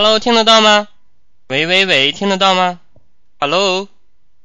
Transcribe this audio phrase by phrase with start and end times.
[0.00, 0.86] Hello，听得到吗？
[1.48, 2.78] 喂喂喂，听得到吗
[3.40, 3.88] ？Hello，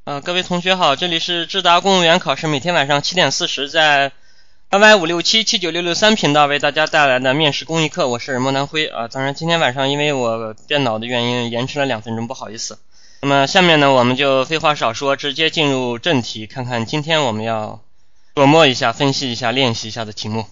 [0.03, 4.13] 啊，各位同学好，这里是智达公务员考试，每天晚上七点四十在
[4.69, 9.07] 八八五六七七九六六三频道为大家带来的面试公益课，我是莫南辉啊。
[9.07, 12.79] 当然，今天晚上因为我电脑的原因延迟了两分钟，不好意思。
[13.21, 17.79] 那么下面呢，我们就废话少说，直接进入正题，看看今天我们要
[18.33, 20.47] 琢磨一下、分析一下、练习一下的题目。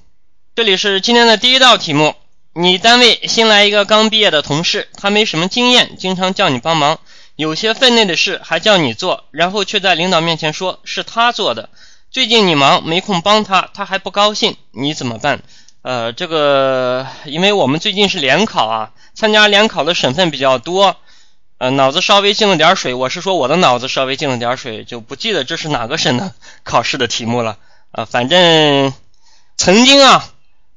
[0.54, 2.14] 这里是今天的第一道题目。
[2.54, 7.00] 你单位新来一个刚毕业的同事，他没什么经验，经常叫你帮忙，
[7.38, 11.70] 有些分内的事还叫你做，然后却在领导面前说是他做的。
[12.10, 15.42] 最近你忙没空帮他，他还不高兴，你怎么办？
[15.82, 20.98] 呃，这个因为我们最近是联考啊，参加联考的省份比较多，
[21.58, 22.94] 呃，脑子稍微进了点水。
[22.94, 26.34] 我是说我的脑子稍微进了点水，就不记得这是哪个省的
[26.64, 27.58] 考试的题目了
[27.94, 28.04] 啊。
[28.04, 28.94] 反正
[29.56, 30.28] 曾经啊，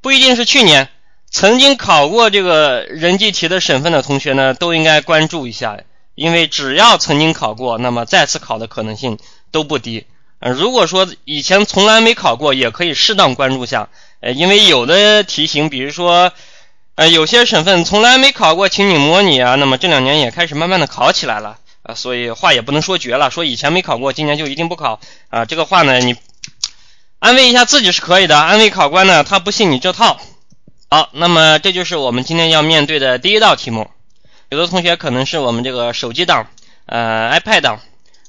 [0.00, 0.88] 不一定是去年。
[1.34, 5.76] 曾经考过这个人际题的省份的同学呢，都应该关注一下，
[6.14, 9.18] 因为只要曾经考过，那么再次考的可能性
[9.50, 10.06] 都不低。
[10.38, 13.88] 呃，如果说以前从来没考过，也可以适当关注下，
[14.20, 16.30] 呃，因为有的题型，比如说，
[16.94, 25.00] 呃，有些省份从来没考过情景模拟啊，那么这两年也开始慢慢的考起来了啊，所以话也不能说绝了，说以前没考过，今年就一定不考
[25.30, 26.14] 啊，这个话呢，你
[27.18, 30.20] 安慰一下自己是可以的，安慰考官呢，他不信你这套。
[30.94, 33.90] 好，那么这就是我们今天要面对的第一道题目。
[34.48, 36.46] 有的同学可能是我们这个手机党、
[36.86, 37.80] 呃 iPad 档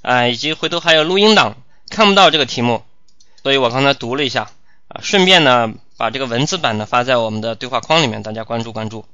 [0.02, 1.58] 啊，以及回头还有录音档
[1.92, 2.82] 看不到这个题目，
[3.44, 4.50] 所以我刚才读了一下
[4.88, 9.06] 啊，顺便呢把这个文字版呢发在我们的对话框里面，大家关注关注。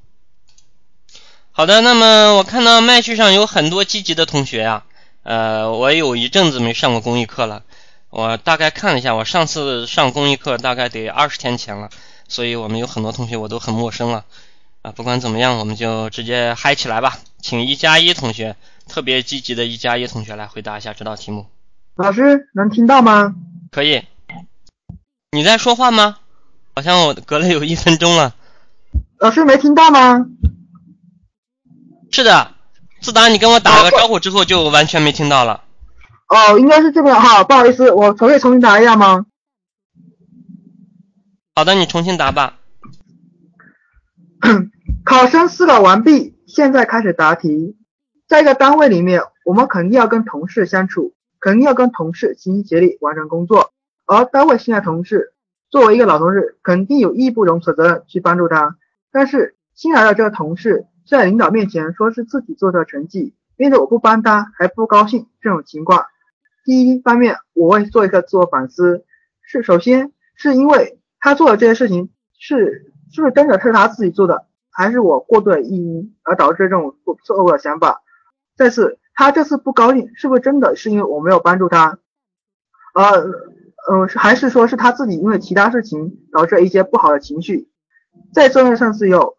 [1.52, 4.84] 好的，那么我看到麦序上有很多积极的同学呀，
[5.24, 7.64] 呃，我有一阵子没上过公益课了，
[8.12, 11.90] 我大概看了一下，我上次上公益课大概得二十天前了。
[12.32, 14.24] 所以我们有很多同学我都很陌生了
[14.84, 14.94] 啊！
[14.94, 17.20] 不管怎么样，我们就直接嗨起来吧。
[17.42, 18.56] 请一加一同学，
[18.88, 21.48] 特别积极的一加一同学来回答一下这道题目。
[21.96, 23.36] 老师能听到吗？
[23.70, 24.02] 可以。
[25.34, 26.20] 你在说话吗？
[26.74, 28.34] 好像我隔了有一分钟了。
[29.20, 30.26] 老师没听到吗？
[32.12, 32.54] 是的，
[33.02, 35.66] 自打你跟我打了个招呼之后，就完全没听到了。
[36.30, 39.26] 哦，应该是这边哈，不好意思，我可以重新打一下吗？
[41.54, 42.60] 好的，你重新答吧。
[45.04, 47.78] 考生思考完毕，现在开始答题。
[48.26, 53.74] 在一个单位里面，我们肯定要跟同事相处，肯定要跟同事齐心协力完成工作。
[54.06, 55.34] 而单位新来同事，
[55.70, 58.78] 作为一个老同事，肯定有义不容辞的责任去帮助他。
[59.12, 66.06] 但是新来的这个同事在领导面前说是自己做的成绩，面对我不帮他还不高兴，这种情况，
[66.64, 69.04] 第一方面我会做一个自我反思，
[69.42, 70.98] 是首先是因为。
[71.22, 78.02] 他做的这些事情是是不是真的是他自己做的，还是我过度的意淫而导致这种错误的想法？
[78.58, 82.00] 再次，他这次不高兴，是不是真的是因为我没有帮助他？
[82.94, 83.04] 呃
[83.88, 87.70] 呃，还是说是他自己因为其他事情导致一些不好的情绪？
[88.34, 89.36] 在做完上次以后，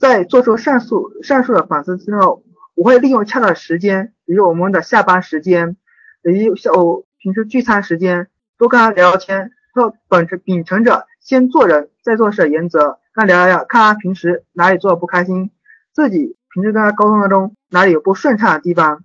[0.00, 2.42] 在做出上述上述的反思之后，
[2.74, 5.76] 我会利用恰当的时间，比如我们的下班时间，
[6.24, 11.06] 以及下午平时聚餐时间，多跟他聊聊天，他本着秉承着。
[11.20, 15.50] 先做人再做事的原则，跟他聊聊，看他平时哪里做的不开心，
[15.92, 19.04] 自己平时跟他沟通当中哪里有不顺畅的地方，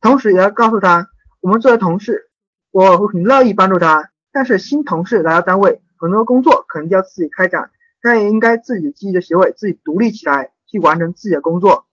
[0.00, 1.08] 同时也要告诉他，
[1.40, 2.28] 我们作为同事，
[2.72, 7.70] 我会很乐意帮助他，但是新同事来到单位，很多工作可能就要自己开展，
[8.02, 11.86] 他也应该自己积极的学会自己独立起来，去完成自己的工作。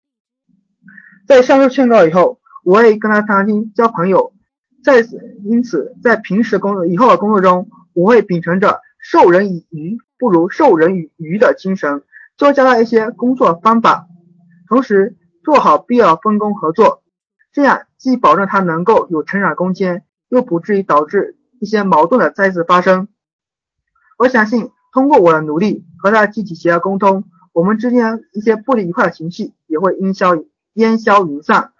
[1.27, 4.33] 在上述劝告以后，我也跟他谈心交朋友，
[4.83, 8.81] 在此因此在平时工作以后的工作中，我会秉承着。
[9.01, 12.03] 授人以鱼不如授人以渔的精神，
[12.37, 14.07] 多教他一些工作方法，
[14.67, 17.01] 同时做好必要分工合作，
[17.53, 23.07] 这样既保证他能够有成长空间，又不至于导致一些矛盾的再次发生。
[24.17, 27.23] 我相信通过我的努力和他积极协调沟通，
[27.53, 30.35] 我们之间一些不愉快的情绪也会烟消
[30.73, 31.71] 烟消云散，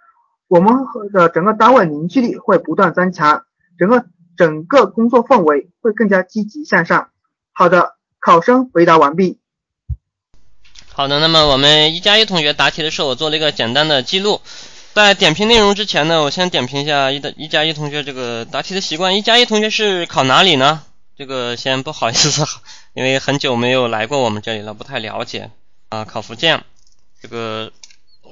[0.48, 0.74] 我们
[1.12, 3.44] 的整个单位凝聚力会不断增强，
[3.76, 4.06] 整个。
[4.40, 7.10] 整个工作氛围会更加积极向上。
[7.52, 9.38] 好的，考生回答完毕。
[10.88, 14.40] 好的，那么我们一加一同学答题的时候，我做了一个简单的记录。
[14.94, 19.14] 在点评内容之前呢，我先点评一下一的一加一同学这个答题的习惯。
[19.14, 20.84] 一加一同学是考哪里呢？
[21.18, 22.42] 这个先不好意思，
[22.94, 25.50] 因为很久没有来过我们这里了，不太了解
[25.90, 26.06] 啊。
[26.06, 26.64] 考福建，
[27.20, 27.70] 这个。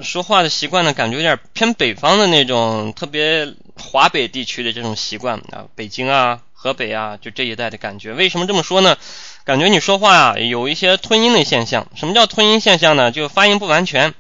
[0.01, 8.13] 说话的习惯呢，感觉有点偏北方的那种，特别华北地区的这种习惯啊，北京啊、河北啊，就这一带的感觉。
[8.13, 8.97] 为什么这么说呢？
[9.45, 11.87] 感觉你说话啊，有一些吞音的现象。
[11.95, 13.11] 什么叫吞音现象呢？
[13.11, 14.15] 就发音不完全。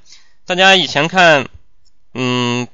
[0.46, 1.46] 大家以前看，
[2.14, 2.66] 嗯，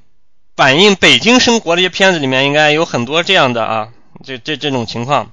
[0.55, 3.89] 反映北京生活的一些片子里面，应该有很多这样的啊，
[4.25, 5.33] 这这这种情况，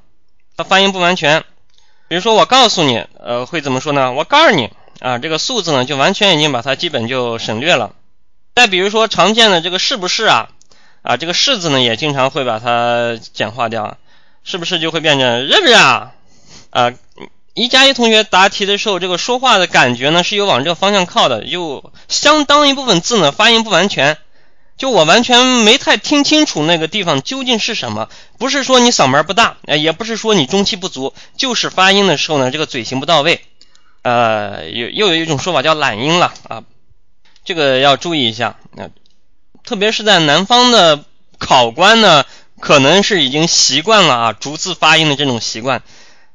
[0.57, 1.43] 它发音不完全。
[2.07, 4.11] 比如说，我告诉你，呃，会怎么说呢？
[4.11, 7.95] 我告诉你啊，这个“素”字呢，就完全已经把它基本就省略了。
[8.55, 10.49] 再比如说，常见的这个“是不是”啊，
[11.01, 13.97] 啊，这个“式子呢，也经常会把它简化掉，
[14.43, 16.13] 是不是就会变成“是不是啊”？
[16.69, 16.93] 啊，
[17.53, 24.17] 一加一同学答题的时候，这个说话的感觉呢，是有往这个方向靠的，有相当一部分字呢发音不完全。
[24.77, 28.09] 就我完全没太听清楚那个地方究竟是什么，
[28.39, 33.41] 不是说你嗓门不大，也不是说你中气不足，就是发音的时候呢，这个嘴型不到位。
[34.01, 36.63] 呃，又又有一种说法叫懒音了啊，
[37.45, 38.55] 这个要注意一下。
[38.73, 38.89] 那
[39.71, 41.05] 特别是在南方的
[41.37, 42.25] 考官呢，
[42.59, 45.81] 可能是已经习惯了啊逐字发音的这种习惯。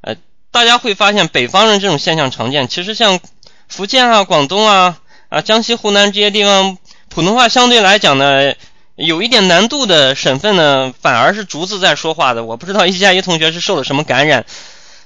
[0.01, 0.17] 呃，
[0.51, 3.21] 大家会发现北方人这种现象常见，其实像
[3.69, 4.97] 福建啊、广东啊、
[5.29, 6.79] 啊江西、湖南这些地方。
[7.11, 8.55] 普通话相对来讲呢，
[8.95, 12.43] 有一点难度的省份呢，反而是逐字在说话的。
[12.43, 14.47] 我不知道一加一同学是受了什么感染。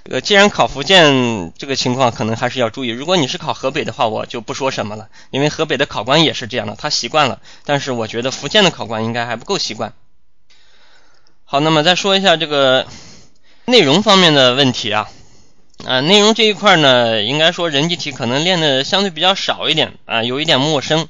[0.04, 2.88] 呃，既然考福建这个情况，可能还是要注意。
[2.88, 7.40] 如果你是考河北的话，我就不说什么了，因为河北的考官也是这样的，他习惯了。
[7.64, 9.92] 但是我觉得福建的考官应该还不够习惯。
[11.44, 12.86] 好，那么再说一下这个
[13.66, 15.08] 内容方面的问题啊。
[15.86, 21.08] 啊，内容这一块呢，应该说人机题可能练的相对比较少一点啊，有一点陌生。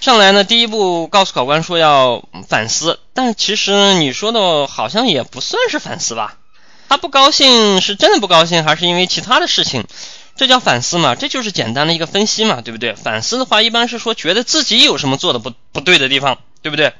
[0.00, 6.38] 上来呢，第一步告诉考官说要反思，但其实你说的好像也不算是反思吧？
[6.92, 9.86] 他不高兴是真的不高兴，还是因为其他的事情？
[10.36, 11.14] 这叫反思嘛？
[11.14, 12.92] 这就是简单的一个分析嘛，对不对？
[12.94, 16.92] 反思的话，一般是说觉得自己有什么做的不不对的地方，对不对？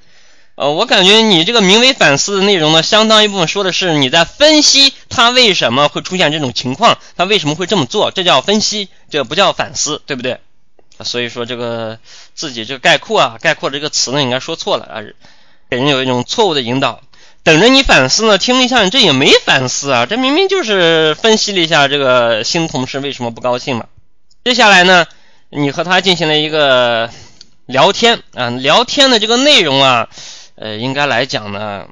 [0.55, 10.41] 呃，我感觉你这个名为反思的内容呢，相当一部分说的是你在分析他为什么会出现这种情况，他为什么会这么做，这叫分析，这不叫反思，对不对？
[11.05, 11.99] 所以说这个
[12.35, 15.05] 自己这个概括啊，概括这个词呢，应该说错了啊，
[15.69, 17.03] 给人有一种错误的引导。
[17.45, 23.87] 等着你反思呢，听了一下，你这也没反思啊，这明明就是分析了一下这个新同事为什么不高兴嘛。
[24.45, 25.07] 接下来呢，
[25.51, 27.11] 你和他进行了一个
[27.67, 30.09] 聊天啊，聊天的这个内容啊，
[30.55, 31.89] 呃，应该来讲呢，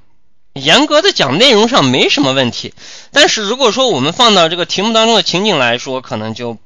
[0.53, 2.73] 严格的讲内容上没什么问题，
[3.13, 6.59] 但是如果说我们放到这个题目当中的情景来说，可能就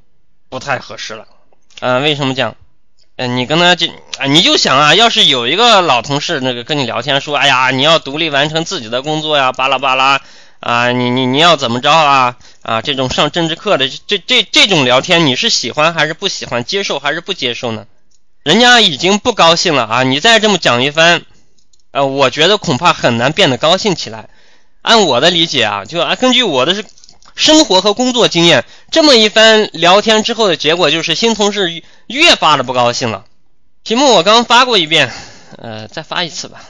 [0.51, 1.27] 不太合适了。
[1.81, 2.55] 啊，为什么讲？
[3.17, 3.87] 嗯，你跟他就
[4.19, 10.21] 啊，你就想啊，要是有一个老同事那个跟你聊天说，哎呀，你要独立完成自己的工作呀，巴拉巴拉
[10.59, 12.37] 啊，你你你要怎么着啊？
[12.63, 16.65] 啊，这种上政治课的这这这种聊天，你是喜欢还是不喜欢？
[16.65, 17.87] 接受还是不接受呢？
[18.43, 21.23] 人家已经不高兴了啊，你再这么讲一番，
[21.93, 24.29] 呃，我觉得恐怕很难变得高兴起来。
[24.83, 26.85] 按我的理解啊，就啊，根据我的是。
[27.35, 33.25] 生活和工作经验，这么一番聊天之后的结果就是新同事越发的不高兴了。
[33.83, 35.13] 题目我刚发过一遍，
[35.59, 36.63] 呃，再发一次吧。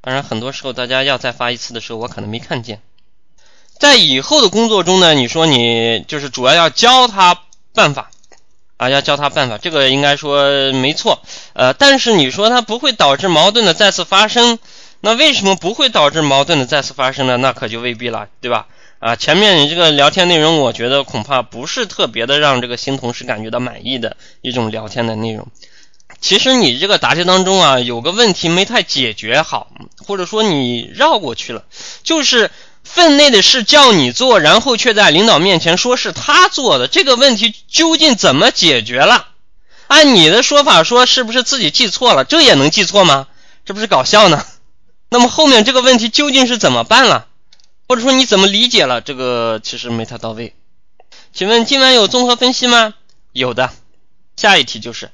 [0.00, 2.80] 当然，很多时候大家要再发一次的时候，我可能没看见。
[3.78, 7.40] 在以后的工作中呢，你说你就是主要要教他
[7.74, 8.10] 办法
[8.76, 11.20] 啊，要教他办法，这个应该说没错。
[11.54, 14.58] 呃，但是你说他不会导致矛盾的再次发生，
[15.00, 17.36] 那为什么不会导致矛盾的再次发生呢？
[17.36, 18.68] 那可就未必了，对吧？
[19.04, 25.46] 啊，前面你这个聊天内容，我觉得恐怕不是特别的让这个新同事感觉到满意的一种聊天的内容。
[26.22, 29.70] 其实你这个答题当中啊，有个问题没太解决好，
[30.06, 31.64] 或者说你绕过去了，
[32.02, 32.50] 就是
[32.82, 39.28] 分内的事叫你做，然后却在领导面前说是他做的，这个问题究竟怎么解决了？
[39.86, 42.24] 按你的说法说，是不是自己记错了？
[42.24, 43.26] 这也能记错吗？
[43.66, 44.46] 这不是搞笑呢？
[45.10, 47.26] 那么后面这个问题究竟是怎么办了？
[47.88, 49.60] 或者说你怎么理解了这个？
[49.62, 50.54] 其实没太到位。
[51.32, 52.94] 请问今晚有综合分析吗？
[53.32, 53.70] 有的。
[54.36, 55.10] 下一题就是。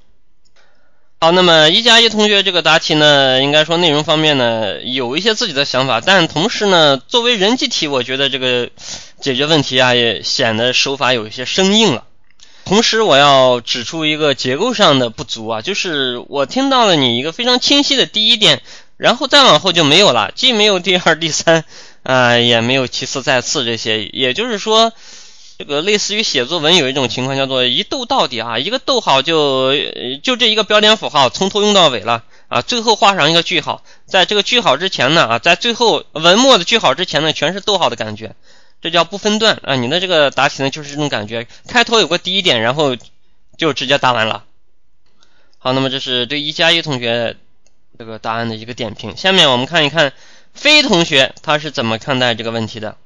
[1.20, 8.70] 好，那么一加一同学这个答题呢，应该说内容方面呢有一些自己的想法，但同时呢，作为人机题，我觉得这个
[9.20, 12.04] 解决问题啊也显得手法有一些生硬了。
[12.64, 18.62] 同时，我要指出一个结构上的不足啊，就是我听到了你一个非常清晰的第一点，
[18.96, 21.64] 然后再往后就没有了，既没有第二、第三。
[22.02, 24.92] 啊，也没有其次再次这些，也就是说，
[25.58, 29.74] 这个类似于写作文有一种情况叫做一逗到底啊，一个逗号就
[30.22, 38.34] 就这一个标点符号从头用到尾了啊，最后画上一个句号，在这个句号之前呢啊，在最后文末的句号之前呢全是逗号的感觉，
[38.80, 39.76] 这叫不分段啊。
[39.76, 42.96] 你的这个答题呢就是这种感觉，开头有个第一点，然后
[43.58, 44.44] 就直接答完了。
[45.58, 47.36] 好，那么这是对一加一同学
[47.98, 49.14] 这个答案的一个点评。
[49.18, 50.14] 下面我们看一看。
[50.54, 52.96] 飞同学他是怎么看待这个问题的？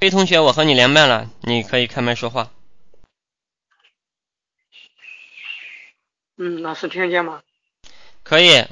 [0.00, 2.50] 飞同学，我和你连麦了，你可以开麦说话。
[6.36, 7.42] 嗯，老师听得见吗？
[8.22, 8.66] 可以。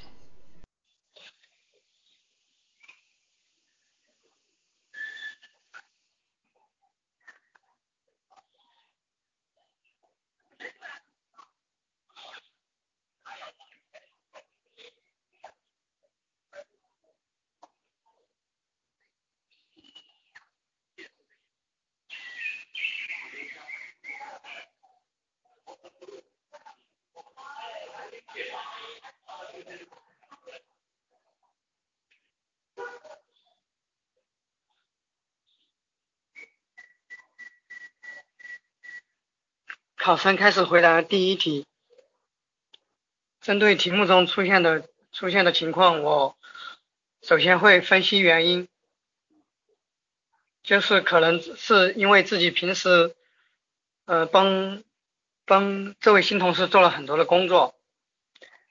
[40.05, 41.65] 考生开始回答第一题。
[43.41, 46.37] 针对题目中出现的出现的情况，我
[47.23, 48.69] 首先会分析原因，
[50.63, 53.17] 就是可能是因为自己平时
[54.05, 54.83] 呃帮
[55.47, 57.75] 帮这位新同事做了很多的工作，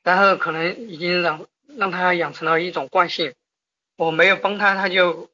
[0.04, 3.34] 然后可能已经让让他养成了一种惯性，
[3.96, 5.32] 我没有帮他，他就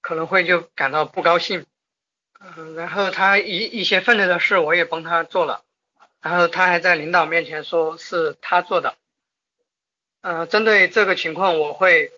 [0.00, 1.66] 可能会就感到不高兴。
[2.44, 5.64] 嗯，然后他一一些分内的事我也帮他做了，
[6.20, 8.96] 然后他还在领导面前说是他做的。
[10.20, 12.12] 嗯，针对这个情况，我会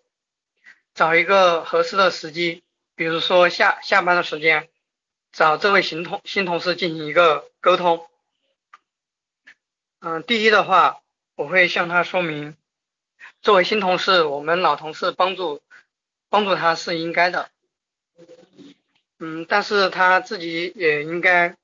[0.95, 2.65] 找一个合适的时机，
[2.97, 4.69] 比如说下下班的时间，
[5.33, 8.07] 找这位新同新同事进行一个沟通。
[10.01, 11.01] 嗯，第一的话，
[11.37, 12.57] 我会向他说明，
[13.43, 15.63] 作为新同事，我们老同事帮助
[16.29, 17.49] 帮助他是应该的。
[19.19, 21.57] 嗯，但是他自己也应该，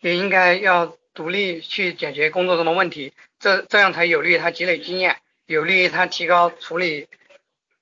[0.00, 7.08] 也应该要独立去解决工作中的问题，这这样才有利于他积累经验，有利于他提高处理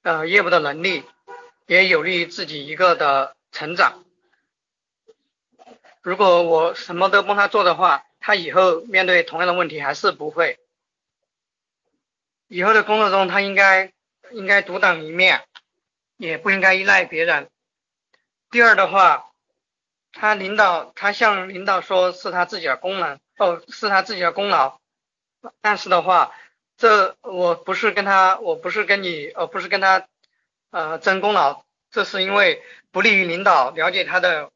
[0.03, 1.05] 呃业务的能力，
[1.67, 4.05] 也有利于自己一个的成长。
[6.03, 10.59] 如果我什么都帮他做的话，他以后面对同样的问题还是不会。
[12.49, 13.93] 以后的工作中，他应该
[14.33, 15.43] 应该独当一面，
[16.17, 17.49] 也不应该依赖别人。
[18.51, 19.31] 第二的话，
[20.13, 24.81] 他领导他向领导说是他自己的功能哦，是他自己的功劳，
[25.61, 26.33] 但是的话，
[26.77, 30.09] 这我不是跟他，我不是跟你，呃，不是跟他，
[30.71, 34.51] 呃，争功劳，这是因为不利于领导了解他的，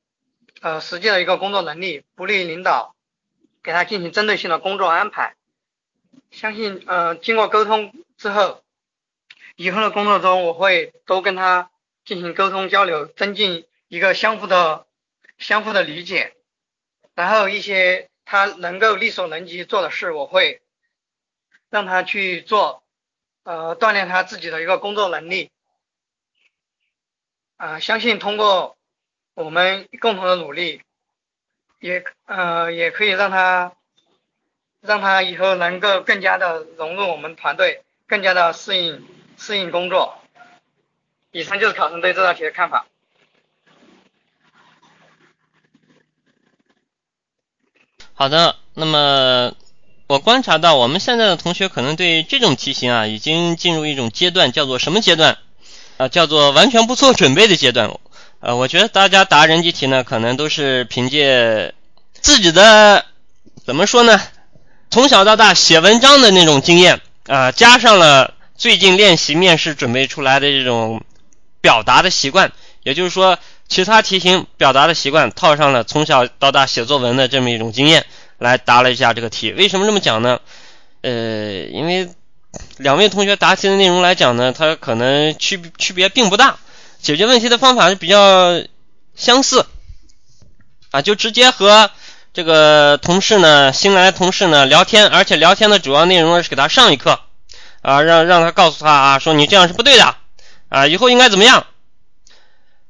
[0.60, 2.96] 呃，实际的一个工作能力，不利于领导
[3.62, 5.36] 给他进行针对性的工作安排。
[6.32, 8.64] 相信，呃，经过沟通之后，
[9.54, 11.70] 以后的工作中我会多跟他
[12.04, 13.64] 进行沟通交流，增进。
[13.88, 14.86] 一个相互的、
[15.38, 16.34] 相互的理解，
[17.14, 20.62] 然后一些他能够力所能及做的事，我会
[21.70, 22.82] 让他去做，
[23.42, 25.50] 呃，锻炼他自己的一个工作能力，
[27.56, 28.76] 啊，相信通过
[29.34, 30.82] 我们共同的努力，
[31.78, 33.76] 也呃也可以让他，
[34.80, 40.18] 让他以后能够更加的融入我们团队，更加的适应适应工作。
[41.30, 42.86] 以上就是考生对这道题的看法。
[48.16, 49.52] 好的，那么
[50.06, 55.36] 我观察到我们现在的同学可能对这种题型啊，已经进入一种阶段，叫做什么阶段？
[55.96, 57.90] 啊，叫做完全不做准备的阶段。
[58.38, 61.74] 呃，我觉得大家答人机题呢，可能都是凭借
[62.20, 63.04] 自己的
[63.66, 64.20] 怎么说呢，
[64.90, 71.02] 从小到大写文章的那种经验啊，加上了最近练习面试准备出来的这种
[71.60, 72.52] 表达的习惯，
[72.84, 73.40] 也就是说。
[73.74, 78.06] 其他题型表达的习惯套上了从小到大写作文的这么一种经验
[78.38, 79.50] 来答了一下这个题。
[79.50, 80.38] 为什么这么讲呢？
[81.02, 81.10] 呃，
[81.72, 82.08] 因为
[82.76, 86.56] 两位同学答题的内容来讲呢，它可能区区别并不大，
[87.02, 88.62] 解决问题的方法是比较
[89.16, 89.66] 相似
[90.92, 91.90] 啊，就直接和
[92.32, 97.18] 这个同事呢新来同事呢聊天，而且聊天的主要内容是给他上一课
[97.82, 100.14] 啊，让让他告诉他啊，说你这样是不对的
[100.68, 101.66] 啊，以后应该怎么样。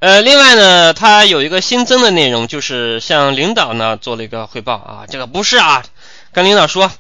[0.05, 5.07] 呃，另外呢，他有一个新增的内容，就是向领导呢做了一个汇报啊。
[5.09, 5.83] 这个不是啊，
[6.31, 6.93] 跟领导说，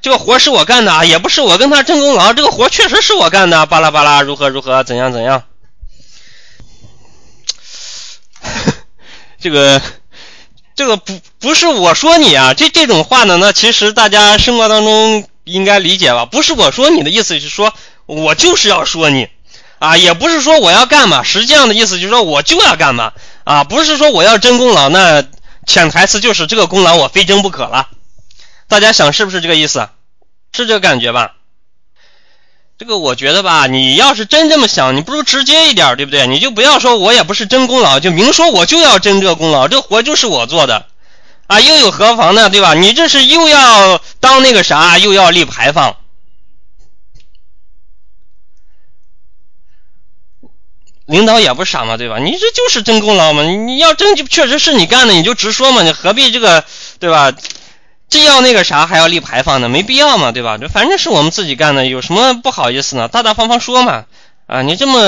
[0.00, 5.42] 这个活是我干的啊，也不是我跟他争功劳，这个活确实是我干的，巴拉巴拉，如何如何，怎样怎样。
[9.38, 9.82] 这个
[10.74, 16.24] 这个不不是我说你啊，这这种话呢，那其实大家生活当中应该理解吧？
[16.24, 17.74] 不是我说你的意思是说
[18.06, 19.28] 我就是要说你。
[19.78, 23.12] 啊，也不是说我要干嘛，实际上的意思就是说我就要干嘛
[23.44, 25.24] 啊，不是说我要争功劳，那
[25.66, 27.88] 潜台词就是这个功劳我非争不可了。
[28.68, 29.88] 大家想是不是这个意思？
[30.52, 31.32] 是这个感觉吧？
[32.78, 36.26] 这个我觉得吧，你要是真这么想，你不如直接一点，对不对？
[36.26, 40.86] 你就不要说我也不是争功劳，就明说我就要争这个功劳，这活就是我做的
[41.46, 42.50] 啊，又有何妨呢？
[42.50, 42.74] 对吧？
[42.74, 45.96] 你这是又要当那个啥，又要立牌坊。
[51.08, 52.18] 领导也不傻嘛，对吧？
[52.18, 56.62] 你这就是真功劳嘛，你要真就确实是你干的，你就直说嘛，你何必这个，
[57.00, 57.32] 对吧？
[58.08, 59.68] 这要那个啥还要立牌坊呢？
[59.68, 60.56] 没必要嘛，对吧？
[60.58, 63.08] 这反正是我们自己干的，有什么不好意思呢？
[63.08, 64.04] 大大方方说嘛。
[64.46, 65.00] 啊，你这么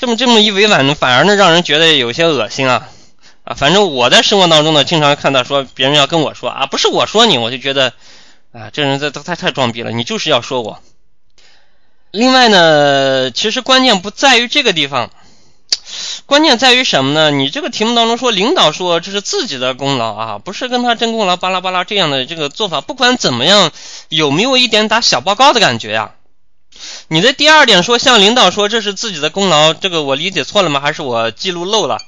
[0.00, 2.88] 这么这么一委婉，反而呢让人觉得有些恶心啊
[3.44, 3.52] 啊！
[3.54, 7.92] 反正我在生活当中呢，经常看到说别人要跟我说啊，不是我说你，我就觉得
[8.52, 10.78] 啊，这人这太太装逼了，你就是要说我。
[12.12, 15.10] 另外呢，其实关键不在于这个地方，
[16.26, 17.30] 关键在于什么呢？
[17.30, 23.70] 你这个题目当中说领导说这是自己的功劳啊，不是跟他争功劳，巴拉巴拉这样的这个做法，不管怎么样，
[24.08, 26.12] 有没有一点打小报告的感觉呀？
[27.08, 30.80] 你的第二点说向领导说这是自己的功劳，这个我理解错了吗？
[30.80, 31.98] 还是我记录漏了？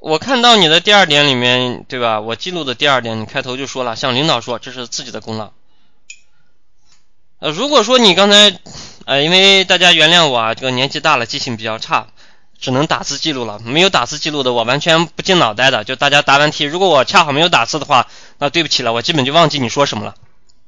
[0.00, 2.20] 我看到你的第二点里面，对吧？
[2.20, 5.52] 我记录的第二点，你开头就说了向领导说这是自己的功劳。
[7.42, 8.56] 呃，如果说你刚才，
[9.04, 12.06] 呃，因为大家原谅我啊，这个年纪大了，记性比较差，
[12.60, 13.58] 只能打字记录了。
[13.64, 15.82] 没有打字记录的，我完全不进脑袋的。
[15.82, 18.06] 就大家答完题，如果我恰好没有打字的话，
[18.38, 20.14] 那对不起了，我基本就忘记你说什么了。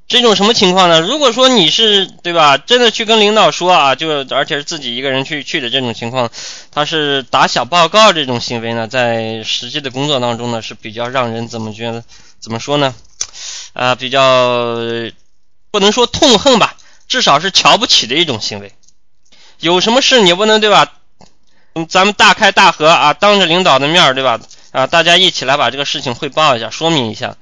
[0.08, 1.00] 这种什么情况呢？
[1.00, 6.28] 如果说你是对吧，真的去跟领导说啊，就而且是自己一个人去去的这种情况，
[6.72, 12.02] 他是打小报告这种行为呢，在实际的工作当中呢是比较让人怎么觉得
[12.40, 12.92] 怎么说呢？
[13.74, 14.76] 啊，比较
[15.74, 16.76] 不能说痛恨吧，
[17.08, 18.72] 至少是瞧不起的一种行为。
[19.58, 20.92] 有什么事你不能对吧？
[21.88, 24.38] 咱们大开大合啊，当着领导的面对吧？
[24.70, 27.36] 啊，大家一起来把这个事情汇报一下，说明一下。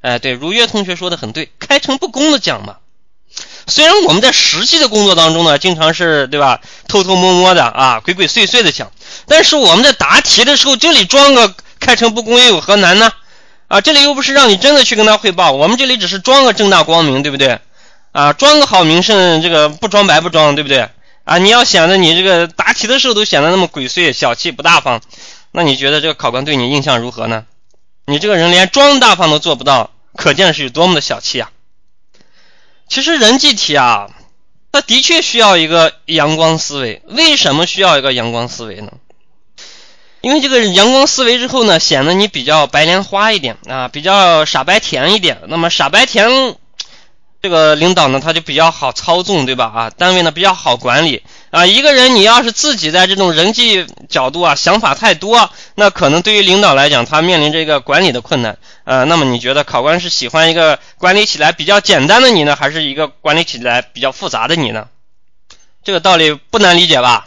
[0.00, 2.78] 哎，对，如约同学说的很对，开诚布公的讲嘛。
[3.68, 8.90] 虽然我们在实际的工作当中呢，经常是对吧，偷偷摸摸的啊，鬼鬼祟祟的讲，
[9.28, 13.12] 但是我们在答题的时候，这里装个开诚布公又有何难呢？
[13.72, 17.58] 啊，这里又不是让你真的去跟他汇报，我们这里只是装个正大光明，对不对？
[18.12, 20.90] 啊，装个好名声，这个不装白不装，对不对？
[21.24, 25.00] 啊，你要显得你这个答题的时候都显得那么鬼祟、小气、不大方，
[25.52, 27.46] 那你觉得这个考官对你印象如何呢？
[28.04, 31.50] 你这个人连装大方都做不到，可见是有多么的小气啊！
[32.88, 34.10] 其实人际题啊，
[34.70, 37.00] 它的确需要一个阳光思维。
[37.06, 38.92] 为什么需要一个阳光思维呢？
[40.22, 45.42] 因为这个阳光思维之后呢，显得你比较白莲花一点啊，比较傻白甜一点。
[45.48, 46.56] 那么傻白甜。
[47.42, 49.64] 这个领导呢，他就比较好操纵，对吧？
[49.64, 51.66] 啊，单位呢比较好管理啊。
[51.66, 58.56] 一个人你要是自己在这种人际角度啊，想法太多，那可能对于领导来讲，他面临这个管理的困难。
[58.84, 64.86] 呃，那么你觉得考官是喜欢一个管理起来比较简单的你呢，还是一个管理起来比较复杂的你呢？
[65.82, 67.26] 这个道理不难理解吧？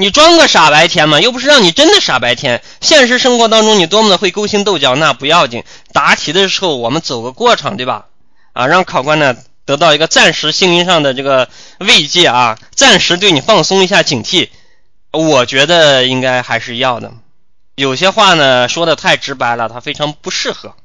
[0.00, 2.62] 你装个傻白甜嘛，又不是让你真的傻白甜。
[2.80, 5.64] 现实生活当中你多么的会勾心斗角，那不要紧。
[5.92, 8.06] 答题的时候我们走个过场，对吧？
[8.52, 11.48] 啊，让考官呢得到一个暂时心灵上的这个
[11.80, 14.50] 慰藉啊，暂时对你放松一下警惕，
[15.10, 17.12] 我觉得应该还是要的。
[17.74, 20.76] 有些话呢说的太直白了，它非常不适合。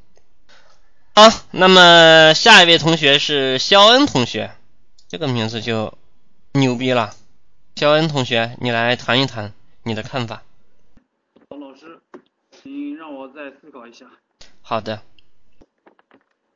[1.13, 4.49] 好，那么下一位同学是肖恩同学，
[5.07, 5.93] 这个名字就
[6.53, 7.13] 牛逼了。
[7.75, 9.51] 肖恩同学，你来谈一谈
[9.83, 10.43] 你的看法。
[11.49, 11.99] 王老师，
[12.51, 14.11] 请让我再思考一下。
[14.61, 15.01] 好的。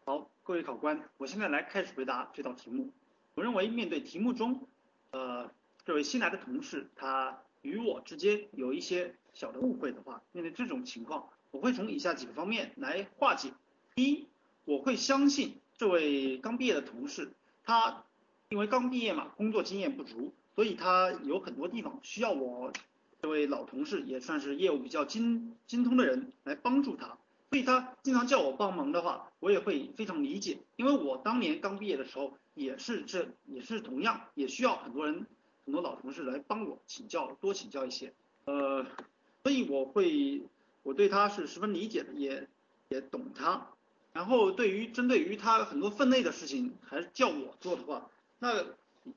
[0.06, 2.92] 好各位考官，我现在来开始回答这道题目。
[3.34, 4.68] 我认为面对题目中，
[5.10, 5.50] 呃，
[5.84, 13.52] 这位新来的同事他与我之间有一些小的误会的话，面对这种情况，我会从以下几个方面来化解。
[13.96, 14.28] 第一，
[14.66, 18.06] 我会相信这位刚毕业的同事，他
[18.50, 22.74] 因为刚毕业嘛，工作经验不足，所以他有很多地方需要我
[23.22, 27.16] 这位老同事，也算是业务比较精精通的人来帮助他。
[27.52, 35.28] 所以他经常叫我帮忙的话，我也会非常理解，因为我当年刚毕业的时候也是这也是同样也需要很多人
[35.66, 38.12] 很多老同事来帮我请教多请教一些，
[38.46, 38.84] 呃，
[39.44, 40.42] 所以我会
[40.82, 42.48] 我对他是十分理解的，也
[42.90, 43.68] 也懂他。
[44.12, 48.66] 然后对于针对于他很多分内的事情还是叫我做的话，那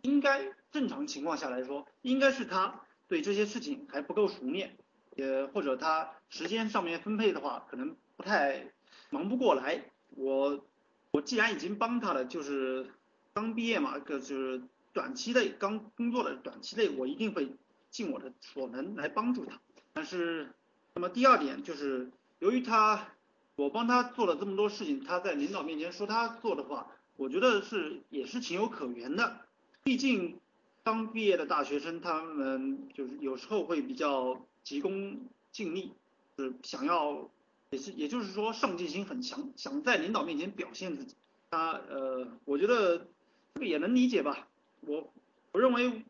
[0.03, 4.77] 应该正常情况下来说，应该是他对这些事情还不够熟练，
[5.17, 7.97] 也或者他时间上面分配的话可能。
[8.21, 8.67] 不太
[9.09, 10.63] 忙不过来，我
[11.11, 12.91] 我既然已经帮他了，就是
[13.33, 14.61] 刚毕业嘛，就是
[14.93, 17.57] 短期内刚工作的短期内，我一定会
[17.89, 19.59] 尽我的所能来帮助他。
[19.95, 20.51] 但是，
[20.93, 23.09] 那么第二点就是，由于他
[23.57, 29.41] 我帮他做了这么多事情，他在领导面前说他做的话，我觉得是也是情有可原的。
[29.83, 30.39] 毕竟
[30.85, 35.21] 刚毕业的大学生，他们就是有时候会比较急功
[35.53, 35.93] 近利，
[36.37, 37.31] 就是想要。
[37.73, 41.15] 也是，也就是说，上进心很强，想在领导面前表现自己。
[41.53, 43.07] 他呃，我觉得
[43.55, 44.49] 这个也能理解吧。
[44.81, 45.13] 我
[45.53, 46.03] 我认为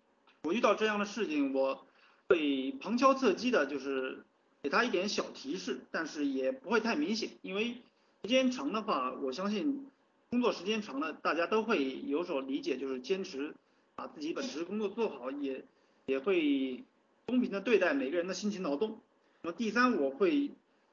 [0.43, 1.87] 我遇到这样的事情，我
[2.31, 4.25] 会旁敲侧击的，就是
[4.63, 7.75] 给他一点小提示，但是也不会太明显，因为
[8.23, 9.87] 时间长的话，我相信
[10.31, 13.53] 工作时间长了，大家都会有所理解，就是坚持
[13.97, 15.65] 把自己本职工作做好，也
[16.07, 16.85] 也会
[17.27, 19.01] 公平的对待每个人的辛勤劳动。
[19.43, 20.53] 那么第三，我会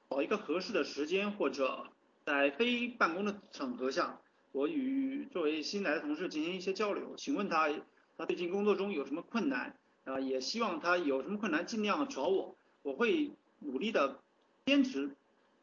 [0.10, 1.86] 找一个合适的时间，或者
[2.26, 4.19] 在非办公的场合下，
[4.54, 7.69] 我与作为新来的同事进行一些交流，请问他。
[8.19, 10.19] 他最近工作中有什么困难啊？
[10.19, 14.19] 也希望他有什么困难尽量找我，我会努力的
[14.65, 15.12] 坚持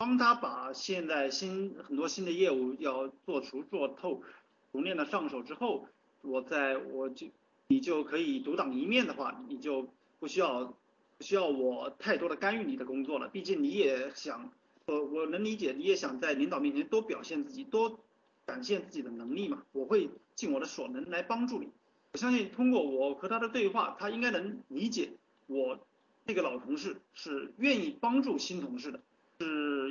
[0.05, 4.23] 帮他把现在新很多新的业务要做熟做透，
[4.71, 5.89] 熟练的上手之后，
[6.21, 7.29] 我在我就
[7.69, 9.89] 你就可以独当一面的话，你就
[10.19, 10.77] 不需要
[11.17, 13.29] 不需要我太多的干预你的工作了。
[13.29, 14.53] 毕竟你也想，
[14.85, 17.99] 呃，我能理解你也想在领导面前多表现自己，多
[18.47, 19.63] 展现自己的能力嘛。
[19.73, 21.71] 我会尽我的所能来帮助你。
[22.13, 25.13] 我相信通过我和他的对话，他应该能理解
[25.47, 25.79] 我
[26.27, 29.01] 这个老同事是愿意帮助新同事的，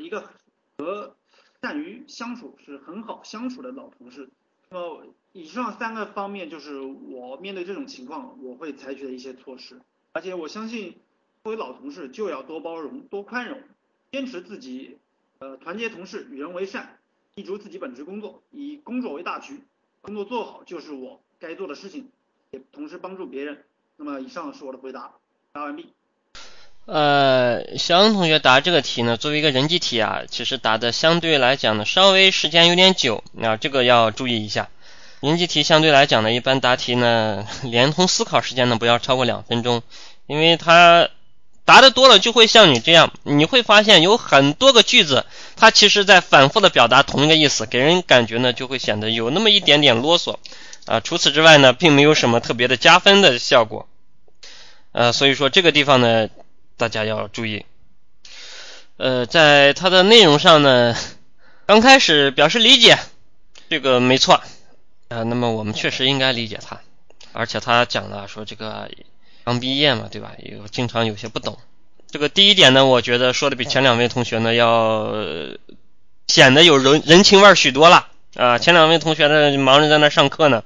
[0.04, 0.30] 一个
[0.78, 1.16] 和
[1.62, 4.30] 善于相处、是很好相处的老同事。
[4.70, 9.82] 那么以上三个方面就是我面对这种情况我会采取的一些措施。
[10.12, 11.00] 而且我相信
[11.44, 13.62] 作为老同事就要多包容、多宽容，
[14.12, 14.98] 坚持自己，
[15.40, 17.00] 呃，团结同事、与人为善，
[17.36, 19.64] 立足自己本职工作，以工作为大局，
[20.02, 21.22] 工作做好就是我。
[21.40, 22.10] 该做的事情，
[22.52, 23.66] 也同时帮助别人。
[23.98, 25.16] 那么以上是我的回答，
[25.52, 25.94] 答完毕。
[26.86, 34.70] 呃，小恩同学答这个题呢，作为一个人机题啊，其实答的相对来讲呢，稍微时间有点久，那这个要注意一下。
[35.22, 39.82] 人机题相对来讲呢，一般答题呢，连同思考时间呢，不要超过两分钟，
[40.28, 41.08] 因为它
[41.64, 50.36] 答的多了，就会像你这样，你会发现有很多个句子，它其实在反复的表达同一个意思，给人感觉呢，就会显得有那么一点点啰嗦。
[50.86, 53.88] 啊，除此之外呢，并没有什么特别的加分的效果，
[54.92, 56.28] 呃，所以说这个地方呢，
[56.78, 57.66] 大家要注意。
[58.98, 60.96] 呃，在它的内容上呢，
[61.66, 62.98] 刚开始表示理解，
[63.70, 64.36] 这个没错，
[65.10, 66.80] 啊，那么我们确实应该理解他，
[67.32, 68.90] 而且他讲了说这个
[69.44, 70.34] 刚毕业嘛，对吧？
[70.40, 71.58] 有经常有些不懂。
[72.12, 75.12] 这个第一点呢，我觉得说的比前两位同学呢要
[76.28, 78.08] 显得有人人情味儿许多了。
[78.36, 80.64] 啊，前两位同学呢忙着在那上课呢，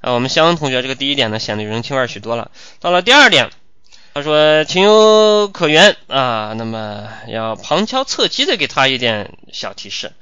[0.00, 2.50] 啊，我们肖恩同学这个第一点呢显得人情味儿许多了。
[2.80, 3.50] 到了第二点，
[4.18, 10.12] 他说情有可原啊，那么要旁敲侧击的给他一点小提示。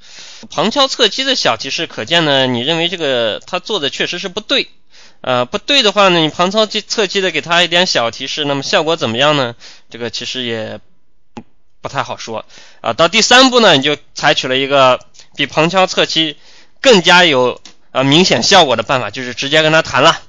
[0.51, 4.69] 旁敲侧击的小提示，可见呢你认为这个他做的确实是不对，
[5.21, 9.55] 呃，不对的话呢，你旁敲侧击的给他一点小提示，那么效果怎么样呢？
[9.89, 10.79] 这个其实也
[11.81, 12.45] 不太好说
[12.81, 12.93] 啊。
[12.93, 14.99] 到第三步呢，你就采取了一个
[15.35, 16.37] 比旁敲侧击。
[16.79, 17.59] 更加有
[17.91, 20.21] 啊明显效果的办法就是直接跟他谈了，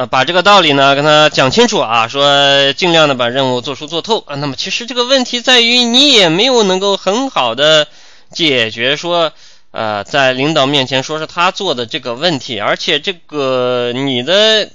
[0.00, 4.34] 啊把这个道理呢跟他讲清楚啊，说尽量的把任务做出做透啊。
[4.36, 7.86] 那么其实这个问题在于你也没有能够很好的
[8.32, 9.32] 解决说
[9.72, 14.70] 呃在领导面前说是他做的这个问题，而且这个你的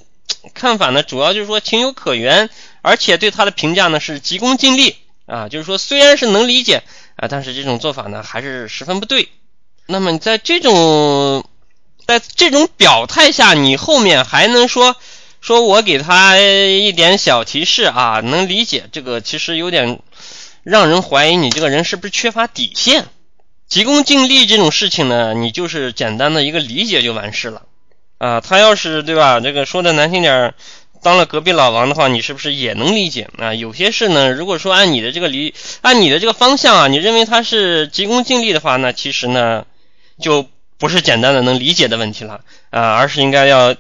[0.53, 2.51] 看法呢主要就是说情有可原，
[2.83, 6.83] 而且对他的评价呢是急功近利啊，就是说虽然是能理解
[7.15, 9.29] 啊，但是这种做法呢还是十分不对。
[9.87, 11.45] 那么在这种，
[12.07, 14.95] 在这种表态下，你后面还能说
[15.45, 18.19] 说我给他一点小提示啊？
[18.19, 19.99] 能理解这个，其实有点
[20.63, 23.05] 让人怀疑你这个人是不是缺乏底线。
[23.67, 27.61] 急功近利这种事情呢，你就是简单的一个理解就完事了
[28.17, 28.41] 啊。
[28.41, 30.55] 他要是对吧，这个说的难听点儿，
[31.03, 33.53] 当了隔壁老王的话，你是不是也能理解啊？
[33.53, 39.63] 有些事呢，如果说按你的这个理，按你的这个方向啊，你认为他是急功近利的话，那其实呢？
[40.19, 40.47] 就
[40.79, 43.75] 不是简单的能理解的问题了啊，而是应该要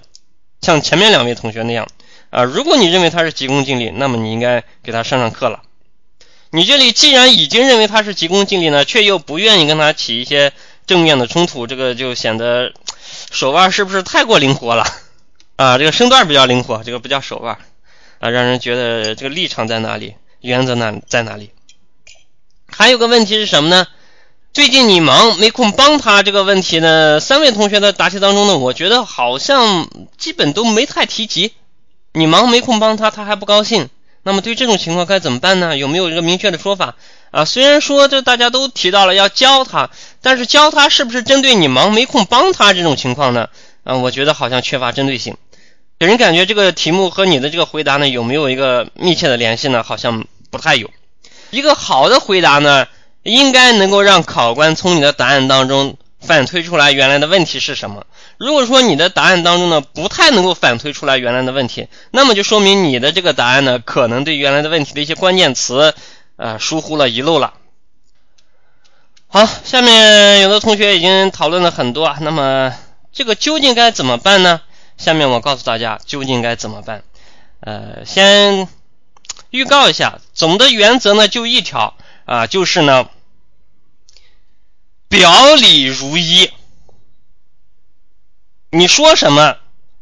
[0.65, 1.87] 像前面两位同学那样
[2.31, 2.43] 啊。
[2.43, 5.61] 如果你认为他是急功近利，那么你应该给他上上课了。
[6.49, 10.51] 你这里既然已经认为他是急功近利呢，却又不愿意跟他起一些
[10.87, 12.73] 正面的冲突，这个就显得
[13.29, 14.83] 手腕是不是太过灵活了
[15.55, 15.77] 啊？
[15.77, 17.59] 这个身段比较灵活，这个不叫手腕
[18.19, 21.51] 啊，让人觉得这个立场在哪里，原则哪在哪里？
[22.67, 23.85] 还有个问题是什么呢？
[24.55, 27.19] 最近你忙没空帮他这个问题呢？
[27.19, 31.51] 三位同学的答题当中呢，我觉得好像基本都没太提及。
[32.13, 33.89] 你忙没空帮他，他还不高兴。
[34.23, 35.75] 那么对这种情况该怎么办呢？
[35.75, 36.95] 有没有一个明确的说法
[37.31, 37.43] 啊？
[37.43, 39.89] 虽然说这大家都提到了要教他，
[40.21, 43.49] 但是教他是不是针对你忙没空帮他这种情况呢？
[43.83, 45.35] 啊，我觉得好像缺乏针对性，
[45.99, 49.83] 给人感觉这个题目和你的这个回答呢有没有一个密切的联系呢？
[49.83, 50.89] 好像不太有。
[51.49, 52.87] 一个好的回答呢？
[53.25, 58.05] 应该能够让考官从你的答案当中反推出来原来的问题是什么。
[58.37, 65.93] 如果说你的答案当中呢不太能够反推出来原来的问题，那么就说明你的这个答案呢可能对原来的问题的一些关键词
[66.35, 67.53] 呃疏忽了遗漏了。
[69.27, 72.73] 好，下面有的同学已经讨论了很多啊，那么
[73.11, 74.61] 这个究竟该怎么办呢？
[74.97, 77.03] 下面我告诉大家究竟该怎么办。
[77.59, 78.67] 呃，先
[79.49, 83.09] 预告一下，总的原则呢就一条啊，就是呢
[85.07, 86.49] 表里如一。
[88.71, 89.55] 你说什么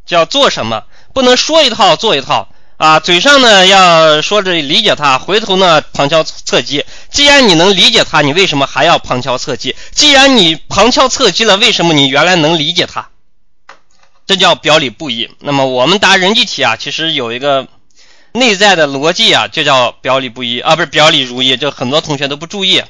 [0.06, 2.50] 就要做什么，不能说一套做一套。
[2.78, 6.84] 啊，嘴上呢要说着理解他，回头呢旁敲侧击。
[7.10, 9.76] 既然你能理解他，你为什么还要旁敲侧击？
[9.92, 13.10] 既然你旁敲侧击了，为什么你原来能理解他？
[14.26, 15.30] 这叫表里不一。
[15.40, 17.68] 那么我们答人际题啊，其实有一个
[18.34, 21.56] 内在的逻辑啊，就叫表里不一啊，不是表里如一。
[21.56, 22.84] 这很多同学都不注意，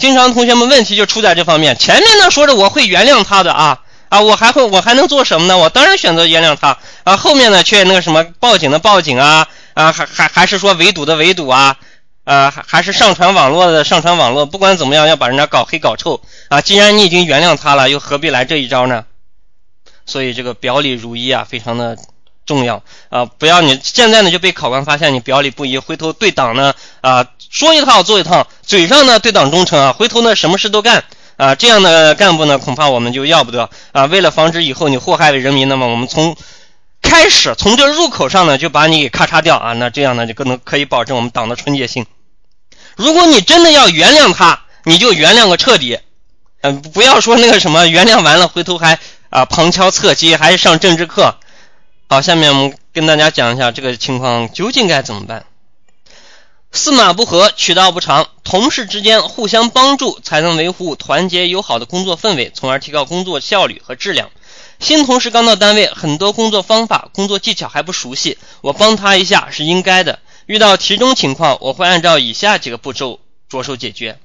[0.00, 1.78] 经常同学们问题就出在这方面。
[1.78, 3.78] 前面呢说着我会原谅他的啊。
[4.10, 5.56] 啊，我还会，我还能做什么呢？
[5.56, 7.16] 我当然选择原谅他啊。
[7.16, 11.76] 后面呢，却那个什么报警的报警啊，啊，还还还是说围堵的围堵啊，
[12.24, 14.46] 啊，还还是上传网络的上传网络。
[14.46, 16.60] 不管怎么样，要把人家搞黑搞臭啊。
[16.60, 19.04] 既然你已经原谅他了，又何必来这一招呢？
[20.06, 21.96] 所以这个表里如一啊，非常的
[22.44, 23.26] 重要啊。
[23.26, 31.04] 不要你现在呢就被考官发现你表里不一，回头对党呢啊说一套做一套，嘴上呢对党忠诚啊，回头呢什么事都干。
[31.36, 34.04] 啊，这样的干部呢，恐怕我们就要不得啊！
[34.04, 36.36] 为了防止以后你祸害人民，那么我们从
[37.00, 39.72] 开始从这入口上呢，就把你给咔嚓掉啊！
[39.72, 42.04] 那这样呢，就更能可以保证我们党的纯洁性。
[42.94, 45.98] 如果你真的要原谅他，你就原谅个彻底，
[46.60, 48.98] 嗯，不要说那个什么原谅完了，回头还
[49.30, 51.34] 啊旁敲侧击，还是上政治课。
[52.10, 55.46] 好，下面我们跟大家讲一下这个情况究竟该怎么办。
[56.72, 64.30] 四马不和，渠道不长，同事之间互相帮助，才能维护团结友好的工作氛围，从而提高工作效率和质量。
[64.78, 70.20] 新同事刚到单位，很多工作方法、工作技巧还不熟悉，我帮他一下是应该的。
[70.46, 74.18] 遇到其中情况，我会按照以下几个步骤着手解决。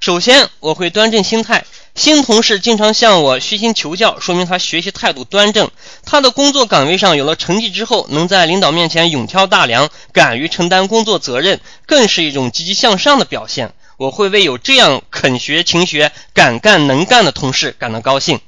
[0.00, 1.64] 首先，我会端正心态。
[1.96, 5.70] 新同事经常向我虚心求教，说明他学习态度端正。
[6.04, 13.72] 他的工作岗位上有了成绩之后，能在领导面前勇挑大梁，敢于承担工作责任，更是一种积极向上的表现。
[13.96, 18.40] 我会为有这样肯学、勤学、敢干、能干的同事感到高兴。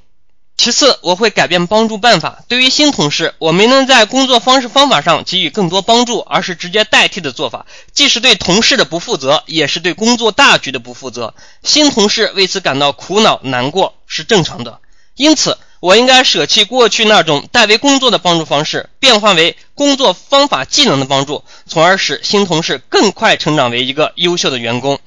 [0.59, 2.43] 其次，我会改变帮助办法。
[2.49, 11.33] 对于新同事，我没能在工作方式方法上给予更多帮助，而是直接代替的做法，既是对同事的不负责，也是对工作大局的不负责。
[11.63, 14.81] 新同事为此感到苦恼难过是正常的。
[15.15, 24.99] 因此，我应该舍弃过去那种代为工作的帮助方式，变换为工作方法技能的帮助，从而使新同事更快成长为一个优秀的员工。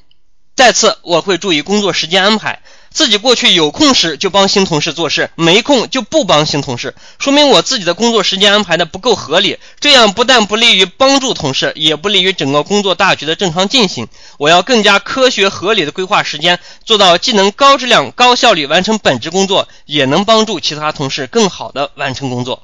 [0.56, 2.62] 再次，我会注意工作时间安排。
[2.92, 9.58] 自己过去有空时就帮新同事做事，没空就不帮新同事，说明我自己的工作时间安排的不够合理。
[9.80, 14.08] 这样不但不利于帮助同事，也不利于整个工作大局的正常进行。
[14.38, 22.62] 我要更加科学合理的规划时间，做到既能高质量、高效率完成本职工作，也能帮助其他同事更好的完成工作。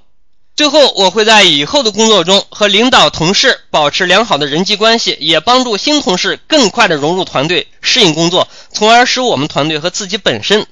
[0.58, 10.66] 最后，我会在以后的工作中和领导、同事保持良好的人际关系，也帮助新同事更快的融入团队、适应工作，从而使我们团队和自己本身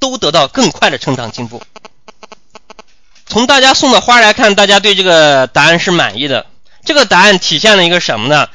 [0.00, 1.62] 都得到更快的成长进步。
[3.28, 6.46] 从大家送的花来看，大家对这个答案是满意的。
[6.84, 8.48] 这个答案体现了一个什么呢？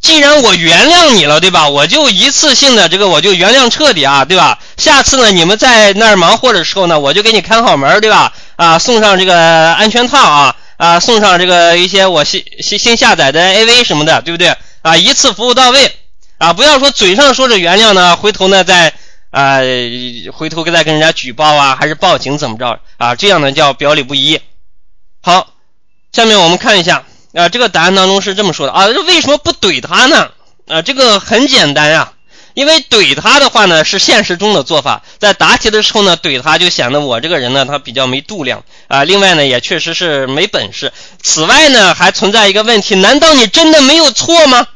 [0.00, 1.68] 既然我原谅你了，对吧？
[1.68, 4.58] 我就一次性的这个我就原谅彻底啊，对吧？
[4.76, 8.32] 下次呢，你们在那儿忙活的时候呢，我就给你看好门，对吧？
[8.56, 14.54] 啊，送上这个安全套啊，啊，送上这个一些我新新新下载的 AV 什么的，对不对？
[14.82, 15.96] 啊，一次服务到位
[16.38, 18.92] 啊，不要说嘴上说着原谅呢，回头呢再
[19.30, 19.58] 啊，
[20.32, 23.16] 回头再跟人家举报啊，还是报警怎么着啊？
[23.16, 24.40] 这样呢叫表里不一。
[25.22, 25.48] 好，
[26.12, 27.04] 下面我们看一下
[27.36, 30.30] 啊，这个答案当中是这么说的啊，这为什么不怼他呢？
[30.68, 32.12] 啊，这个很简单呀。
[32.54, 39.04] 因为怼他的话呢，是现实中的做法，在答题的时候呢，怼他就显得我这个人呢，他比较没度量啊。
[39.04, 40.90] 另外呢，也确实是没本事。
[41.22, 44.66] 此外呢，还存在一个问题：难道你真的没有错吗？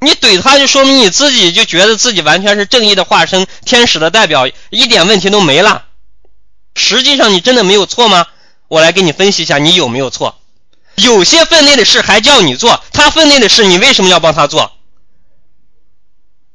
[0.00, 5.84] 你怼他就说明你自己就觉得自己完全是正义的化身，天使的代表，一点问题都没了。
[6.74, 8.24] 实际上你真的没有错吗？
[8.68, 10.38] 我来给你分析一下，你有没有错？
[10.98, 14.72] 有些分内的事还叫你做，他分内的事你为什么要帮他做？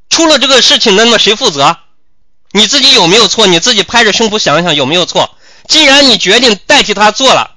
[0.09, 1.77] 出了这个事情，那么谁负责？
[2.51, 3.47] 你自己有没有错？
[3.47, 5.35] 你自己拍着胸脯想一想有没有错？
[5.67, 7.51] 既然你决定代替他做了，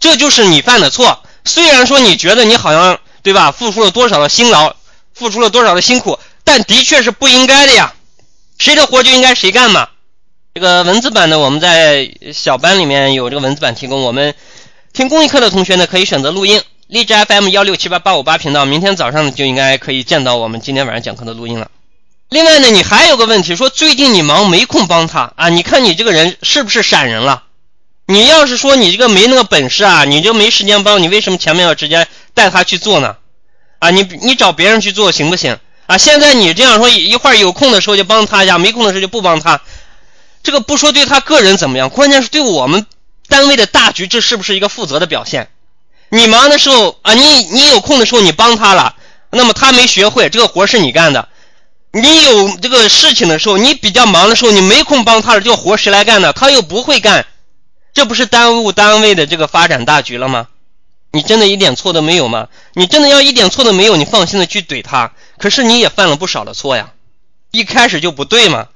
[0.00, 1.22] 这就是你犯的错。
[1.44, 4.74] 虽然说你觉得你好像对吧，付出了多少的辛劳，
[5.14, 7.94] 付出了多少的辛苦，但的确是不应该的呀。
[8.58, 9.88] 谁的活就应该谁干嘛，
[10.54, 14.02] 这个文字版呢，我们在小班里面有这个文字版提供。
[14.02, 14.34] 我们
[14.98, 21.70] 听公益课的同学呢，可以选择录音，荔枝 FM 幺六七八八五八频道，明天早上就应该可以见到我们今天晚上讲课的录音了。
[22.30, 25.50] 另外呢，你还有个问题，说最近你忙没空帮他啊？
[25.50, 27.44] 你看你这个人是不是闪人了？
[28.06, 33.14] 你要是说你这个没那个本事啊，你就没时间帮，你为什么前面要直接带他去做呢？
[33.78, 35.56] 啊，你你找别人去做行不行？
[35.86, 39.60] 啊，现在你这样说，一会儿有空的时候就帮他一下，没空的时候就不帮他。
[40.42, 42.84] 这个不说对他个人怎么样，关键是对我们
[43.28, 45.48] 单位的大局，这是不是一个负责的表现？
[46.10, 48.96] 你忙的时候啊，你你有空的时候你帮他了，
[49.30, 51.28] 那么他没学会，这个活是你干的。
[51.90, 56.32] 你有这个事情的时候，你比较忙的时候，你没空帮他了，这个活谁来干呢？
[56.32, 57.26] 他又不会干，
[57.92, 60.48] 这不是耽误单位的这个发展大局了吗？
[61.12, 62.48] 你真的一点错都没有吗？
[62.74, 65.12] 你真的要一点错都没有，你放心的去怼他。
[65.38, 66.90] 可是你也犯了不少的错呀，
[67.50, 68.68] 一开始就不对嘛。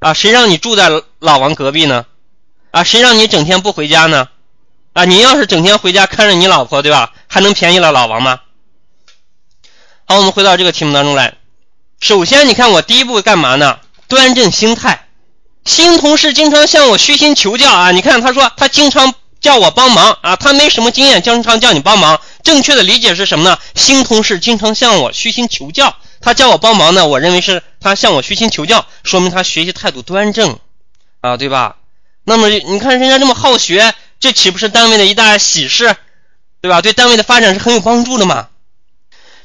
[0.00, 2.06] 啊，谁让你住在老王隔壁呢？
[2.70, 4.28] 啊，谁让你整天不回家呢？
[4.92, 7.12] 啊，你要是整天回家看着你老婆，对吧？
[7.26, 8.40] 还能便宜了老王吗？
[10.06, 11.34] 好，我们回到这个题目当中来。
[12.00, 13.78] 首先，你看我第一步干嘛呢？
[14.08, 15.06] 端正心态。
[15.64, 22.20] 新同事经常向我虚心求教啊，你看他说他经常叫我帮忙啊，他没什么经验，经常叫你帮忙。
[22.42, 23.58] 正确的理解是什么呢？
[23.74, 25.96] 新同事经常向我虚心求教。
[26.20, 30.58] 他叫我帮忙呢，我认为是他向我虚心求教，说明他学习态度端正，
[31.20, 31.76] 啊，对吧？
[32.28, 35.96] 那么你看人家这么好学，这岂不是单位的一大喜事，
[36.60, 36.82] 对吧？
[36.82, 38.48] 对单位的发展是很有帮助的嘛。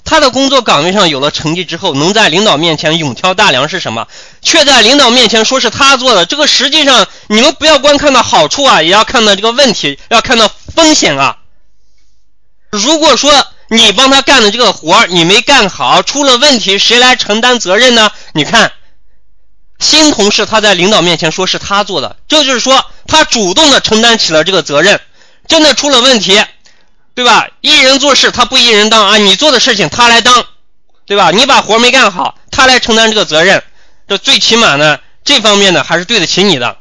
[0.03, 4.05] 他的工作岗位上有了成绩之后，能在领导面前勇挑大梁是什么？
[4.41, 11.37] 却在领导面前说是他做的，这个实际上你们不要光看到好处啊，也要看到这个问题，要看到风险啊。
[12.69, 13.31] 如果说，
[13.69, 18.11] 你帮他干的这个活你没干好，出了问题，谁来承担责任呢？
[18.33, 18.73] 你看，
[19.79, 24.99] 新同事他在领导面前说是他做的，这就是说他主动的承担起了这个责任。
[25.45, 26.41] 真的出了问题，
[27.13, 27.49] 对吧？
[27.59, 30.45] 一人做事他不一人当啊，你做的事情他来当，
[31.05, 31.31] 对吧？
[31.31, 33.61] 你把活没干好，他来承担这个责任，
[34.07, 36.77] 这最起码呢，这方面呢还是对得起你的。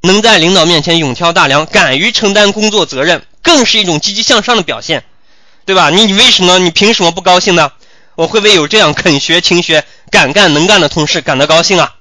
[0.00, 5.04] 能在领导面前勇挑大梁，敢于承担工作责任，更是一种积极向上的表现。
[5.64, 5.90] 对吧？
[5.90, 7.70] 你你为什么你凭什么不高兴呢？
[8.18, 11.94] 我会为有这样肯学、勤学、敢干、能干的同事感到高兴啊。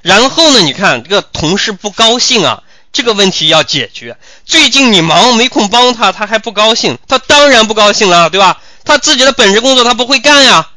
[0.00, 4.16] 然后呢，你看这个同事不高兴啊，这个问题要解决。
[4.46, 8.62] 最近你忙没空帮他，他还不高兴，他当然不高兴了，对吧？
[8.82, 10.70] 他自己的本职工作他不会干呀。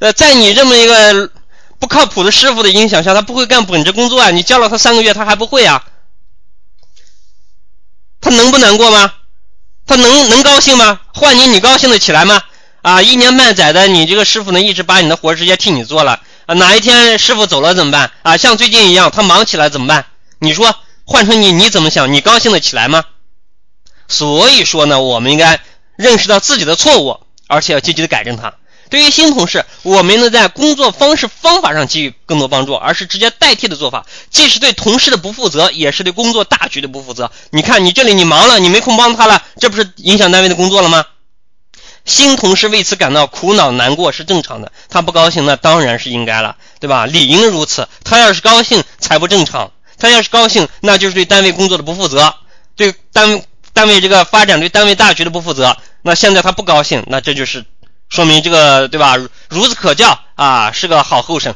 [0.00, 1.30] 呃，在你这么一个
[1.78, 4.30] 不靠谱的师傅的影响下，他不会干本职工作啊。
[4.30, 5.82] 你教了他三个月，他还不会啊。
[8.20, 9.14] 他能不难过吗？
[9.86, 11.00] 他能能高兴吗？
[11.14, 12.42] 换你，你高兴得起来吗？
[12.82, 16.54] 啊，一年半载的，你这个师傅呢，一直把你的活直接替你做了啊。
[16.54, 18.10] 哪一天师傅走了怎么办？
[18.22, 20.06] 啊，像最近一样，他忙起来怎么办？
[20.40, 22.12] 你说换成你，你怎么想？
[22.12, 23.04] 你高兴得起来吗？
[24.08, 25.60] 所以说呢，我们应该
[25.96, 28.52] 认识到自己的错误，而且要积极的改正它。
[28.90, 37.30] 对于新同事，我们呢在工作方式方法上给予更多帮助，而是直接代替的做法，既是对同事的不负责，也是对工作大局的不负责。
[37.50, 41.06] 你看，你这里你忙了，你没空帮他了，这不是影响单位的工作了吗？
[42.04, 47.06] 新同事为此感到苦恼难过是正常的，他不高兴那当然是应该了，对吧？
[47.06, 47.88] 理应如此。
[48.04, 52.34] 他要是高兴才不正常，他要是高兴，那就是对单位工作的不负责，
[52.76, 55.76] 对单单位这个发展对单位大局的不负责。
[56.02, 57.64] 那现在他不高兴，那这就是。
[58.08, 59.16] 说明这个对吧？
[59.48, 61.54] 孺子可教啊，是个好后生。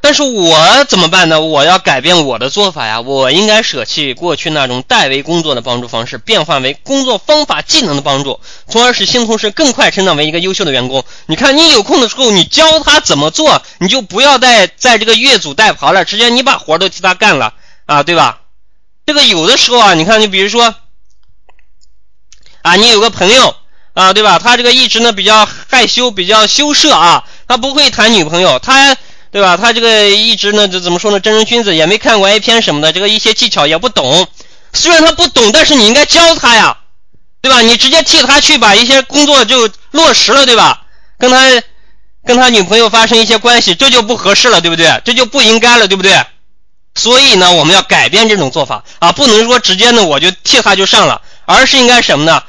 [0.00, 1.40] 但是我怎么办呢？
[1.40, 3.00] 我要改变我的做法呀！
[3.00, 11.04] 我应该舍弃过去那种代为工作的帮助方式，变换为工作方法、技能的帮助，从而使新同事更快成长为一个优秀的员工。
[11.26, 17.54] 你看，你有空的时候，你教他怎么做，你就不要再在这个越俎代庖了，直接你把活都替他干了
[17.86, 18.42] 啊，对吧？
[19.04, 20.74] 这个有的时候啊，你看，你比如说
[22.62, 23.54] 啊，你有个朋友。
[23.94, 24.38] 啊，对吧？
[24.38, 28.96] 他这个一直呢比较害羞，比较羞涩啊，他不会谈女朋友，他
[29.30, 29.56] 对吧？
[29.56, 31.20] 他这个一直呢，就怎么说呢？
[31.20, 34.26] 正人君子也没看过 A 片什么的，这个一些技巧也不懂。
[34.72, 36.78] 虽然他不懂，但是你应该教他呀，
[37.40, 37.60] 对吧？
[37.60, 40.82] 你直接替他去把一些工作就落实了，对吧？
[41.18, 41.62] 跟他
[42.24, 45.00] 跟他女朋友发生一些关系，这就不合适了，对不对？
[45.04, 46.24] 这就不应该了，对不对？
[46.94, 52.42] 所以呢，我们要改变这种做法啊，不能说直接呢我就替他就上了，而是应该什么呢？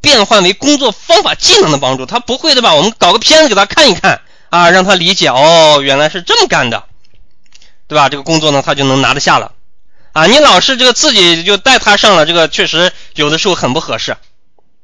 [0.00, 2.72] 变换为工作方法、技能的帮助，他不会对吧？
[2.74, 4.20] 我们搞个片子给他看一看
[4.50, 6.84] 啊，让他理解哦，原来是这么干的，
[7.86, 8.08] 对吧？
[8.08, 9.52] 这个工作呢，他就能拿得下了
[10.12, 10.26] 啊。
[10.26, 14.16] 你老是这个自己就带他上了，这个确实有的时候很不合适。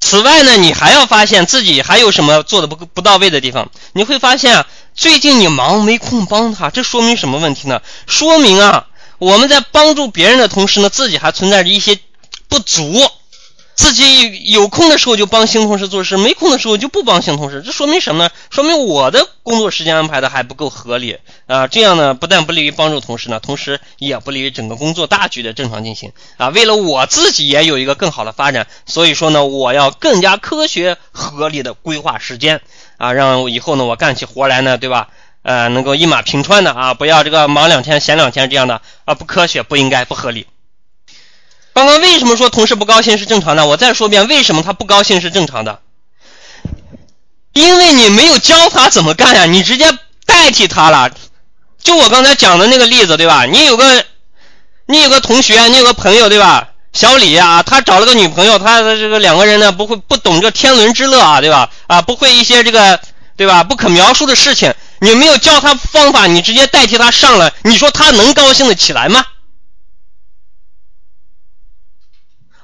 [0.00, 3.70] 此外呢，你还要发现自己还有什么做的不不到位的地方。
[3.94, 7.80] 你会发现啊，最近你忙没空帮他，这说明什么问题呢？
[8.06, 8.86] 说明啊，
[9.18, 11.98] 我们在帮助别人的同时呢，自己还存在着一些
[12.48, 13.00] 不足。
[13.74, 18.30] 自己有空的时候就帮新同事做事，没空的时候就不帮新同事，这说明什么呢？
[18.50, 21.66] 说明我的工作时间安排的还不够合理啊！
[21.66, 26.48] 这样呢，不但不利于帮助同事呢，同时也不利于整个工作大局的正常进行啊！
[26.50, 32.60] 为了我自己也有一个更好的发展，所以说呢，我要更加科学合理的规划时间
[32.96, 35.08] 啊，让以后呢我干起活来呢，对吧？
[35.42, 40.46] 呃，能够一马平川的啊，不要这个忙两天闲两天这样的啊，不科学、不应该、不合理。
[41.74, 43.66] 刚刚为什么说同事不高兴是正常的？
[43.66, 45.80] 我再说一遍，为什么他不高兴是正常的？
[47.52, 49.86] 因为你没有教他怎么干呀，你直接
[50.24, 51.10] 代替他了。
[51.82, 53.44] 就我刚才讲的那个例子，对吧？
[53.44, 54.04] 你有个，
[54.86, 56.68] 你有个同学，你有个朋友，对吧？
[56.92, 61.68] 小李啊，他找了个女朋友，他这个两个人呢，不会不懂这天伦之乐啊，对吧？
[61.88, 63.00] 啊，不会一些这个，
[63.36, 63.64] 对吧？
[63.64, 69.24] 不可描述的事情，你没有教他方法，你直接代替他上了，你说他能高兴的起来吗？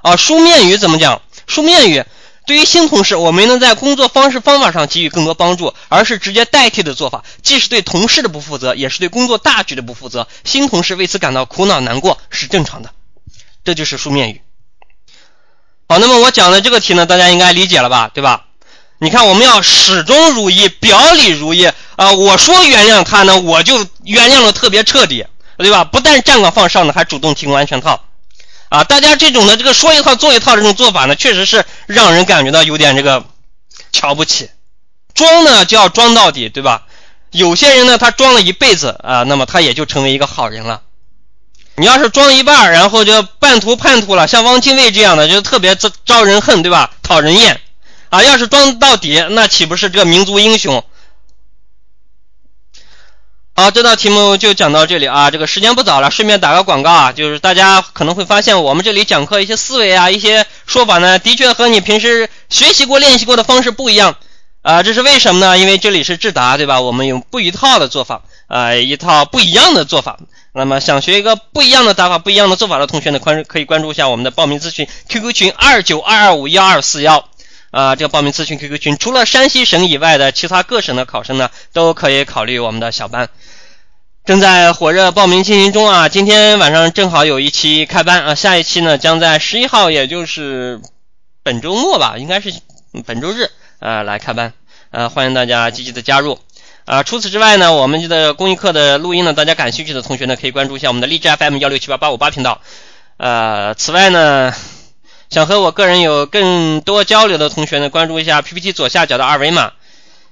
[0.02, 1.20] 啊，书面语怎么讲？
[1.46, 2.04] 书面语
[2.46, 10.26] 对于新同事，我没能在工作方式方法上给予更多帮助，而是直接代替的做法，既是对同事的不负责，也是对工作大局的不负责。
[10.44, 12.90] 新同事为此感到苦恼难过是正常的，
[13.64, 14.42] 这就是书面语。
[15.88, 18.10] 好，那么我讲的这个题呢，大家应该理解了吧？
[18.12, 18.46] 对吧？
[18.98, 21.64] 你看，我们要始终如一，表里如一
[21.96, 22.12] 啊！
[22.12, 25.24] 我说原谅他呢，我就原谅的特别彻底，
[25.56, 25.84] 对吧？
[25.84, 28.04] 不但站岗放哨呢，还主动提供安全套。
[28.70, 33.24] 啊，大家这种的这个说一套做一套这种做法呢，确实是让人感觉到有点这个
[33.92, 34.48] 瞧不起。
[35.12, 36.84] 装呢就要装到底，对吧？
[37.32, 40.82] 有些人呢他装了一辈子啊，那么他也就成为一个好人了。
[41.74, 46.92] 你要是装一半，然后就半途叛徒了，像汪精卫这样的就特别招招人恨，对吧？
[47.02, 47.60] 讨人厌
[48.10, 48.22] 啊。
[48.22, 50.84] 要是装到底，那岂不是这个民族英雄？
[53.60, 55.30] 好，这道题目就讲到这里啊。
[55.30, 64.16] 这个时间不早了，顺便打个广告啊，就是大家可能会发现我们这里讲课一些思维啊，一些说法呢，的确和你平时学习过、练习过的方式不一样
[64.62, 64.82] 啊。
[64.82, 65.58] 这是为什么呢？
[65.58, 66.80] 因为这里是智达，对吧？
[66.80, 70.18] 我们用不一套的做法啊，一套不一样的做法。
[70.54, 77.28] 那么想学一个不一样的打法、不一样的做法的同学呢，关可以关注一下我们的报名咨询 QQ 群二九二二五幺二四幺
[77.72, 77.94] 啊。
[77.94, 83.28] 这个报名咨询 QQ 群，除了山西省以外的其他各省的考生呢，都可以考虑我们的小班。
[84.26, 86.08] 正在火热报名进行中啊！
[86.08, 90.80] 今天晚上正好有一期开班啊，下一期呢将在十一号，也就是
[91.42, 92.52] 本周末吧，应该是
[93.06, 94.52] 本周日啊来开班
[94.90, 96.38] 啊，欢迎大家积极的加入
[96.84, 97.02] 啊！
[97.02, 102.60] 除此之外呢，我们的公益课的录音呢，大家感兴趣的同学呢，可以关注一下我们的励志 FM 幺六七八八五八频道。
[103.16, 104.54] 呃，此外呢，
[105.30, 109.72] 想和我个人有更多交流的同学呢，关注一下 PPT 左下角的二维码。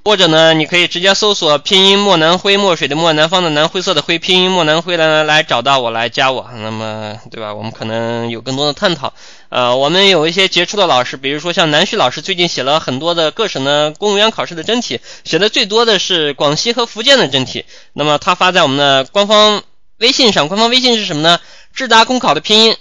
[0.09, 6.49] 或者呢，你可以直接搜索拼音墨南灰，墨水的墨，南方的南，灰色的灰，拼音墨南灰来来找到我来加我。
[6.51, 7.53] 那么，对吧？
[7.53, 9.13] 我们可能有更多的探讨。
[9.51, 17.67] 呃，我们有一些杰出的老师，比如说像南旭老师，最近写了很多的各省的公务员考试的真题，写的最多的是广西和福建的真题。
[17.93, 19.63] 那么他发在我们的官方
[19.99, 21.39] 微信上，官方微信是什么呢？
[21.75, 22.75] 智达公考的拼音。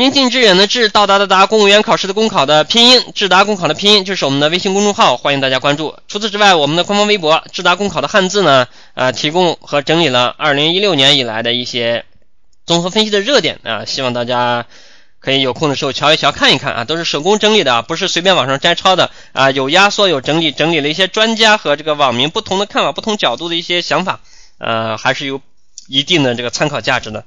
[0.00, 5.94] 宁静致远的致，到达的达，公务员考试的公考的拼音，智达公考的拼音，就是我们的微信公众号，欢迎大家关注。
[6.08, 12.06] 除此之外，我们的官方微博智达公考的汉字呢，啊，提供和整理了二零一六年以来的一些
[12.64, 14.64] 综合分析的热点啊，希望大家
[15.18, 24.20] 可以有空的时候瞧一瞧，看一看啊，都是手工整理的，不是随便网上摘抄的啊，有压缩，有整理，整理了一些专家和这个网民不同的看法、不同角度的一些想法，
[24.56, 25.42] 呃，还是有
[25.88, 27.26] 一定的这个参考价值的。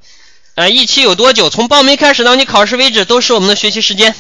[0.56, 1.50] 呃，一期有多久？
[1.50, 4.14] 从报名开始到你考试为止，都是我们的学习时间。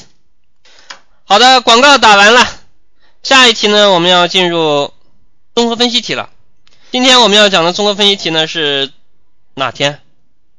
[1.25, 2.47] 好的，广告打完了，
[3.21, 4.91] 下一题呢，我们要进入
[5.53, 6.31] 综合分析题了。
[6.91, 8.91] 今天我们要讲的综合分析题呢是
[9.53, 9.99] 哪天？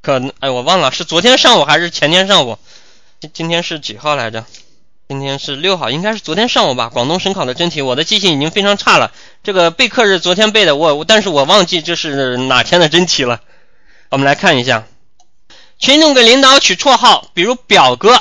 [0.01, 2.57] 可哎，我忘了，是昨天上午还是前天上午？
[3.21, 4.45] 今今天是几号来着？
[5.09, 6.89] 今天是六号，应该是昨天上午吧。
[6.89, 9.13] 广东省考的真题，我的记性已经非常差了。
[9.43, 13.41] 这个备课是昨天备的，我但是我忘记这是哪天的真题了。
[14.11, 14.87] 我们来看一下。
[15.79, 18.19] 群众给领导取绰号，比如表哥，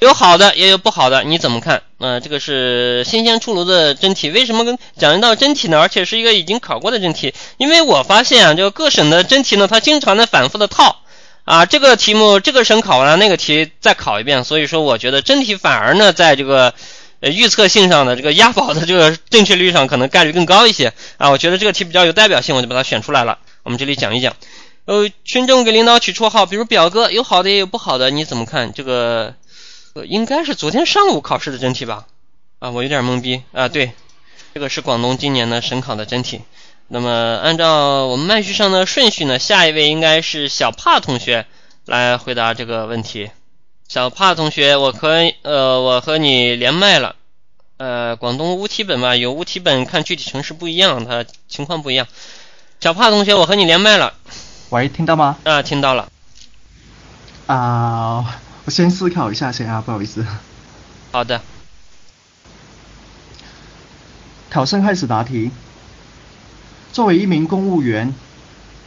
[0.00, 1.82] 有好的也有不好的，你怎么看？
[1.98, 4.28] 呃，这个是新鲜出炉的真题。
[4.28, 5.80] 为什么跟讲一道真题呢？
[5.80, 7.32] 而且是一个已经考过的真题。
[7.56, 11.00] 因为我发现啊，这个各省的真题呢，它经常的反复的套
[11.44, 14.44] 啊，这个题目这个省考完了，那个题再考一遍。
[14.44, 16.74] 所以说，我觉得真题反而呢，在这个
[17.20, 21.30] 呃预测性上的这个押宝的这个正确率上，可能概率更高一些啊。
[21.30, 23.38] 我觉得这个题比较有代表性，我就把它选出来了。
[23.62, 24.34] 我们这里讲一讲。
[24.86, 28.72] 呃，群众给领导取绰号，比如表哥，有好的也有不好的，你怎么看？
[28.74, 29.34] 这个
[29.94, 32.06] 呃，应该是昨天上午考试的真题吧？
[32.58, 33.68] 啊，我有点懵逼啊。
[33.68, 33.92] 对，
[34.52, 36.42] 这个是广东今年的省考的真题
[36.88, 37.10] 那么
[37.42, 41.46] 按照我们麦序上的顺序呢，下一位应该是小帕同学
[41.86, 43.30] 来回答这个问题。
[43.88, 47.16] 小帕同学，我和呃我和你连麦了。
[47.78, 52.06] 呃，广东乌体本吧，有乌体本，看具体城市不一样，它情况不一样。
[52.80, 54.12] 小帕同学，我和你连麦了。
[54.74, 55.38] 喂，听到吗？
[55.44, 56.08] 啊，听到了。
[57.46, 60.26] 啊，我先思考一下先啊，不好意思。
[61.12, 61.40] 好的。
[64.50, 65.52] 考生开始答题。
[66.92, 68.12] 作为一名公务员，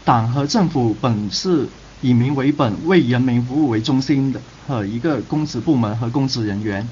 [0.04, 1.70] 党和政府本是
[2.02, 6.86] 以民为本、为人民服务为中心的和一个公职部门和公职人员。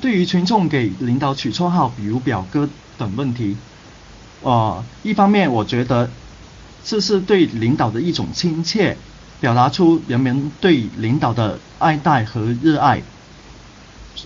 [0.00, 2.68] 对于群众给领导取绰号，比如表哥
[2.98, 3.56] 等问题，
[4.40, 6.10] 呃，一方面我觉得
[6.88, 8.96] 这是对领导的一种亲切，
[9.40, 13.02] 表达出人们对领导的爱戴和热爱。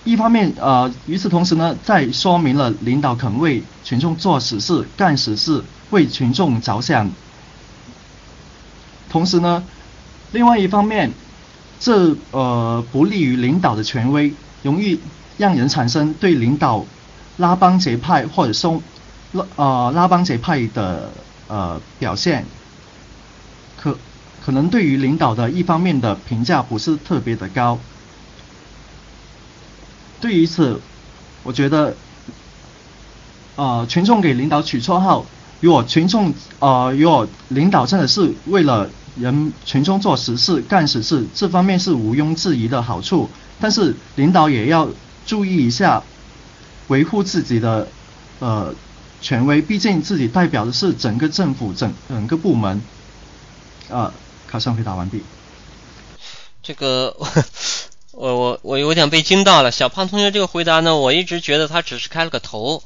[0.05, 7.11] 一方面，呃，与此同时呢，在说明了领导肯为群众做实事、干实事，为群众着想。
[9.09, 9.65] 同时呢，
[10.33, 11.11] 另外一方面，
[11.81, 15.01] 这呃不利于领导的权威，容易
[15.39, 16.85] 让人产生对领导
[17.39, 18.83] 拉帮结派或者松
[19.33, 21.11] 拉呃拉帮结派的
[21.51, 22.47] 呃表现，
[23.77, 23.99] 可
[24.43, 27.79] 可能对于领导的一方面的评价不是特别的高。
[30.21, 30.81] 对于此，
[31.43, 31.97] 我觉得，
[33.57, 35.27] 呃，群众给领导取绰号，
[35.61, 43.29] 如果群众呃如果领导真的是为了人群众做实事、干实事，这方面是毋庸置疑的好处。
[43.59, 44.89] 但是领导也要
[45.27, 46.03] 注意一下，
[46.89, 47.89] 维护自己的
[48.39, 48.75] 呃
[49.21, 52.83] 权威，毕竟自己代表的是整个政府、整整个部门。
[53.89, 54.13] 呃，
[54.47, 55.23] 考生回答完毕。
[56.63, 57.17] 这个。
[58.13, 62.83] 我我我有点被惊到了，小胖同学这个回答呢，我一直觉得他只是开了个头，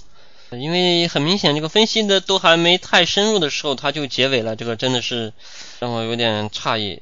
[0.50, 5.32] 因为很明显这个分析的都还没太深入的时候他就结尾了，这个真的是
[5.80, 7.00] 让我有点诧异。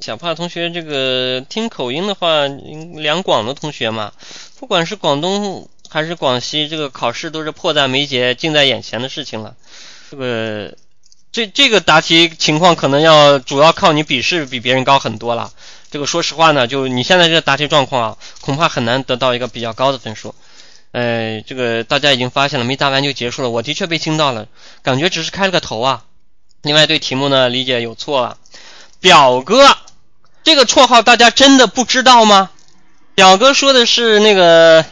[0.00, 2.46] 小胖同学这个听口音的话，
[2.94, 4.12] 两广的同学嘛，
[4.58, 9.54] 不管是广东还是广西，这个考试都是迫在眉睫、近在眼前的事情了。
[10.10, 10.74] 这个
[11.30, 15.52] 这这个答题情况可能要主要靠你笔试比别人高很多了。
[15.92, 20.34] 这个说实话呢，就你现在这个答题状况啊，恐怕很难得到一个比较高的分数。
[20.90, 23.50] 呃，这个大家已经发现了，没答完就结束了。
[23.50, 24.48] 我的确被惊到了，
[24.82, 26.02] 感觉只是开了个头啊。
[26.62, 28.36] 另外对题目呢理解有错了。
[28.98, 29.78] 表哥
[30.42, 32.50] 这个绰号大家真的不知道吗？
[33.14, 34.84] 表哥说的是那个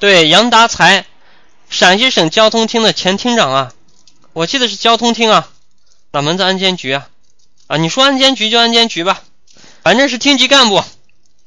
[0.00, 1.04] 对杨达才，
[1.68, 3.72] 陕西省交通厅的前厅长啊，
[4.32, 5.48] 我记得是交通厅啊，
[6.12, 7.08] 哪门子安监局啊？
[7.66, 9.22] 啊，你说安监局就安监局吧。
[9.82, 10.82] 反正是厅级干部，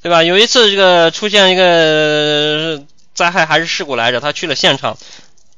[0.01, 0.23] 对吧？
[0.23, 2.83] 有一次这个出现一个
[3.13, 4.97] 灾害还是事故来着，他去了现场，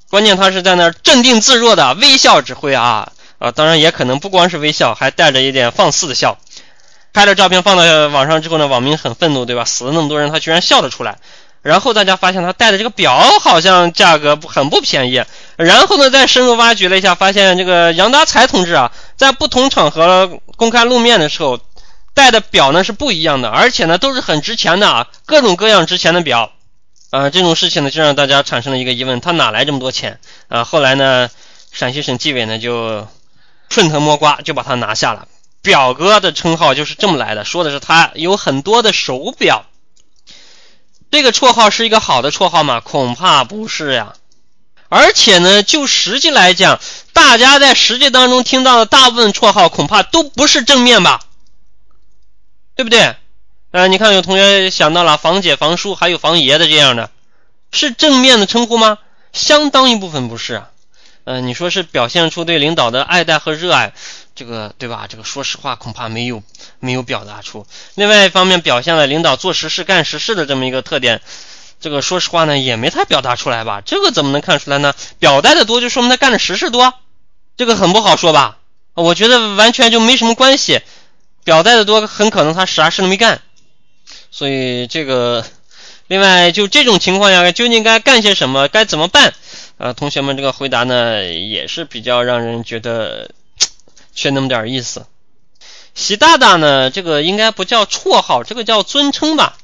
[0.09, 3.51] 关键他是在那儿镇定自若的微笑指挥啊啊！
[3.51, 6.37] 当然也可能不光是微笑，还带着一点放肆的笑。
[7.11, 9.65] 拍了照片放到网上之后呢，网民很愤怒，对吧？
[9.65, 11.17] 死了那么多人，他居然笑得出来。
[11.63, 15.23] 然后大家发现他戴的这个表好像价格不很不便宜。
[15.55, 21.59] 然后呢，再深入挖掘了一下，发现这个杨达才同志啊，在不同场合公开露面的时候。
[22.15, 26.51] 戴的表呢是不一样的，而且呢都是很值钱的啊，各种各样值钱的表，
[27.09, 30.63] 啊，这种事情呢就让大家产生了一个疑问，他哪来这么多钱啊？
[30.63, 31.27] 后来呢，
[31.71, 33.07] 陕西省纪委呢就
[33.67, 35.27] 顺藤摸瓜就把他拿下了，
[35.63, 39.65] 表哥的称号就是这么来的，说的是他有很多的手表，
[41.13, 42.79] 这个绰号是一个好的绰号吗？
[42.79, 44.15] 恐怕不是呀，
[44.89, 46.79] 而且呢，就实际来讲，
[47.13, 51.21] 大家在实际当中听到的大部分绰号恐怕都不是正面吧。
[52.73, 53.15] 对不对？
[53.69, 57.11] 呃，你看有同学想到了房姐、房叔，还有房爷的这样的，
[57.71, 58.97] 是正面的称呼吗？
[59.33, 60.69] 相当一部分不是啊。
[61.25, 63.93] 呃，你说是表现出对领导的爱戴和热爱，
[64.35, 65.05] 这个对吧？
[65.07, 66.41] 这个说实话，恐怕没有
[66.79, 67.65] 没有表达出。
[67.95, 71.21] 另外一方面，表现了领导做实事、干实事的这么一个特点，
[71.79, 73.81] 这个说实话呢，也没太表达出来吧？
[73.85, 74.93] 这个怎么能看出来呢？
[75.19, 76.93] 表带的多，就说明他干的实事多，
[77.57, 78.57] 这个很不好说吧？
[78.95, 80.81] 我觉得完全就没什么关系。
[81.43, 83.41] 表带的多，很可能他啥事都没干，
[84.31, 85.45] 所以这个，
[86.07, 89.33] 另外就这种情况下，究竟该干些什么，该怎么办？
[89.77, 93.29] 啊，同学们这个回答呢，也是比较让人觉得
[94.13, 95.05] 缺那么点意思。
[95.95, 99.57] 习大大呢，这个应该不叫绰号，这个叫尊称吧。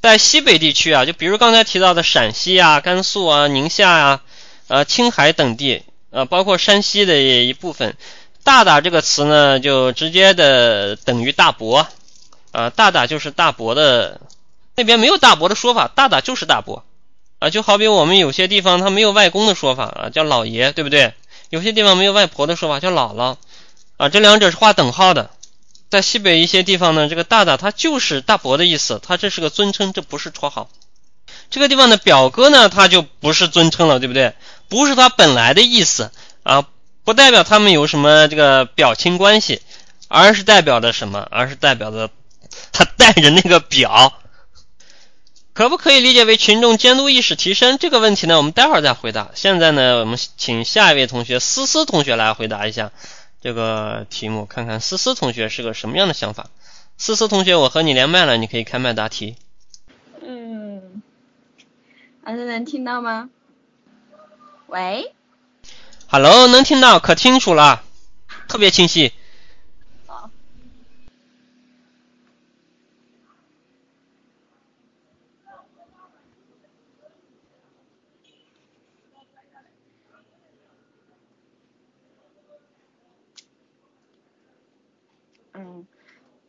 [0.00, 4.22] 在西北地区啊，就比如刚才提到的陕西啊、甘肃啊、宁夏啊、
[4.68, 7.96] 呃青海等地，呃包括山西的一部分。
[8.44, 11.86] 大大这个词呢，就直接的等于大伯，
[12.52, 14.20] 啊，大大就是大伯的，
[14.74, 16.84] 那边没有大伯的说法，大大就是大伯，
[17.40, 21.12] 啊，就好比我们有些地方他没有外公的说法啊，叫老爷，对不对？
[21.50, 23.36] 有些地方没有外婆的说法，叫姥姥
[23.98, 25.28] 啊，这两者是划等号的。
[25.90, 30.70] 在西北一些地方呢，这个大大它就是大伯的意思，它这是个尊称，这不是绰号。
[31.50, 34.34] 这个地方的表哥呢，他就不是尊称了，对不对？
[34.68, 36.10] 不是他本来的意思
[36.42, 36.66] 啊，
[37.04, 39.62] 不代表他们有什么这个表亲关系，
[40.08, 41.26] 而是代表着什么？
[41.30, 42.10] 而是代表着
[42.70, 44.12] 他带着那个表。
[45.54, 48.36] 可不可以理解为群众监督意识提升这个问题呢？
[48.36, 49.30] 我们待会儿再回答。
[49.34, 52.92] 现在呢，我们请下一位同学思思同学来回答一下
[53.40, 56.50] 这个题目，看看思思同学是个什么样的想法。
[56.96, 59.36] 思思同学，我和你连麦了，你可以开麦答题。
[60.20, 61.02] 嗯，
[62.24, 63.30] 老师能听到吗？
[64.66, 65.14] 喂
[66.08, 67.84] ，Hello，能听到，可清楚了，
[68.48, 69.12] 特别清晰。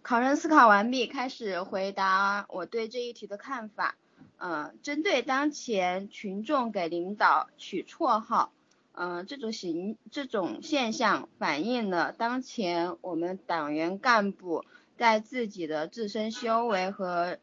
[0.10, 3.96] 考生思考完毕，开始回答我对这一题的看法。
[4.40, 8.52] 嗯，针对当前群众给领导取绰号，
[8.94, 14.66] 嗯，这种形这种现象反映了当前我们党员干部
[14.98, 17.38] 在自己的自身修为和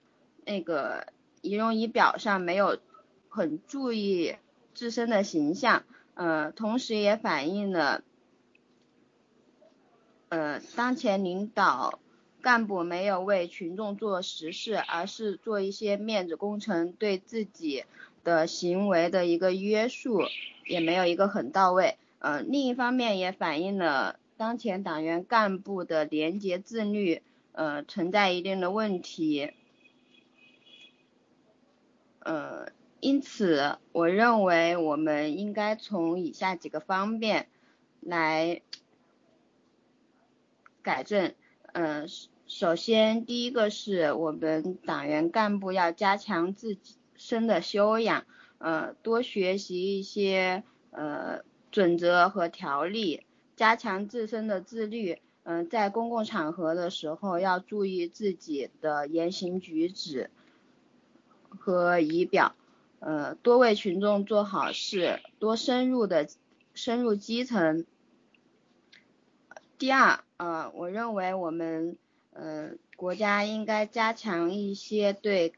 [0.44, 1.06] 那个
[1.42, 2.78] 仪容仪表上没有
[3.28, 4.34] 很注意
[4.74, 8.02] 自身的形象，呃，同时也反映了
[10.30, 12.00] 呃当前领导。
[12.46, 17.84] 干部没有为群众做实事，而是做一些面子工程，对自己
[18.22, 20.22] 的行为的一个约束
[20.64, 21.96] 也没有一个很到位。
[22.20, 27.20] 呃，另一方面也反映了当前党员干部的廉洁自律
[27.50, 29.50] 呃存在一定的问题。
[32.20, 32.68] 呃，
[33.00, 37.48] 因此我认为我们应该从以下几个方面
[37.98, 38.62] 来
[40.84, 41.34] 改正。
[41.72, 42.08] 嗯。
[42.48, 46.78] 首先，第一个是我们党员干部要加强自
[47.16, 48.24] 身的修养，
[48.58, 51.40] 呃，多学习一些呃
[51.72, 53.26] 准则和条例，
[53.56, 55.18] 加强自身的自律。
[55.42, 60.30] 嗯，在公共场合的时候要注意自己的言行举止
[61.48, 62.54] 和仪表，
[63.00, 66.28] 呃，多为群众做好事，多深入的
[66.74, 67.84] 深入基层。
[69.78, 71.98] 第二，呃，我认为我们。
[72.38, 75.54] 呃，国家应该加强一些对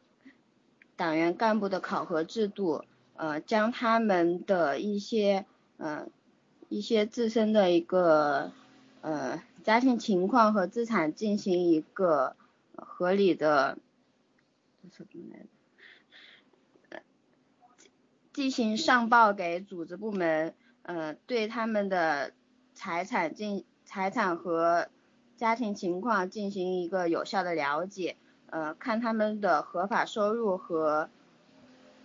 [0.95, 2.85] 党员干部的考核制度，
[3.17, 5.45] 呃，将他们的一些
[5.79, 6.07] 呃
[6.69, 8.53] 一些自身的一个
[9.01, 12.37] 呃家庭情况和资产进行一个
[12.77, 13.77] 合理的
[14.85, 15.47] 是什么来着？
[16.91, 17.01] 呃
[18.33, 22.33] 进行上报给组织部门，呃，对他们的
[22.73, 24.89] 财产进财产和。
[25.39, 28.17] 家庭情况进行一个有效的了解，
[28.51, 31.09] 呃，看他们的合法收入和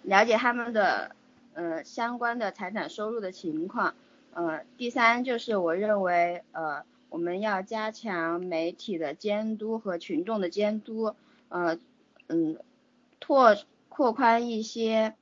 [0.04, 1.16] 了解他们的
[1.56, 3.96] 呃相关的财产收入的情况，
[4.34, 11.16] 呃，第三就是我认为呃我们要加强媒体的监督和群众的监督，
[11.50, 11.80] 呃
[12.28, 12.58] 嗯
[13.20, 13.58] 拓
[13.90, 15.16] 扩宽一些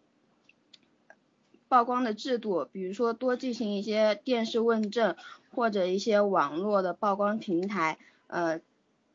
[1.72, 5.16] 曝光的制度，比如说多进行一些电视问政。
[5.54, 7.98] 或者一些网络的曝光平台，
[8.28, 8.62] 呃，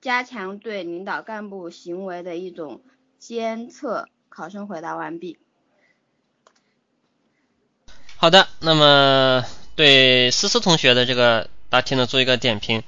[0.03, 2.83] 加强对领导干部行为的一种
[3.19, 4.11] 监测。
[4.29, 5.39] 考生回答完毕。
[8.19, 9.47] 好的，那么
[9.77, 12.83] 对思思同学的这个答题呢做一个点评。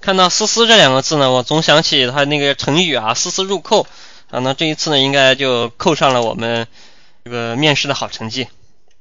[0.00, 3.86] 看到“思思”这两个字呢，我总想起他那个成语啊，“丝丝入扣”。
[4.32, 6.66] 啊，那这一次呢，应该就扣上了我们
[7.22, 8.48] 这个面试的好成绩。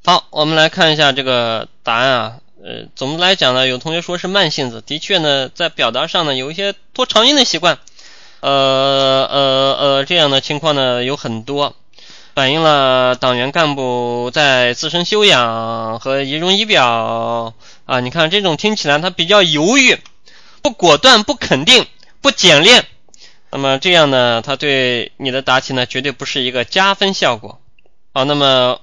[0.06, 2.38] 好，我们来看一下这个答案啊。
[2.62, 7.80] 呃，总的来讲呢，有同学说是慢性子，的确呢，在表达上呢有一些拖长音的习惯，
[8.42, 11.74] 呃呃呃，这样的情况呢有很多，
[12.36, 17.54] 反映了党员干部在自身修养和仪容仪表
[17.86, 19.98] 啊，你看这种听起来他比较犹豫，
[20.62, 21.86] 不果断，不肯定，
[22.22, 22.86] 不简练，
[23.52, 27.62] 那么这样呢，他对你的答题呢绝对不是一个加分效果。
[28.14, 28.80] 好，那么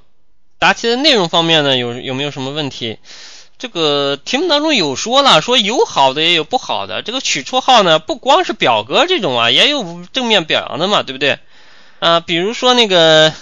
[0.61, 2.99] 答题的内容方面呢，有有没有什么问题？
[3.59, 7.03] 这个题目当中有说了，说有好的也有不好的。
[7.03, 11.39] 这个取绰号呢，不光是表哥这种啊，也有正面表扬的嘛，对不对？
[11.99, 13.33] 啊，比如说那个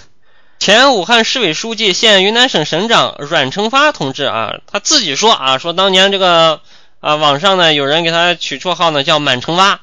[0.59, 6.61] 前武汉市委书记、现云南省省长阮成发同志啊，他自己说啊，说当年这个
[6.99, 9.81] 啊网上呢有人给他取绰号呢叫满城蛙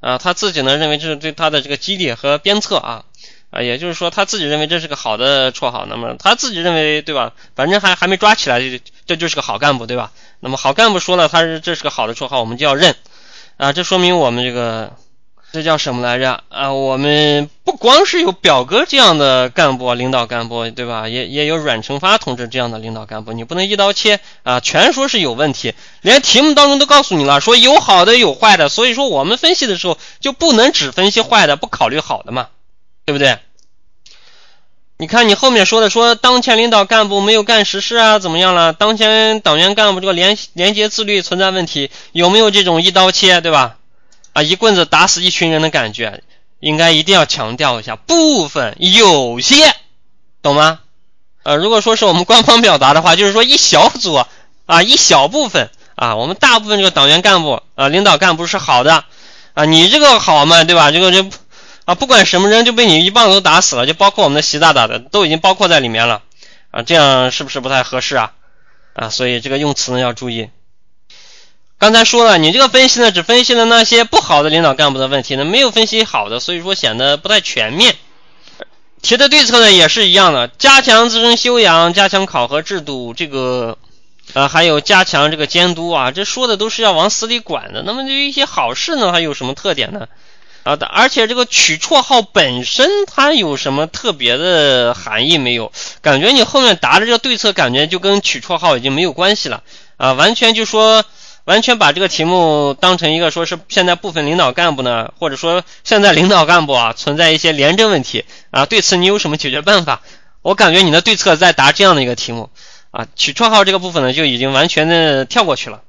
[0.00, 3.04] 啊，他自己呢认为这是对他的这个激励和鞭策啊
[3.52, 7.32] 啊，也就是说他自己认为这是个好的绰号，那么他自己认为对吧？
[7.54, 10.10] 反正还还没抓起来，这这就是个好干部对吧？
[10.40, 12.96] 那么好干部说了他是这是个好的绰号，我们就要认
[13.58, 14.94] 啊，这说明我们这个
[15.52, 16.72] 这叫什么来着啊？
[16.72, 21.06] 我们不光是有表哥这样的干部领导干部对吧？
[21.06, 32.48] 也也有阮成发同志这样的领导干部，你不能一刀切啊，全说是有问题，连题目当中都告诉你了，说有好的有坏的，所以说我们分析的时候就不能只分析坏的，不考虑好的嘛。
[33.04, 33.38] 对不对？
[34.98, 38.72] 你看你后面说的，说当前领导干部没有干实事啊，怎么样了？
[38.72, 43.78] 当前党员干部这个廉廉洁自律存在问题，有没有这种一刀切，对吧？
[44.32, 46.22] 啊，一棍子打死一群人的感觉？
[46.60, 49.74] 应该一定要强调一下，部分有些，
[50.40, 50.78] 懂吗？
[51.42, 54.24] 呃，如果说是我们官方表达的话，就是说一小组
[54.66, 59.04] 啊，一小部分啊，我们大部分这个党员干部啊，领导干部是好的
[59.54, 60.92] 啊，你这个好嘛，对吧？
[60.92, 61.28] 这个这。
[61.84, 66.22] 啊，不管什么人就被你一棒子都打死了，就包括我们的习大大的都已经包括在里面了
[66.70, 68.32] 啊，这样是不是不太合适啊？
[68.94, 70.50] 啊，所以这个用词呢要注意。
[71.78, 77.96] 刚才说了，你这个分析呢只分析了那些不好的领导干部的问题呢，没有分析好的，所以说显得不太全面。
[79.02, 83.76] 提的对策呢也是一样的，加强自身修养，加强考核制度，这个
[84.34, 87.82] 啊还有加强这个监督啊，这说的都是要往死里管的。
[87.82, 90.06] 那么对于一些好事呢，它有什么特点呢？
[90.64, 95.72] 啊，而且这个取绰号本身它有什么特别的含义没有？
[96.00, 99.64] 感觉你后面答的这个对策，感觉就跟取绰号已经没有关系了
[99.96, 100.12] 啊！
[100.12, 101.04] 完全就说，
[101.44, 110.00] 完全把这个题目当成一个说是现在部分领导干部呢，或者说现在领导干部啊存在一些廉政问题啊，对此你有什么解决办法？
[110.42, 112.50] 我感觉你的对策在答这样的一个题目
[112.92, 115.80] 啊，取绰号这个部分呢就已经完全的跳过去了。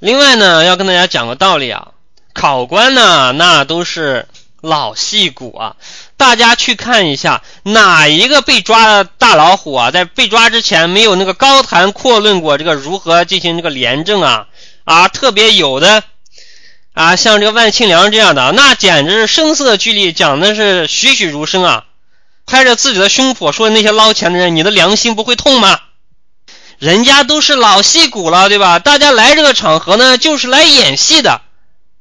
[0.00, 1.92] 另外呢，要跟大家讲个道理啊。
[2.40, 4.26] 考官呢，那都是
[4.62, 5.76] 老戏骨啊！
[6.16, 14.46] 大家去看一下，哪一个被抓的大老虎啊，在被抓之前没有那个高谈阔论过这个如何进行这个廉政啊？
[14.84, 16.02] 啊，特别有的
[16.94, 21.84] 啊，像这个万庆良这样的，那简直是声色俱厉，讲的是栩栩如生啊！
[22.46, 25.78] 拍着自己的胸脯说那些捞钱的人，你的良心不会痛吗？
[26.78, 28.78] 人家都是老戏骨了，对吧？
[28.78, 31.42] 大家来这个场合呢，就是来演戏的。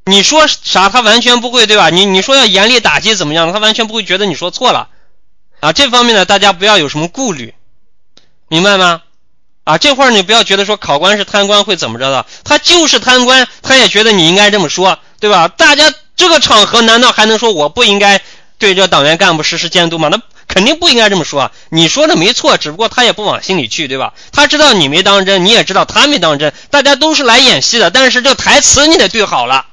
[0.05, 0.89] 你说啥？
[0.89, 1.89] 他完全不会，对吧？
[1.89, 3.53] 你你说要严厉打击怎么样？
[3.53, 4.87] 他完全不会觉得你说错了
[5.59, 5.71] 啊！
[5.71, 7.53] 这方面呢，大家不要有什么顾虑，
[8.47, 9.01] 明白吗？
[9.65, 15.47] 啊，这会儿你不要觉得说考官是贪官会怎么着的，他就是贪官，他也觉得你应该这么说，对吧？
[15.47, 18.19] 大家这个场合难道还能说我不应该
[18.57, 20.07] 对这党员干部实施监督吗？
[20.09, 21.51] 那肯定不应该这么说。
[21.69, 24.15] 你说的没错，只不过他也不往心里去，对吧？
[24.31, 29.67] 他知道你没当真，你也知道他没当真，大家都是来演戏的，但是这台词你得对好了。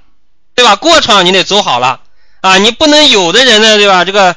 [0.56, 0.74] 对吧？
[0.74, 2.00] 过场你得走好了
[2.40, 2.56] 啊！
[2.58, 4.04] 你不能有的人呢，对吧？
[4.04, 4.34] 这个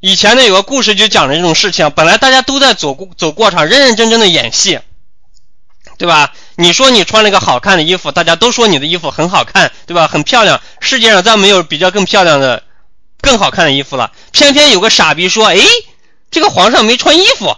[0.00, 4.80] 以前呢有个故事就讲的这种事情，本来大家都在走过走过场，认认真真的演戏，
[5.98, 6.32] 对吧？
[6.56, 10.08] 你说你穿了个好看的衣服，大家都说你的衣服很好看，对吧？
[10.08, 12.62] 很漂亮，世界上再没有比较更漂亮的、
[13.20, 14.12] 更好看的衣服了。
[14.32, 15.58] 偏偏有个傻逼说：“哎，
[16.30, 17.54] 这个皇上没穿衣服。”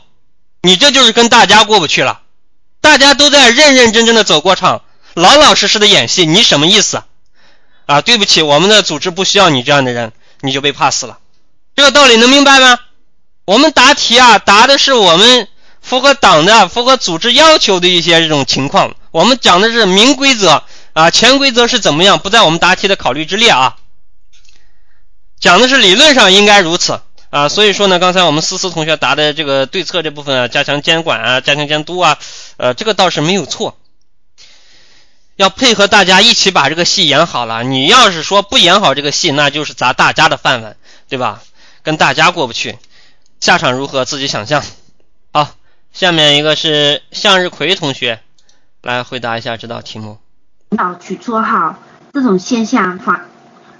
[0.62, 2.22] 你这就是跟大家过不去了。
[2.80, 4.82] 大家都在认认真真的走过场，
[5.14, 7.02] 老老实实的演戏，你什么意思？
[7.87, 11.18] 啊，对不起，我们的组织不需要你这样的人，你就被 pass 了。
[11.76, 12.78] 这个道理能明白吗？
[13.45, 15.49] 我们答题啊，答的是我们
[15.82, 18.95] 符合党的、符合组织要求的一些这种情况。
[19.11, 20.62] 我们讲的是明规则
[20.95, 23.76] 啊，潜规则是怎么样，不在我们答题的考虑之列啊。
[25.39, 32.18] 讲的是理论上应该如此啊，所以说呢，刚才我们思思同学答的这个对策这部分啊，加强监管啊，加强监督啊，
[32.57, 33.76] 呃，这个倒是没有错。
[35.37, 37.64] 要配合大家一起把这个戏演好了。
[37.64, 40.76] 你要是说不演好这个戏，那就是砸大家的饭碗，
[41.09, 41.43] 对吧？
[41.82, 42.78] 跟大家过不去，
[43.41, 44.62] 下场如何自己想象。
[45.32, 45.51] 好，
[45.93, 48.20] 下面一个是向日葵同学
[48.82, 50.18] 来回答一下这道题目。
[50.70, 51.78] 领导取绰号
[52.12, 53.28] 这种现象反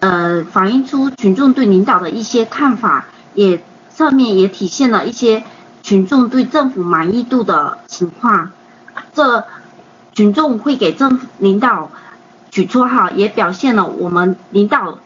[0.01, 3.63] 呃反映出群众对领导的一些看法，也
[3.95, 5.45] 侧面也体现了一些
[5.85, 8.51] 群众对政府满意度的情况。
[9.15, 9.47] 这。
[10.15, 11.91] 群众会给政府领导
[12.51, 14.99] 取绰号，也表现了我们领导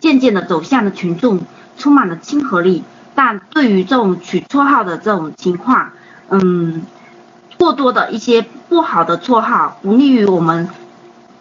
[0.00, 1.40] 渐渐的走向了群众，
[1.78, 2.84] 充满了亲和力。
[3.14, 5.90] 但对于这种取绰号的这种情况，
[6.28, 6.82] 嗯，
[7.56, 10.68] 过多的一些不好的绰号，不利于我们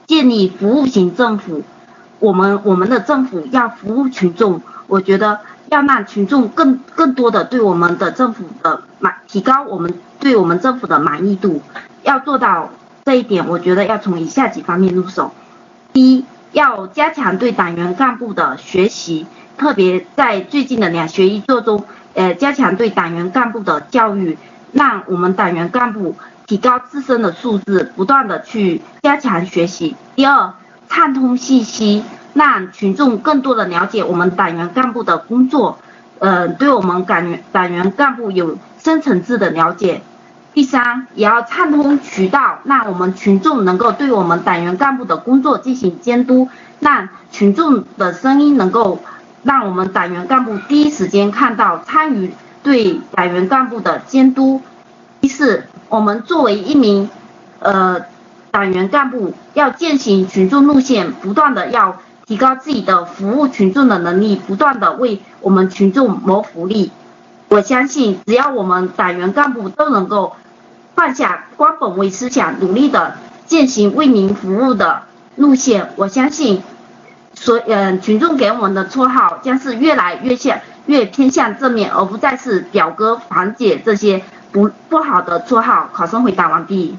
[0.07, 1.63] 建立服务型政府。
[2.19, 11.61] 我们我们的政府要服务群众，我觉得要让群众更更多的对我们的政府的满，提高我们对我们政府的满意度，
[12.03, 12.69] 要做到。
[13.05, 15.33] 这一点，我觉得要从以下几方面入手。
[15.91, 19.27] 第一，要加强对党员干部的学习，
[19.57, 21.83] 特别在最近的两学一做中，
[22.13, 24.37] 呃，加强对党员干部的教育，
[24.71, 26.15] 让我们党员干部
[26.47, 29.95] 提高自身的素质，不断的去加强学习。
[30.15, 30.53] 第二，
[30.87, 35.77] 畅通信息，让群众更多的了解我们党员干部的工作，
[36.19, 40.01] 呃，对我们党员党员干部有深层次的了解。
[40.53, 46.47] 第三，也要畅通渠道，让我们群众能够对我们党员干部的工作进行监督，
[46.79, 48.99] 让群众的声音能够
[49.41, 52.31] 让我们党员干部第一时间看到，参与
[52.61, 54.61] 对党员干部的监督。
[55.21, 57.09] 第四，我们作为一名
[57.57, 58.01] 呃
[58.51, 61.97] 党员干部，要践行群众路线，不断的要
[62.27, 66.91] 提高自己的服务群众的能力，不断的为我们群众谋福利。
[67.47, 70.35] 我相信，只要我们党员干部都能够。
[70.95, 73.15] 放下官本位思想，努力的
[73.45, 75.03] 践行为民服务的
[75.35, 76.63] 路线，我相信，
[77.33, 85.89] 所嗯群众给我们的绰号将是越来越向越偏向正面，而不再是表哥、房姐这些不不好的绰号。
[85.93, 86.97] 考生回答完毕。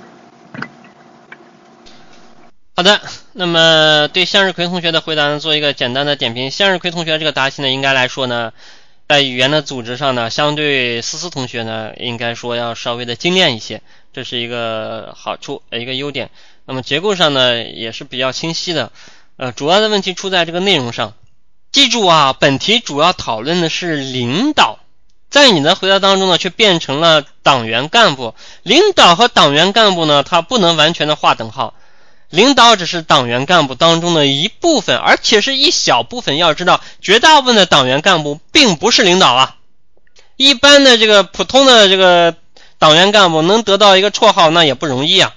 [2.77, 3.01] 好的，
[3.33, 6.51] 那么对向日葵同学的回答呢，做一个简单的点评。
[6.51, 8.53] 向日葵同学这个答题呢，应该来说呢。
[9.07, 13.83] 在语言的组织上呢，相对思思同学呢，应该说要稍微的精炼一些，
[14.13, 16.31] 这是一个好处，一个优点。
[16.65, 18.91] 那么结构上呢，也是比较清晰的。
[19.37, 21.13] 呃，主要的问题出在这个内容上。
[21.71, 24.79] 记住啊，本题主要讨论的是领导，
[25.29, 28.35] 在你的回答当中呢，却变成了党员干部。
[28.63, 31.75] 领导和党员干部呢，它不能完全的划等号。
[32.31, 36.37] 领导只是党员干部当中的一部分，而且是一小部分。
[36.37, 39.57] 要知道，绝大部分的党员干部并不是领导啊。
[40.37, 42.35] 一般的这个普通的这个
[42.79, 45.33] 党员干部能得到一个绰号，那也不容易啊。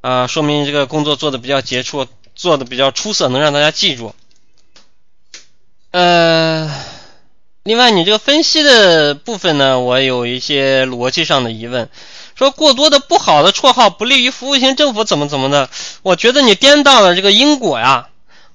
[0.00, 4.14] 啊，说明这个工作做的比较杰出，做的比较出色，能让大家记住。
[5.90, 6.74] 呃，
[7.64, 11.90] 另外，你这个分析的部分呢，我有一些逻辑上的疑问。
[12.40, 15.68] 说过多的不好的绰号不利于服务型政府，怎么怎么的？
[16.00, 18.08] 我觉得你颠倒了这个因果呀。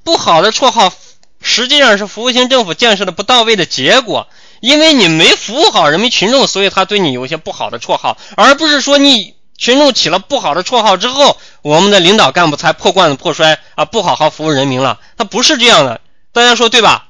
[0.03, 0.91] 不好的绰号
[1.39, 4.27] 实际上是服务型政府建设的不到位的结果，
[4.59, 14.99] 因为你没服务好人民群众，所以他对你有一些不好的绰号，而不是说你群众起了不好的绰号之后，我们的领导干部才破罐子破摔啊，不好好服务人民了。
[15.15, 16.01] 他不是这样的，
[16.33, 17.09] 大家说对吧？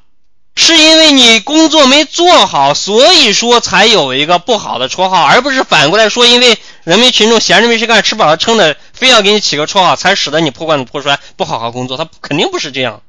[0.55, 11.97] 是因为你工作没做好，所以说才有一个不好的绰号，而不是反过来说，因为人民群众闲着没事干，吃饱了撑的，非要给你起个绰号，才使得你破罐子破摔，不好好工作。
[11.97, 13.01] 他肯定不是这样。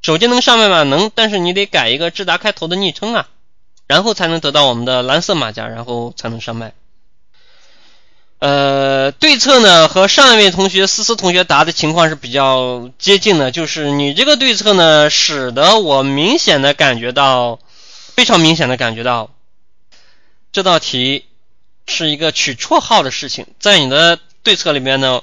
[0.00, 0.84] 手机能上麦吗？
[0.84, 3.26] 能，但是你得改一个智达开头的昵称啊，
[3.88, 6.72] 然后才能得到我们的蓝色马甲，然后才能上麦。
[8.42, 17.60] 呃，对策呢和上一位同学思思同学答的情况是比较接近的，就是你这个对策呢，使得我明显的感觉到，
[18.16, 19.30] 非常明显的感觉到，
[20.50, 21.24] 这道题
[21.86, 23.46] 是一个取绰号的事情。
[23.60, 25.22] 在你的对策里面呢，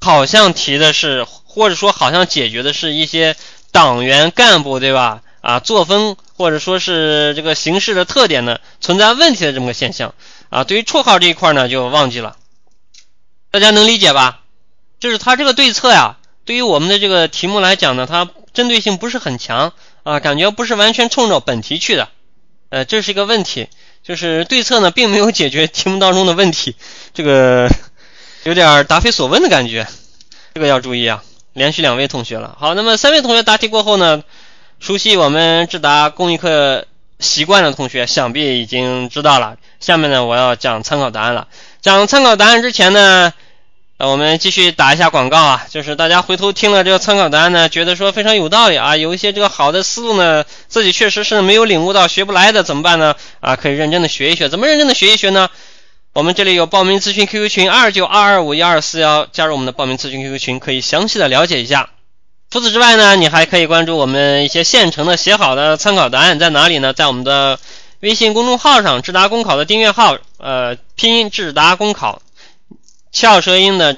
[0.00, 3.34] 好像提的是，或者说好像解决的是一些
[3.72, 5.22] 党员干部对吧？
[5.40, 10.14] 啊，作风或者说是这个形式的特点呢存在问题的这么个现象
[10.50, 10.62] 啊。
[10.62, 12.36] 对于绰号这一块呢，就忘记了。
[13.54, 14.40] 大家能理解吧？
[14.98, 22.08] 就是他这个对策呀，对于我们的这个题目来讲呢，它针对性不是很强啊，感觉不是完全冲着本题去的，
[22.70, 23.68] 呃，这是一个问题。
[24.02, 26.74] 就是对策呢，并没有解决题目当中的问题，
[27.12, 27.68] 这个
[28.42, 29.86] 有点答非所问的感觉，
[30.52, 31.22] 这个要注意啊。
[31.52, 34.24] 连续两位同学了，好，那么三位同学答题过后呢，
[34.80, 36.86] 熟悉我们智达公益课
[37.20, 39.58] 习惯的同学，想必已经知道了。
[39.78, 41.46] 下面呢，我要讲参考答案了。
[41.80, 43.32] 讲参考答案之前呢。
[43.96, 53.14] 呃，我们继续打一下广告啊，就是大家回头听了这个参考答案呢，觉得说非常有道理啊，有一些这个好的思路呢，自己确实是没有领悟到，学不来的怎么办呢？
[53.38, 55.48] 啊，可以认真的学一学，怎么认真的学一学呢？
[56.12, 61.90] 我们这里有报名咨询 QQ 群二九二二五幺二四幺，加入我们的报名咨询 QQ 群，可以详细的了解一下。
[62.50, 66.92] 除此之外呢，你还可以关注我们一些现成的写好的参考答案在哪里呢？
[66.92, 67.60] 在我们的
[68.00, 72.20] 微信公众号上，智达公考的订阅号，呃，拼音智达公考。
[73.14, 73.96] 翘舌音的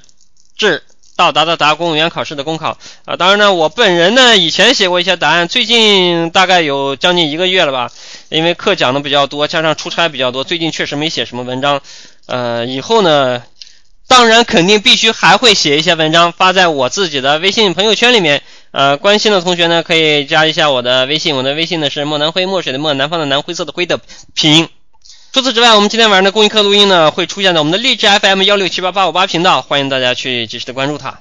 [0.57, 0.85] 智
[1.17, 7.91] 到达的达公务员考试的公考啊，当然呢，我本人呢以前写过一些答案，最近大概有将近一个月了吧，
[8.29, 11.81] 因为课讲的比较多，加上出差比较多，最近确实没写什么文章。
[12.27, 13.43] 呃，以后呢，
[14.07, 18.43] 当然肯定必须还会写一些文章发在我自己的微信朋友圈里面。
[18.73, 23.99] 呃，关心的同学呢可以加一下我的微信，我的微信呢是墨南灰墨水的墨南方的南灰色的灰的
[24.35, 24.69] 拼音。
[25.37, 31.20] 除此之外，我们今天晚上的公益课录音呢，会出现在我们的励志 FM 幺六七八八五八频道，欢迎大家去及时的关注它。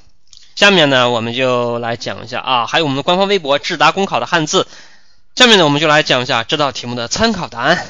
[0.56, 4.68] 下面呢，我们就来讲一下啊，还有我们的官方微博智达公考的汉字。
[5.36, 7.86] 下面呢，我们就来讲一下这道题目的参考答案。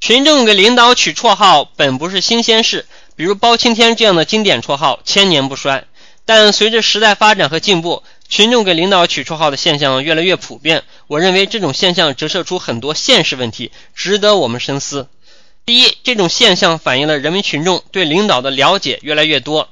[0.00, 2.84] 群众给领导取绰号本不是新鲜事，
[3.14, 5.84] 比如包青天这样的经典绰号千年不衰。
[6.24, 10.82] 但随着时代发展和进步，群众给领导取绰号的现象越来越普遍。
[11.06, 15.06] 我认为这种现象折射出很多现实问题，值得我们深思。
[15.64, 19.68] 第一，这种现象反映了人民群众对领导的了解越来越多。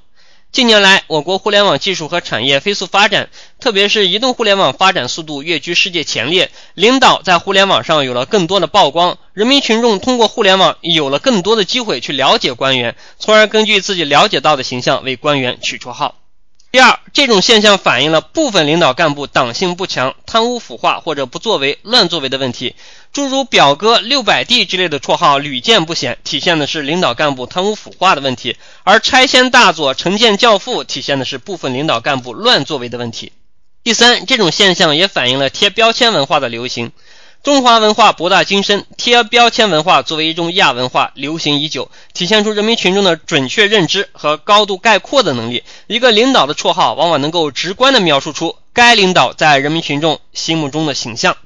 [0.52, 3.28] 近年来，我国互联网技术和产业飞速发展，
[3.58, 16.19] 特别是移动互联网发展速度跃居世界前列，领导在互联网上有了更多的曝光，人民群众通过互联网有了更多的机会去了解官员，从而根据自己了解到的形象为官员取绰号。
[16.72, 22.76] 第二，这种现象反映了部分领导干部党性不强、贪污腐化或者不作为、乱作为的问题。
[23.12, 28.54] 诸如“表哥”“六百弟”之类的绰号屡见不鲜，体现的是领导干部贪污腐化的问题；
[28.84, 33.32] 而“拆迁大佐”“城建教父”体现的是部分领导干部乱作为的问题。
[33.82, 36.92] 第三，这种现象也反映了贴标签文化的流行。
[37.42, 45.64] 中华文化博大精深，贴标签文化作为一种亚文化流行已久，体现出人民群众的准确认知和高度概括的能力。
[45.86, 51.38] 一个领导的绰号往往能够直观地描述出该领导在人民群众心目中的形象。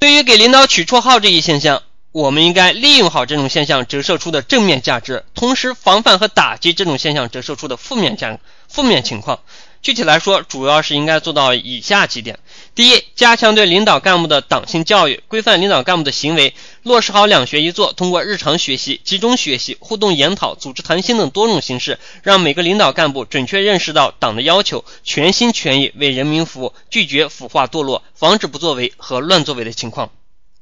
[0.00, 8.36] 对于给领导取绰号这一现象，我们应该利用好这种现象折射出的正面价值，同时防范和打击这种现象折射出的负面价
[8.66, 9.38] 负面情况。
[9.80, 12.38] 具体来说，主要是应该做到以下几点。
[12.74, 30.10] 第一，加强对领导干部的党性教育，规范领导干部的行为，落实好两学一做，通过日常学习、集中学习、互动研讨、组织谈心等多种形式，让每个领导干部准确认识到党的要求，全心全意为人民服务，拒绝腐化堕落，防止不作为和乱作为的情况。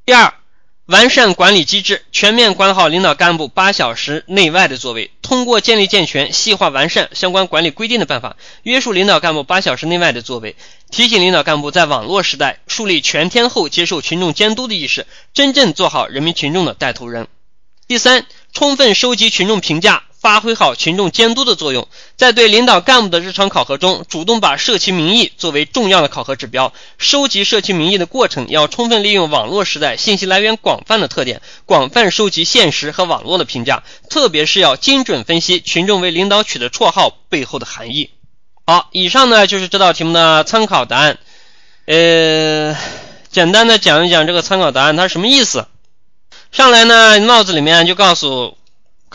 [0.04, 0.32] 第二。
[0.86, 5.10] 完善管理机制，全面管好领导干部八小时内外的作为。
[5.26, 10.54] 通过建立健全、细化完善相关管理规定的办法，约束领导干部八小时内外的作为。
[10.92, 15.04] 提醒领导干部在网络时代树立全天候接受群众监督的意识，
[15.34, 17.26] 真正做好人民群众的带头人。
[17.88, 20.04] 第三，充分收集群众评价。
[20.26, 26.72] 发挥好群众监督的作用，在对领导干部的日常考核中，主动把社区民意作为重要的考核指标。
[26.98, 38.10] 收集社区民意的过程，要充分利用网络时代信息来源广泛的特点，广泛收集现实和网络的评价，特别是要精准分析群众为领导取的绰号背后的含义。
[38.66, 41.18] 好，以上呢就是这道题目的参考答案。
[41.84, 42.76] 呃，
[43.30, 45.68] 简单的讲一讲这个参考答案它什么意思。
[46.50, 48.58] 上来呢，帽子里面就告诉。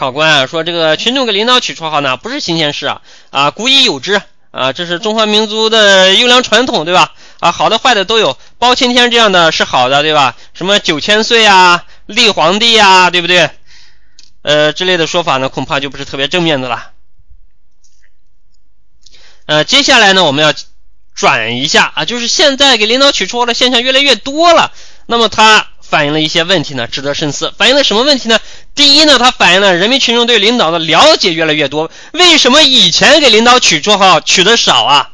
[0.02, 7.14] 考官啊，说这个群众给领导取绰号呢，不是新鲜事啊，啊，古已有之啊，这是中华民族的优良传统，对吧？
[7.39, 10.36] 啊，好的坏的都有，包青天这样的是好的，对吧？
[10.56, 13.52] 什么九千岁啊，立皇帝呀，对不对？
[14.41, 16.89] 呃，之类的说法呢，恐怕就不是特别正面的了。
[19.45, 20.52] 呃，接下来呢，我们要
[21.14, 24.72] 转一下啊，就是现在给领导取绰号的现象越来越多了，
[25.06, 25.68] 那么它。
[25.92, 27.54] 反映了一些问题呢，值得深思。
[27.58, 28.39] 反映了什么问题呢？
[28.74, 31.92] 第一呢，它反映了人民群众对领导的了解越来越多。
[32.14, 35.10] 为什么以前给领导取绰号取的少啊？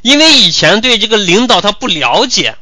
[0.00, 2.56] 因为以前对这个领导他不了解，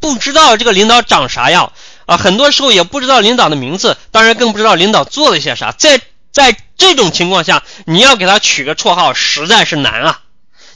[0.00, 1.72] 不知道这个领导长啥样
[2.06, 5.70] 啊，很多时候也不知道领导的名字，当然更不知道领导做了些啥。
[5.70, 6.00] 在
[6.32, 10.20] 在这种情况下，你要给他取个绰号，实在是难啊。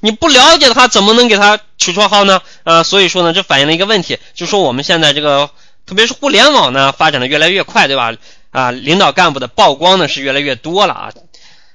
[0.01, 2.41] 你不了解他，怎么能给他取绰号呢？
[2.65, 5.51] 啊，所以说呢，这反映了一个问题，就说我们现在这个，
[5.87, 8.15] 特别是互联网呢，发展的越来越快，对吧？
[8.51, 11.13] 啊，领导干部的曝光呢是越来越多了啊，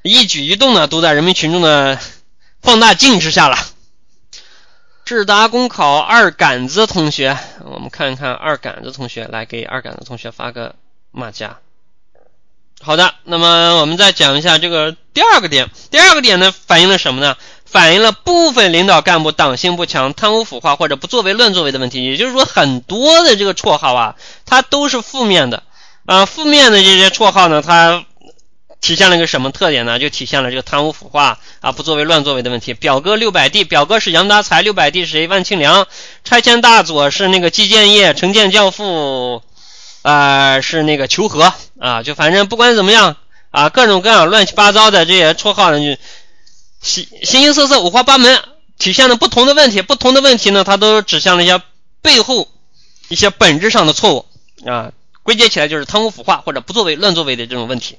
[0.02, 2.00] 一举一动呢都在人民群众的
[2.62, 3.58] 放大镜之下了。
[5.06, 10.76] 智达公考二杆子同学，我们看一看二杆子同学，来给二杆子同学发个
[11.12, 11.58] 马甲。
[12.82, 17.36] 好的，那么我们再讲一下这个第二个点，第二个点呢反映了什么呢？
[17.74, 22.06] 反映了部分领导干部党性不强、贪污腐化或者不作为、乱作为的问题。
[22.06, 24.16] 也就是说，很多的这个绰号啊，
[24.46, 25.64] 它都是负面的。
[26.06, 28.06] 啊，负面的这些绰号呢，它
[28.80, 29.98] 体现了一个什么特点呢？
[29.98, 32.76] 就体现了这个贪污腐化啊、不作为、乱作为的问题。
[32.76, 35.28] 表哥六百弟，表哥是杨达才，六百弟是谁？
[35.28, 35.88] 万庆良。
[36.24, 39.42] 拆迁大佐是那个季建业，城建教父
[40.04, 42.04] 啊是那个求和啊。
[42.04, 43.18] 就反正不管怎么样
[43.50, 46.00] 啊，各种各样乱七八糟的这些绰号呢，就。
[46.84, 48.44] 形形形色色、五花八门，
[48.78, 49.82] 体现了不同的问题。
[49.82, 51.60] 不同的问题呢，它都指向了一些
[52.02, 52.48] 背后
[53.08, 54.26] 一些本质上的错误
[54.70, 54.92] 啊。
[55.24, 57.98] 归结起来就是贪污腐化或者不作为、乱作为的这种问题。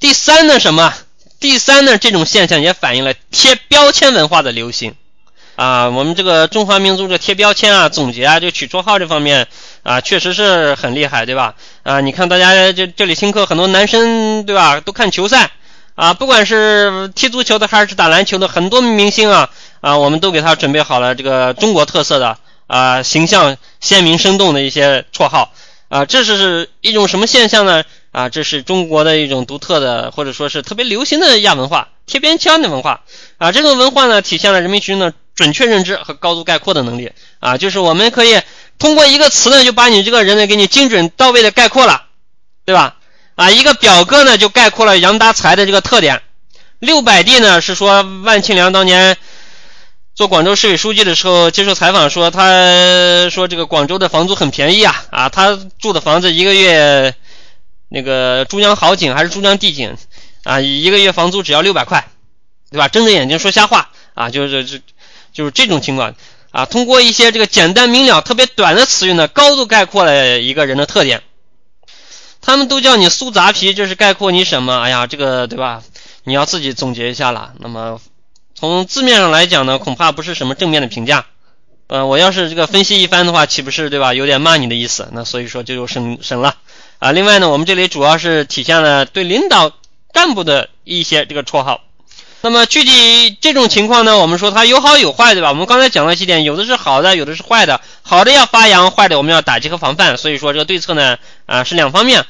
[0.00, 0.94] 第三呢，什么？
[1.38, 4.94] 第三呢，这种现象也反映了贴标签文化的流行
[5.56, 5.90] 啊。
[5.90, 9.46] 我们这个中华民族这贴标签啊、总结啊、就取绰号这方面
[9.82, 11.56] 啊，确实是很厉害，对吧？
[11.82, 14.80] 啊，你看大家这这里听课很多男生，对吧？
[14.80, 15.50] 都看球赛。
[15.94, 25.52] 啊，不管是踢足球的还是打篮球的，很多明星啊啊，我们都给他准备好了这个中国特色的啊，形象鲜明生动的一些绰号
[25.88, 27.84] 啊，这是一种什么现象呢？
[28.10, 33.02] 啊，这是中国的一种独特的或者说是特别流行的亚文化，贴边腔的文化
[33.38, 33.52] 啊。
[33.52, 38.40] 这种文化呢，体现了人民群众的准确认知和高度概括的能力啊，就是我们可以
[38.78, 42.04] 通过一个词呢，就把你这个人呢给你精准到位的概括了，
[42.64, 42.96] 对吧？
[43.34, 46.22] 啊，一个表格呢就概括了杨达才的这个特点。
[46.78, 49.16] 六百地呢是说万庆良当年
[50.14, 57.14] 做广州市委书记的时候接受采访说，他说这个广州的房租很便宜啊啊，他住的房子一个月
[57.88, 59.96] 那个珠江好景还是珠江帝景
[60.44, 62.08] 啊，一个月房租只要六百块，
[62.70, 62.88] 对吧？
[62.88, 64.78] 睁着眼睛说瞎话啊，就是就
[65.32, 66.14] 就是这种情况
[66.50, 71.22] 啊，通过一些这个简单明了、特别短的词语呢，高度概括了一个人的特点。
[72.42, 74.78] 他们都叫你苏杂皮，这是概括你什么？
[74.80, 75.82] 哎呀，这个对吧？
[76.24, 77.54] 你要自己总结一下了。
[77.60, 78.00] 那么
[78.54, 81.24] 从字面上来讲呢，恐怕不是什么正面的评价。
[81.86, 84.12] 呃，我要是这个分析一番的话，岂不是对吧？
[84.12, 85.08] 有点骂你的意思。
[85.12, 86.56] 那所以说就省省了
[86.98, 87.12] 啊。
[87.12, 89.72] 另外呢，我们这里主要是体现了对领导
[90.12, 91.80] 干部的一些这个绰号。
[92.42, 95.48] 那么具体这种情况呢，我们说它有好有坏，对吧？
[95.50, 97.80] 我们刚才讲了几点，有的是好的，有的是坏的。
[98.02, 100.16] 好的要发扬，坏的我们要打击和防范。
[100.18, 102.26] 所以说这个对策呢，啊是两方面。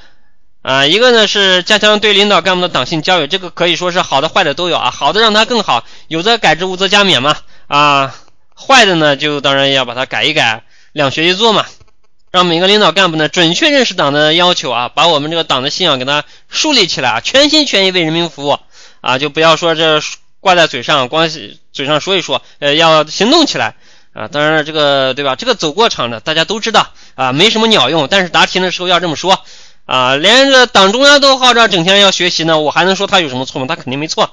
[0.61, 4.91] 啊，一个呢是加强对领导干部的党性教育，这个可以说是好的坏的都有啊。
[4.91, 7.37] 好的让它更好，有则改之，无则加勉嘛。
[7.67, 8.15] 啊，
[8.55, 11.65] 坏的呢就当然要把它改一改，两学一做嘛。
[12.31, 18.59] 让每个领导干部呢准确认识党的要求啊，把我们这个党的信仰给他树立起来啊，全心全意为人民服务
[19.03, 20.00] 啊，就不要说这
[20.40, 23.74] 挂在嘴上，光嘴上说一说，呃，要行动起来
[24.14, 24.28] 啊。
[24.28, 25.36] 当然了，这个对吧？
[25.36, 29.44] 这个走过场的大家都知道啊，没什么鸟用，但是答题的时候要这么说。
[29.84, 33.66] 啊，连这党中央都号召整天要学习呢，我还能说他有什么错吗？
[33.68, 34.32] 他肯定没错。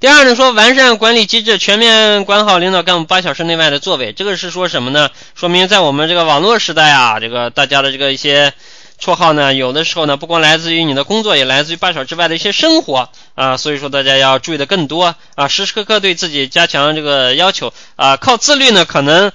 [0.00, 5.10] 第二呢，说完善管理机制，全面管好领导干部八小时内外的作为，这个是说什么呢？
[5.34, 8.54] 说明在我们这个网络时代啊，这个大家的这个一些
[9.00, 19.32] 绰号呢，有的时候呢，不光来自于你的工作，也来自于八小之外的一些生活啊，所以说大家要注意的更多啊，时时刻刻对自己加强这个要求啊，靠自律呢，可能。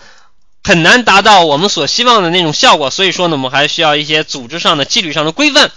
[0.66, 5.70] 很难达到我们所希望的那种效果，所以说呢，我们还需要一些组织上的、纪律上的规范，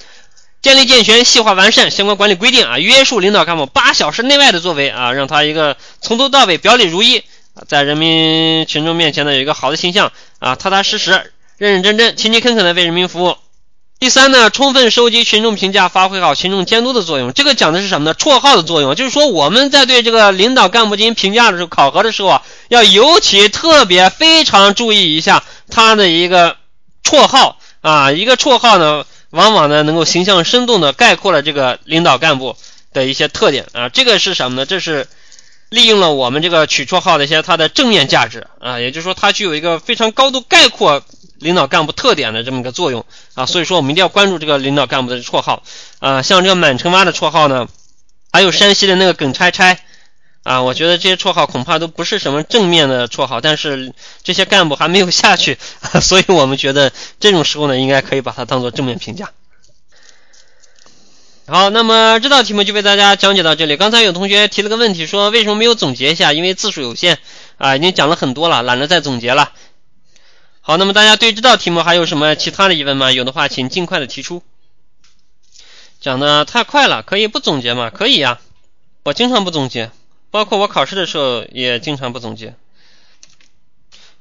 [0.62, 7.24] 建立健全、细化完善相关管理规定啊，约束领导干部八小时内外的作为啊，让他一个从头到尾表里如一，
[7.66, 13.36] 在人民群众面前呢有一个好的形象啊，踏踏实实、认认真真、勤勤恳恳的为人民服务。
[13.98, 17.32] 第三呢，充分收集群众评价，发挥好群众监督的作用。
[17.32, 18.14] 这个讲的是什么呢？
[18.14, 26.56] 绰号的作用，就是说我们在对这个领导干部进行评价的时候、考核的时候啊，要尤其特别非常注意一下他的一个
[27.02, 28.12] 绰号啊。
[28.12, 32.54] 一个绰号呢，往往呢能够形象生动的概括了这个领导干部
[32.92, 33.88] 的一些特点啊。
[33.88, 34.66] 这个是什么呢？
[34.66, 35.06] 这是
[35.70, 41.02] 利用了我们这个取绰号的一些它的正面价值啊，也就是说它具有一个非常高度概括。
[41.38, 45.62] 领导干部特点的这么一个作用啊，所以说我们一定要关注这个领导干部的绰号
[45.98, 47.68] 啊，像这个满城挖的绰号呢，
[48.32, 49.80] 还有山西的那个耿拆拆
[50.42, 55.58] 啊，我觉得这些绰号恐怕都不是什么正面的绰号，但是这些干部还没有下去，
[56.00, 59.30] 所以我们觉得这种时候呢，应该可以把它当做正面评价。
[61.48, 63.76] 好，那么这道题目就为大家讲解到这里。
[63.76, 66.32] 刚才有同学提了个问题，说为什么没有总结一下？
[66.32, 67.18] 因为字数有限
[67.56, 69.52] 啊，已经讲了很多了，懒得再总结了。
[70.66, 73.12] 好，那么大家对这道题目还有什么其他的疑问吗？
[73.12, 74.42] 有的话，请尽快的提出。
[76.00, 77.88] 讲的太快了，可以不总结吗？
[77.88, 78.40] 可以呀，
[79.04, 79.92] 我经常不总结，
[80.32, 82.56] 包括我考试的时候也经常不总结。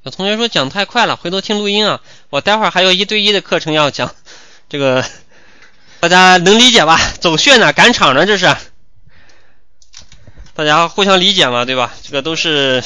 [0.04, 2.00] 有同学说讲太快了，回头听录音啊。
[2.30, 4.14] 我待会儿还有一对一的课程要讲，
[4.70, 5.04] 这个
[6.00, 7.00] 大家能理解吧？
[7.20, 8.56] 走穴呢，赶场呢，这是，
[10.54, 11.96] 大家互相理解嘛，对吧？
[12.04, 12.84] 这个都是。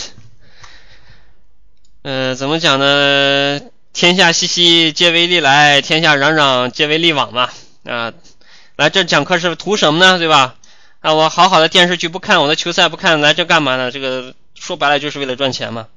[2.01, 3.59] 呃，怎么讲呢？
[3.91, 7.49] 天下熙熙，皆为利来；天下攘攘，皆为利往嘛。
[7.83, 8.13] 啊，
[8.77, 10.17] 来这讲课是图什么呢？
[10.17, 10.55] 对吧？
[11.01, 13.91] 啊，我好好的电视剧不看，我的球赛不看，来这干嘛呢？
[13.91, 15.87] 这个说白了就是为了赚钱嘛。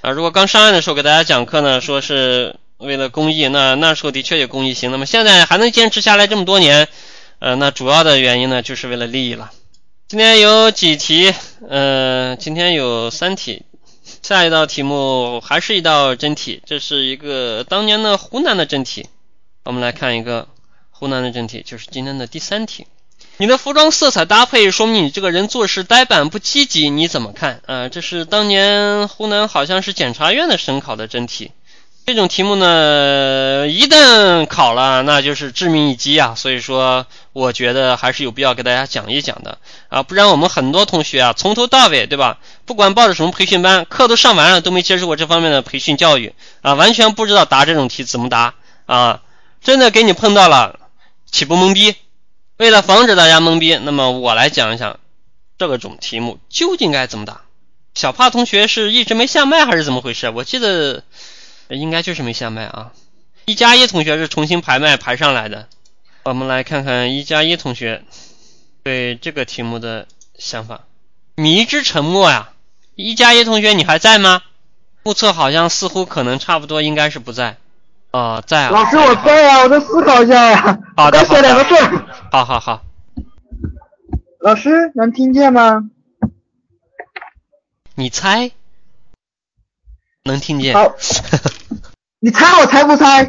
[0.00, 4.90] 啊，如果刚上岸的时候给大家讲课呢，说是为了公益，那那时候的确有公益心。
[4.90, 6.88] 那么现在还能坚持下来这么多年，
[7.38, 9.52] 呃，那主要的原因呢，就是为了利益了。
[10.08, 11.32] 今天有几题？
[11.68, 13.62] 嗯，今天有三题。
[14.24, 19.06] 下一道题目还是一道真题，这是一个当年的湖南的真题。
[19.64, 20.48] 我们来看一个
[20.88, 22.86] 湖南的真题，就是今天的第三题。
[23.36, 27.60] 你的服装色彩搭配说明你这个人做事呆板不积极，你怎么看？
[27.66, 31.52] 啊，这是当年湖南好像是检察院的审考的真题。
[32.06, 36.34] 这种题目呢，一旦考了，那就是致命一击啊！
[36.36, 39.56] 所以说，我觉得还是有必要给大家讲一讲的
[39.88, 42.36] 啊，不然我们很多同学啊，从头到尾，对吧？
[42.66, 48.52] 不管报的什么培训班，课都上完了，都没接受过这方面的培训教育啊，完全不知道答这种题怎么答
[48.84, 49.22] 啊！
[49.62, 50.78] 真的给你碰到了，
[51.30, 51.94] 岂不懵逼？
[52.58, 55.00] 为了防止大家懵逼，那么我来讲一讲
[55.56, 57.40] 这个种题目究竟该怎么答。
[57.94, 60.28] 小帕同学是一直没下麦还是怎么回事？
[60.28, 61.02] 我记得。
[61.68, 62.92] 应该就是没下麦啊！
[63.46, 65.68] 一加一同学是重新排麦排上来的。
[66.24, 68.02] 我们来看看一加一同学
[68.82, 70.06] 对这个题目的
[70.38, 70.82] 想法。
[71.36, 72.50] 迷之沉默呀！
[72.94, 74.42] 一加一同学你还在吗？
[75.02, 77.58] 目测好像似乎可能差不多应该是不在。
[78.10, 78.70] 哦，在啊。
[78.70, 80.78] 老师我在啊，我在思考一下呀。
[80.96, 82.06] 好的好的。
[82.30, 82.82] 好好好。
[84.40, 85.90] 老师能听见吗？
[87.96, 88.52] 你猜？
[90.26, 90.74] 能听见。
[90.74, 90.96] 好，
[92.18, 93.28] 你猜我猜不猜？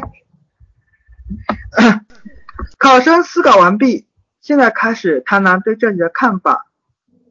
[2.78, 4.06] 考生思考完毕，
[4.40, 6.66] 现在开始谈谈对这里的看法。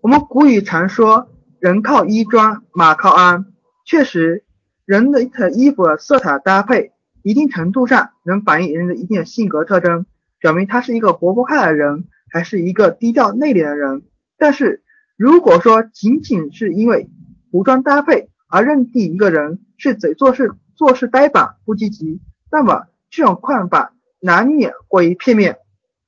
[0.01, 3.45] 我们古语常说“人靠衣装，马靠鞍”，
[3.87, 4.45] 确实，
[4.85, 6.91] 人的衣服的色彩搭配，
[7.23, 10.05] 一定程度上能反映人的一定的性格特征，
[10.37, 14.03] 表明他是一个活泼开朗的人，还是一个低调内敛的人。
[14.37, 14.83] 但是，
[15.17, 17.09] 如果说仅仅是因为
[17.51, 25.57] 服装搭配，而认定一个人是嘴做事做事呆板不积极，那么这种看法难免过于片面。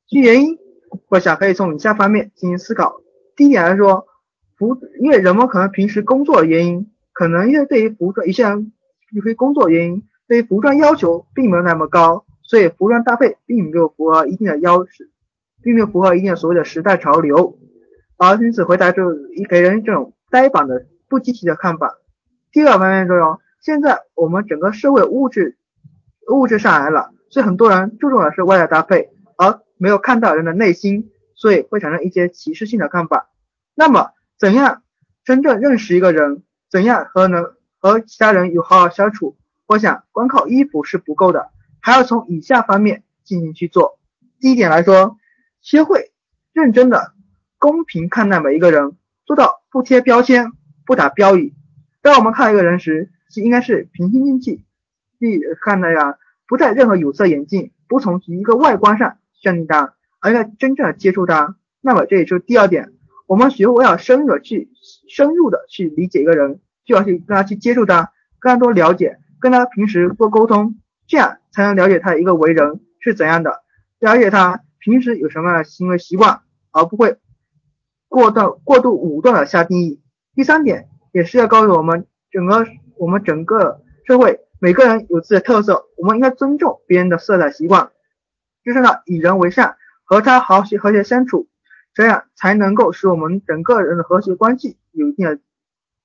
[0.07, 0.57] 其原因，
[1.09, 3.01] 我想可以从以下方面进行思考。
[3.35, 4.07] 第一点来说，
[4.57, 8.71] 服因为人们可能平时工作原因，可能因为对于服装一些人
[9.13, 14.89] 因为工作原因，对于服装要求并没有那么高，所以服装搭配并没有符合一定的要求，
[15.61, 17.57] 并没有符合一定所谓的时代潮流，
[18.17, 19.03] 而因此回答就
[19.49, 21.97] 给人这种呆板的不积极的看法。
[22.57, 25.59] 第二个方面作用，现在我们整个社会物质
[26.27, 33.29] 物质上来了，所以很多人注重的是外在搭配，而没有看到人的内心，所以会产生一些歧视性的看法。
[33.75, 34.09] 那么，
[34.39, 34.81] 怎样
[35.23, 37.45] 真正认识一个人，怎样和能
[37.77, 43.99] 和其他人有好好相处，我想光靠衣服是不够的，还要从以下方面进行去做。
[44.39, 45.15] 第一点来说，
[45.61, 46.11] 学会
[46.53, 47.13] 认真的
[47.59, 48.97] 公平看待每一个人，
[49.27, 50.53] 做到不贴标签，
[50.87, 51.53] 不打标语。
[52.07, 54.63] 当我们看一个人时，是应该是平心静气
[55.19, 56.17] 去看的呀，
[56.47, 61.57] 不戴任何有色眼镜，不从一个外观上认定他，而要真正的接触他。
[61.81, 62.93] 那么这也就是第二点，
[63.25, 64.69] 我们学会要深入的去
[65.09, 73.63] 深入的去理解一个人，就要去跟他去接触他，跟他多了解，跟他平时多沟通，这样才能了解他一个为人是怎样的，
[73.99, 76.39] 了解他平时有什么行为习惯，
[76.71, 77.17] 而不会
[78.07, 80.01] 过度过度武断的下定义。
[80.33, 80.87] 第三点。
[81.17, 82.63] 也是要告诉我们整个
[82.95, 87.89] 我们整个社会每个人有自己的特色，我们应该尊重别人的色彩习惯，
[88.63, 91.47] 就是呢以人为善，和他好和和谐相处，
[91.95, 95.39] 这样才能够使我们整个人的和谐关系有一定的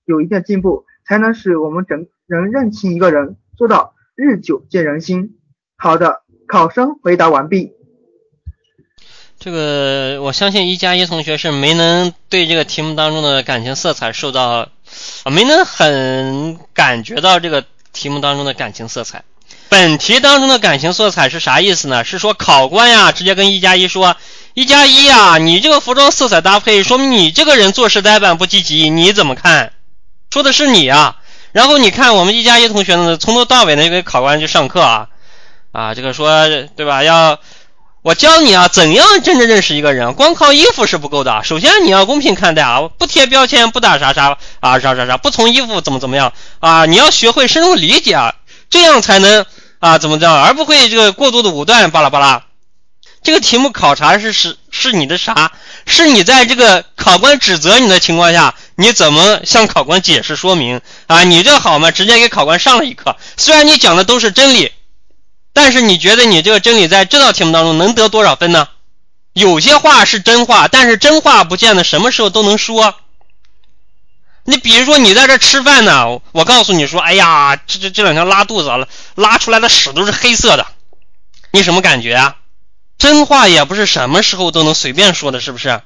[0.06, 5.38] 有一定的进步，才能使我们整人认清一个人，做到日久见人心。
[5.76, 7.74] 好的，考生回答完毕。
[9.38, 14.71] 这个我相信一加一同学是没能对这个题目当中的感情色彩受到。
[15.24, 19.22] 啊，没能很感觉到这个题目当中的感情色彩。
[19.68, 22.04] 本题当中的感情色彩是啥意思呢？
[22.04, 24.16] 是说考官呀，直接跟一加一说
[24.54, 29.72] ：“一加一呀，你这个服装色彩搭配，说明你这个人做事呆板不积极，你怎么看？”
[30.30, 31.16] 说的是你啊。
[31.52, 35.08] 然后你看我们一加一同学呢，从头到尾呢就给考官去上课啊，
[35.72, 37.02] 啊，这个说对吧？
[37.02, 37.38] 要。
[38.02, 40.14] 我教你啊，怎样真正认识一个人？
[40.14, 41.44] 光靠衣服是不够的。
[41.44, 46.84] 首先你要公平看待啊，不贴标签，不打啥啥啊啥啥啥，不从衣服怎么怎么样啊？
[46.84, 48.34] 你要学会深入理解啊，
[48.68, 49.46] 这样才能
[49.78, 52.42] 啊怎么着，而不会这个过度的武断巴拉巴拉。
[53.22, 55.52] 这个题目考察是是是你的啥？
[55.86, 61.22] 是你在这个考官指责你的情况下，你怎么向考官解释说明啊？
[61.22, 61.92] 你这好吗？
[61.92, 63.16] 直接给考官上了一课。
[63.36, 64.72] 虽然你讲的都是真理。
[65.52, 68.68] 但是你觉得你这个真理在这道题目当中能得多少分呢？
[69.32, 72.94] 有些话是真话，但是真话不见得什么时候都能说。
[74.44, 80.66] 你比如说你在这吃饭呢，我告诉你说，哎呀，这这这两天拉肚子了，拉出来的屎都是黑色的，
[81.52, 82.36] 你什么感觉啊？
[82.98, 85.80] 真话也不是什么时候都能随便说的，是不是？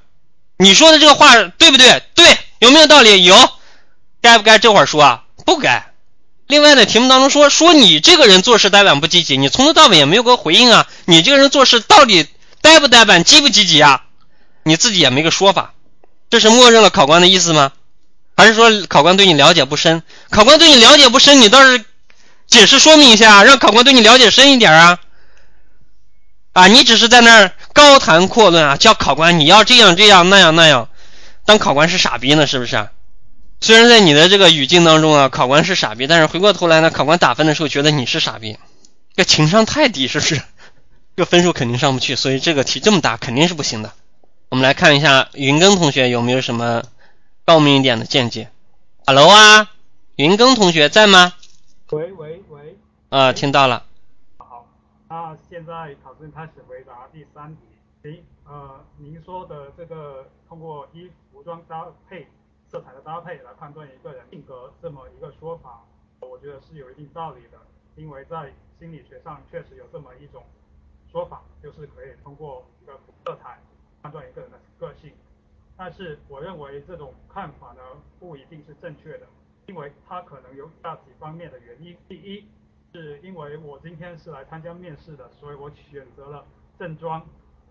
[0.58, 2.02] 你说的这个话对不对？
[2.14, 3.24] 对，有没有道理？
[3.24, 3.36] 有，
[4.22, 5.24] 该不该这会儿说啊？
[5.44, 5.92] 不该。
[6.46, 10.86] 另外呢，题目当中说说你这个人做事呆板不积极，你从头到尾也没有个回应啊。
[11.04, 12.26] 你这个人做事到底
[12.60, 14.02] 呆不呆板，积不积极啊？
[14.62, 15.74] 你自己也没个说法，
[16.30, 17.72] 这是默认了考官的意思吗？
[18.36, 20.02] 还是说考官对你了解不深？
[20.30, 21.84] 考官对你了解不深，你倒是
[22.46, 24.98] 解释说明一下，让考官对你了解深一点啊！
[26.52, 30.88] 啊，你只是在那儿高谈阔论啊，叫考官你要这样这样那样那样，
[31.44, 32.88] 当考官是傻逼呢，是不是？
[33.60, 38.58] 虽然在你的这个语境当中啊，考官是傻逼，但是回过头来呢，考官打分的时候觉得你是傻逼，
[39.14, 40.40] 这情商太低，是不是？
[41.16, 43.92] 这分数肯定上不去，所以这个题这么大肯定是不行的。
[44.50, 46.82] 我们来看一下云庚同学有没有什么
[47.44, 48.50] 高明一点的见解。
[49.06, 49.72] Hello 啊，
[50.16, 51.32] 云庚同学在吗？
[51.90, 52.76] 喂喂喂。
[53.08, 53.84] 啊，听到了。
[54.36, 54.66] 好，
[55.08, 55.72] 那现在
[56.04, 57.62] 考生开始回答第三题。
[58.02, 62.28] 行呃，您说的这个通过衣服装搭配、
[62.68, 65.84] 色彩的搭配来判断一个人性格这么一个说法，
[66.20, 67.58] 我觉得是有一定道理的，
[67.94, 70.44] 因为在心理学上确实有这么一种
[71.10, 73.58] 说法，就是可以通过一个色彩
[74.02, 75.12] 判断一个人的个性。
[75.76, 77.82] 但是我认为这种看法呢，
[78.18, 79.26] 不一定是正确的，
[79.66, 81.96] 因为它可能有大几方面的原因。
[82.08, 82.48] 第一，
[82.92, 86.44] 是因为我今天是来参加面试的，所以我选择了
[86.78, 87.24] 正装，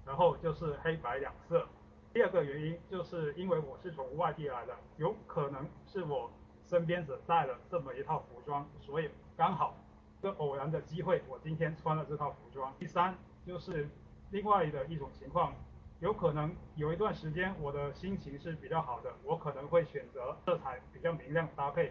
[0.06, 1.68] 然后就是黑白两色。
[2.16, 6.32] 第二个原因，就是因为我是从外地来的，有可能是我
[6.66, 9.76] 身边只带了这么一套服装，所以刚好
[10.20, 12.74] 一个偶然的机会，我今天穿了这套服装。
[12.80, 13.14] 第三，
[13.46, 13.90] 就是
[14.32, 15.54] 另外的一种情况。
[16.00, 21.90] 有可能有一段时间我的心情是比较好的，我可能会选择色彩比较明亮搭配；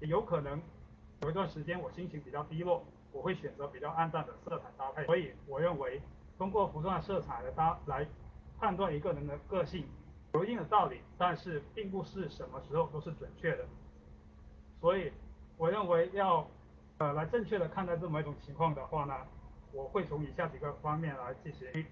[0.00, 0.58] 也有可能
[1.20, 2.82] 有一段时间我心情比较低落，
[3.12, 5.04] 我会选择比较暗淡的色彩搭配。
[5.04, 6.00] 所以我认为
[6.38, 8.06] 通过服装色彩的搭来
[8.58, 9.86] 判断一个人的个性
[10.34, 13.64] 有一定的道理，但是并不是什么时候都是准确的。
[14.80, 15.12] 所以
[15.56, 16.48] 我认为要
[16.98, 19.14] 呃来正确的看待这么一种情况的话呢，
[19.72, 21.86] 我会从以下几个方面来进行。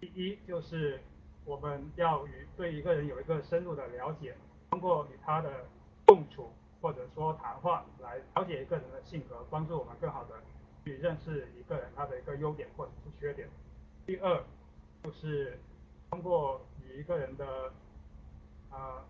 [0.00, 1.00] 第一就是。
[1.46, 4.36] 我们要与对一个人有一个深入的了解，
[4.68, 5.64] 通过与他的
[6.04, 10.34] 共处或者说谈话来了解一个人的性格，帮助我们更好的
[10.84, 13.48] 去认识一个人他的一个优点或者是缺点。
[14.06, 14.44] 第二
[15.02, 15.58] 就是
[16.10, 17.72] 通过与一个人的
[18.70, 19.02] 呃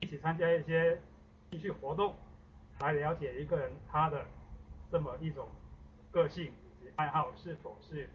[0.00, 1.00] 一起参加一些
[1.50, 2.14] 兴趣活动，
[2.80, 4.24] 来了解一个人他的
[4.90, 5.48] 这么一种
[6.10, 8.08] 个性以及爱好是否是。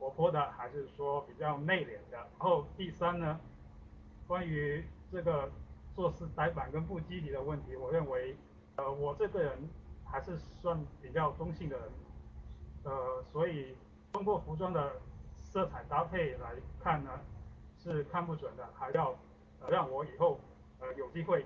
[0.00, 2.16] 活泼的还是说比较内敛的？
[2.16, 3.40] 然后第三呢，
[4.28, 5.50] 关于这个
[5.92, 8.36] 做事呆板跟不积极的问题，我认为，
[8.76, 9.58] 呃，我这个人
[10.04, 11.88] 还是算比较中性的人，
[12.84, 13.76] 呃，所以
[14.12, 14.92] 通过服装的
[15.34, 17.10] 色彩搭配来看呢，
[17.92, 19.14] 是看不准的，还要
[19.68, 20.40] 让我以后
[20.80, 21.44] 呃有机会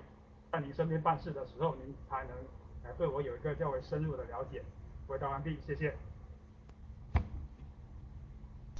[0.51, 2.35] 在您身边办事的时候，您才能
[2.83, 4.61] 呃对我有一个较为深入的了解。
[5.07, 5.93] 回答完毕，谢谢。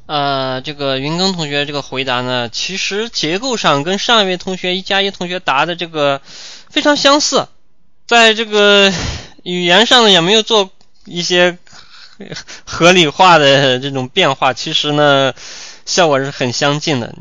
[0.06, 6.22] 呃，这个云耕同学这个回答呢，其实结构上跟上一位同学一加一同学答的这个
[6.70, 7.48] 非常相似，
[8.06, 8.92] 在这个
[9.44, 10.70] 语言上呢也没有做
[11.06, 11.58] 一些
[12.66, 15.34] 合理化的这种变化，其实呢
[15.86, 17.16] 效果是很相近的。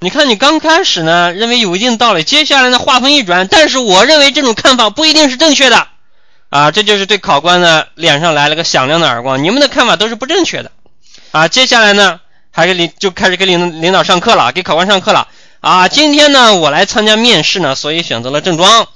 [0.00, 5.88] 你看你刚开始呢认为有一定道理，接下来呢话锋一转，但是我认为这种看法不一定是正确的
[6.50, 10.70] 啊，这就是对考官呢脸上来了个响亮的耳光，你们的看法都是不正确的。
[11.32, 12.20] 啊，接下来呢，
[12.52, 15.26] 还是领就开始给领领导上课了，给考官上课了。
[15.60, 18.86] 啊，今天呢，我来参加面试呢，所以选择了正装。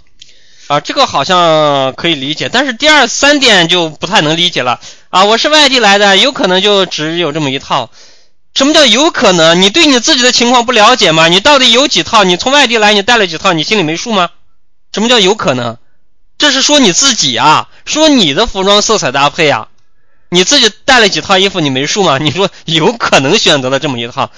[0.69, 4.79] 啊，这个好像可以理解，但是第二三点就不太能理解了。
[5.11, 7.91] 啊，我是外地来的，有可能就只有这么一套。
[8.55, 9.63] 什么叫有可能？
[9.63, 11.29] 你对你自己的情况不了解吗？
[11.29, 12.23] 你到底有几套？
[12.25, 13.53] 你从外地来，你带了几套？
[13.53, 14.29] 你心里没数吗？
[14.93, 15.79] 什么叫有可能？
[16.39, 19.69] 这是说你自己啊，说你的服装色彩搭配啊。
[20.29, 22.19] 你自己带了几套衣服，你没数吗？
[22.19, 24.31] 你说有可能选择了这么一套。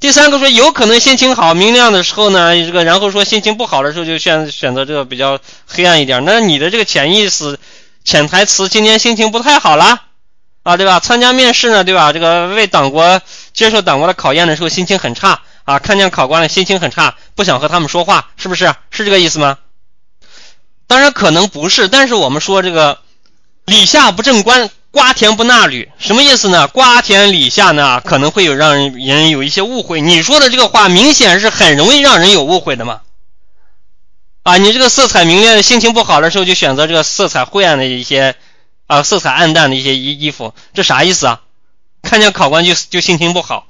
[0.00, 6.24] 第三个说有可能心情好、明亮的时候呢，这个然后说心情不好的时候就选选择这个比较黑暗一点。
[6.24, 7.58] 那你的这个潜意识、
[8.04, 10.02] 潜台词，今天心情不太好了
[10.62, 11.00] 啊，对吧？
[11.00, 12.12] 参加面试呢，对吧？
[12.12, 13.20] 这个为党国
[13.54, 18.74] 接受党国的考验的时候心情很差啊，看见考官了心情很差，不想和他们说话，是不是？
[18.90, 19.56] 是这个意思吗？
[20.86, 22.98] 当然可能不是，但是我们说这个
[23.64, 24.68] 礼下不正官。
[24.90, 26.68] 瓜田不纳履，什么意思呢？
[26.68, 30.00] 瓜田李下呢，可能会有让人有一些误会。
[30.00, 33.00] 你说的这个话，明显是很容易让人有误会的嘛？
[34.44, 38.36] 啊，你这个色彩明亮，心情不好的时候就选择这个色彩灰暗的一些
[38.86, 41.40] 啊，色彩暗淡的一些衣衣服，这啥意思啊？
[42.04, 43.66] 看见考官就就心情不好。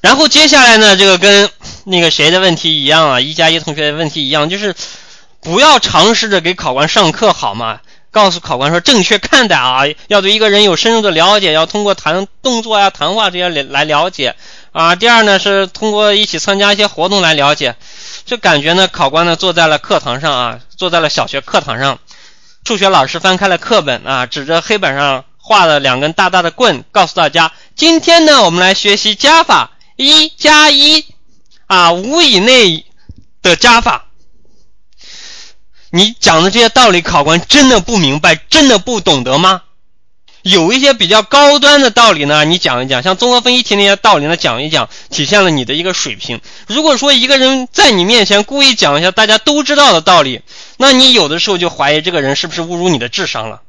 [0.00, 1.48] 然后接下来呢，这个跟
[1.84, 4.74] 那个谁的问题一样啊，一加一同学的问题一样，就是
[5.40, 7.80] 不要尝试着给考官上课，好吗？
[8.10, 14.36] 告诉考官说正确看待啊，要对一个人有深入的了解，要通过谈动作呀、谈话这些来来了解
[14.70, 14.94] 啊。
[14.94, 17.74] 第二呢是通过一起参加一些活动来了解。
[18.24, 21.98] 就感觉呢，考官呢坐在了课堂上啊，坐在了小学课堂上，
[22.64, 31.04] 数学老师翻开了课本啊，指着黑板上画了两根大大的棍，告诉大家：今天呢，我们来学习加法，一加一
[31.66, 32.86] 啊，五以内
[33.42, 34.06] 的加法。
[35.90, 39.60] 你讲的这些道理，考官真的不明白，真的不懂得吗？
[40.40, 46.40] 有一些比较高端的道理呢，你讲一讲，像综合分析题那些道理呢，讲一讲，体现了你的一个水平。
[46.66, 50.40] 如果说一个人在你面前故意讲一下大家都知道的道理，
[50.78, 53.60] 那你有的时候就怀疑这个人是不是侮辱你的智商了。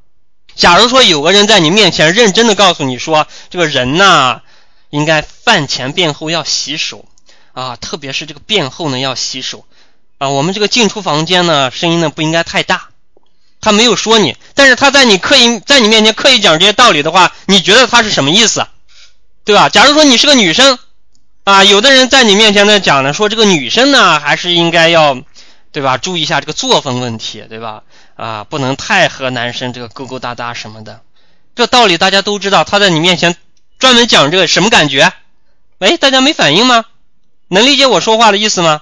[0.55, 4.41] 假如说有个人在你面前认真的告诉你说，这个人呐，
[4.89, 7.05] 应该饭前便后要洗手
[7.53, 9.65] 啊，特别是这个便后呢要洗手。
[10.17, 12.89] 啊，我们这个进出房间呢，声音呢不应该太大。
[13.59, 18.65] 他没有说你，但是他在你刻意在你面前刻意讲这些道理的话，你觉得他是什么意思？
[19.43, 19.69] 对吧？
[19.69, 20.79] 假如说你是个女生，
[21.43, 25.17] 啊，有的人在你面前呢讲呢，说这个女生呢还是应该要，
[25.71, 25.97] 对吧？
[25.97, 27.83] 注意一下这个作风问题，对吧？
[28.15, 31.01] 啊，不能太和男生这个勾勾搭搭什么的。
[31.55, 33.35] 这道理大家都知道，他在你面前
[33.79, 35.13] 专门讲这个什么感觉？
[35.77, 36.85] 喂，大家没反应吗？
[37.47, 38.81] 能理解我说话的意思吗？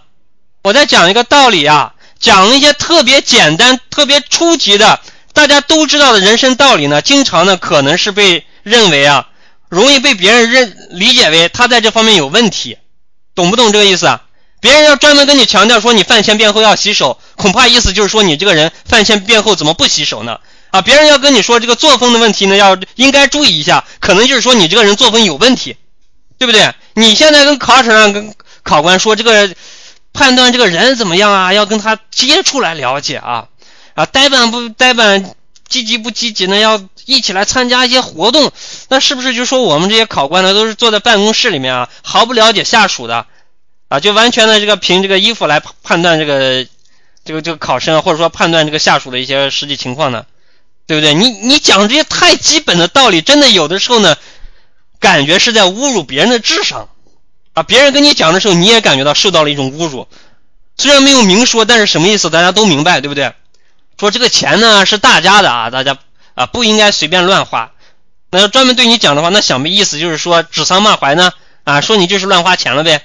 [0.63, 4.99] 我在讲一个道理啊，讲一些特别简单、特别初级的，
[5.33, 9.27] 大家都知道的人生道理呢，经常呢可能是被认为啊，
[9.69, 12.77] 容易被别人认理解为他在这方面有问题，
[13.35, 14.21] 懂不懂这个意思啊？
[14.63, 20.39] 别人要专门跟你强调说你饭前便后要洗手，恐怕意思就是说你这个人饭前便后怎么不洗手呢？
[20.71, 25.75] 啊，别人要跟你说这个作风的问题呢，要应该注意一下，可能就是说你这个人作风有问题，
[26.37, 26.73] 对不对？
[26.93, 28.33] 你现在跟考场上跟
[28.63, 29.53] 考官说这个。
[30.15, 31.53] 判断这个人怎么样啊？
[31.53, 33.47] 要跟他接触来了解啊
[33.95, 34.05] 啊！
[34.05, 35.33] 呆板不呆板，
[35.67, 36.59] 积极不积极呢？
[36.59, 38.51] 要一起来参加一些活动，
[38.89, 43.25] 那是不是就说我们这些考官呢，都是坐在办公室里面啊，毫不了解下属的
[43.93, 43.99] 啊？
[43.99, 46.65] 就完全的这个凭这个衣服来判断这个
[47.23, 50.25] 这个这个考生，或者说判断这个下属的一些实际情况呢？
[50.87, 51.13] 对不对？
[51.13, 54.15] 你你讲这些太基本的道理，真的有的时候呢，
[54.99, 56.89] 感觉是在侮辱别人的智商。
[57.53, 60.07] 啊，别人跟你讲的时候，你也感觉到受到了一种侮辱，
[60.75, 63.31] 虽然没有明说，但是什么意思，大家都明白，对不对？
[63.99, 65.99] 说这个钱呢是大家的啊，大家
[66.33, 67.71] 啊不应该随便乱花。
[68.31, 71.31] 那要专门对你讲的话，那想必意思就是说指桑骂槐呢
[71.63, 73.03] 啊，说你就是乱花钱了呗。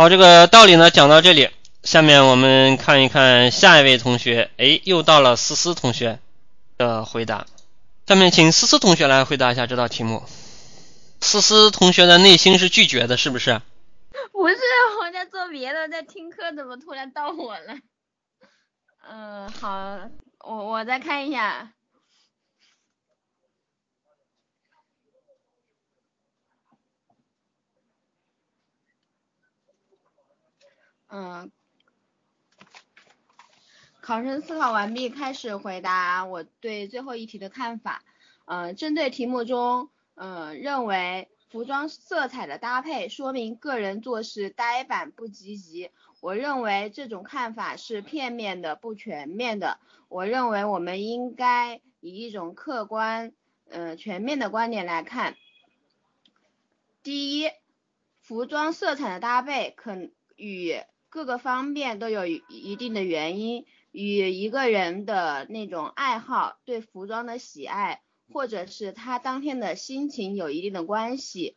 [0.00, 1.50] 好，这个道理呢讲到这里，
[1.82, 6.18] 下面我们看一看下一位同学，哎，又到了思思同学
[6.78, 7.46] 的回答，
[8.06, 10.22] 下面请思思同学来回答一下这道题目。
[11.20, 13.60] 思思同学的内心是拒绝的，是不是？
[14.32, 14.56] 不是，
[15.02, 17.76] 我在做别的，在听课，怎么突然到我了？
[19.06, 19.98] 嗯，好，
[20.46, 21.72] 我我再看一下。
[31.10, 31.50] 嗯，
[34.00, 38.02] 考生思考完毕，开始回答我对最后一题的看法。
[38.44, 39.90] 嗯，针对题目中。
[40.22, 45.90] 嗯，认为服装色彩的搭配说明个人做事呆板不积极。
[46.20, 49.78] 我认为这种看法是片面的、不全面的。
[50.08, 53.32] 我认为我们应该以一种客观、
[53.70, 55.36] 嗯全面的观点来看。
[57.02, 57.50] 第一，
[58.20, 59.96] 服装色彩的搭配可
[60.36, 68.00] 与各个方面都有一定的原因，与一个人的那种爱好、对服装的喜爱。
[68.32, 71.56] 或者是他当天的心情有一定的关系，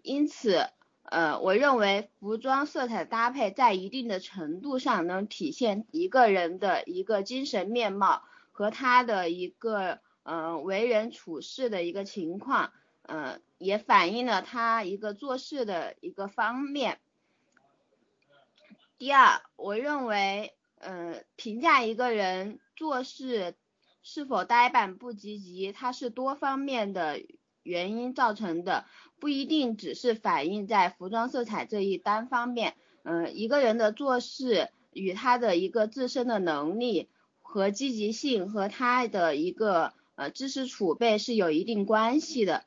[0.00, 0.70] 因此，
[1.02, 16.98] 呃，我认为服装色彩搭配在一定的程度上能体现一个人的一个精神面貌和他的一个嗯为人处事的一个情况，嗯，也反映了他一个做事的一个方面。
[18.98, 23.54] 第二，我认为，嗯，评价一个人做事。
[24.08, 27.20] 是否呆板不积极，它是多方面的
[27.64, 28.84] 原因造成的，
[29.18, 32.76] 不一定只是反映在服装色彩这一单方面。
[33.02, 37.08] 嗯，一个人的做事与他的一个自身的能力
[37.42, 42.64] 和积极性和他的一个呃知识储备是有一定关系的。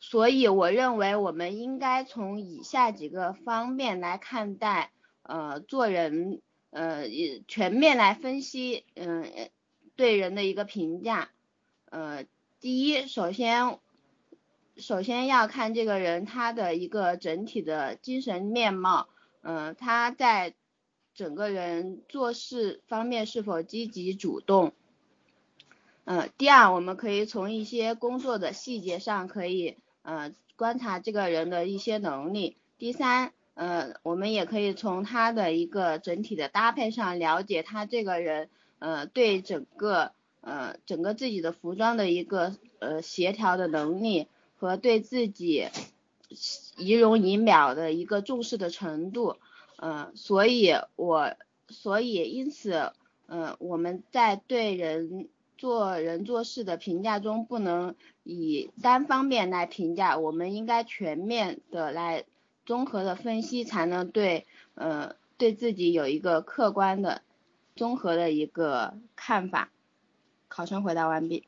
[0.00, 4.90] 所以我认为我们应该从以下几个方面来看待
[5.24, 6.40] 呃做人
[6.70, 9.50] 呃也全面来分析嗯。
[9.96, 11.30] 对人的一个评价，
[11.88, 12.26] 呃，
[12.58, 13.78] 第一，首先，
[14.76, 19.08] 首先要看这个人他的一个整体的精神面貌，
[19.42, 20.56] 嗯，他在
[21.14, 24.72] 整个人做事方面是否积极主动，
[26.06, 38.48] 嗯，第二，我们可以从一些工作的细节上可以，呃，观察这个人的一些能力，第三，呃，我们也可以从他的一个整体的搭配上了解他这个人。
[38.80, 40.12] 呃对整个
[40.42, 44.26] 呃整个自己的服装的一个呃协调的能力
[44.58, 45.68] 和对自己
[46.76, 49.36] 仪容仪表的一个重视的程度，
[49.76, 51.34] 呃，所以我
[51.68, 52.92] 所以因此，
[53.26, 62.24] 呃，我们在对人做人做事的评价中，不能以单方面来评价，我们应该全面的来
[62.66, 67.22] 综合的分析，才能对呃对自己有一个客观的
[67.76, 69.70] 综合的一个看法。
[70.48, 71.44] 考生回答完毕。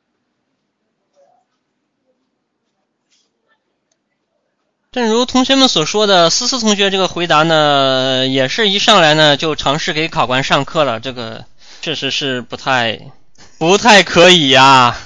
[4.91, 11.45] 正如同学们所说的，思思同学这个回答呢，也是一上来呢就尝试给考官上课了，这个
[11.81, 13.11] 确实是不太
[13.59, 14.97] 不太可以呀！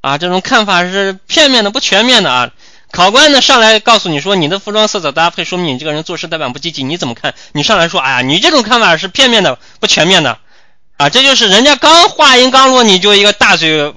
[0.00, 2.54] 啊，这种看法是片面的、不全面的啊！
[2.94, 7.34] 考官呢上来告诉你说，你的服装色彩搭配说明你这个人做事代表不积极，你怎么看？
[7.50, 10.38] 你上来说，哎呀，你这种看法是片面的、不全面的
[10.96, 11.08] 啊！
[11.10, 13.92] 这就是人家刚话音刚落，你就一个大嘴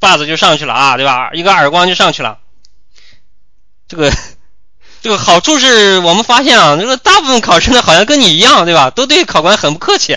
[0.00, 1.30] 巴子就上去了啊，对吧？
[1.34, 2.38] 一个耳光就上去了，
[3.86, 4.10] 这个。
[5.00, 8.90] 这个好处是我们发现啊，这个大部分考生呢好像跟你一样，对吧？
[8.90, 10.16] 都对考官很不客气。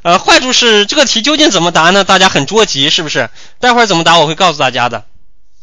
[0.00, 2.02] 呃，坏处是这个题究竟怎么答呢？
[2.02, 3.28] 大家很着急，是不是？
[3.60, 5.04] 待会儿怎么答我会告诉大家的。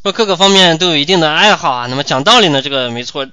[0.03, 1.87] 说各个方面都有一定的爱好啊。
[1.89, 3.25] 那么讲道理呢，这个没错。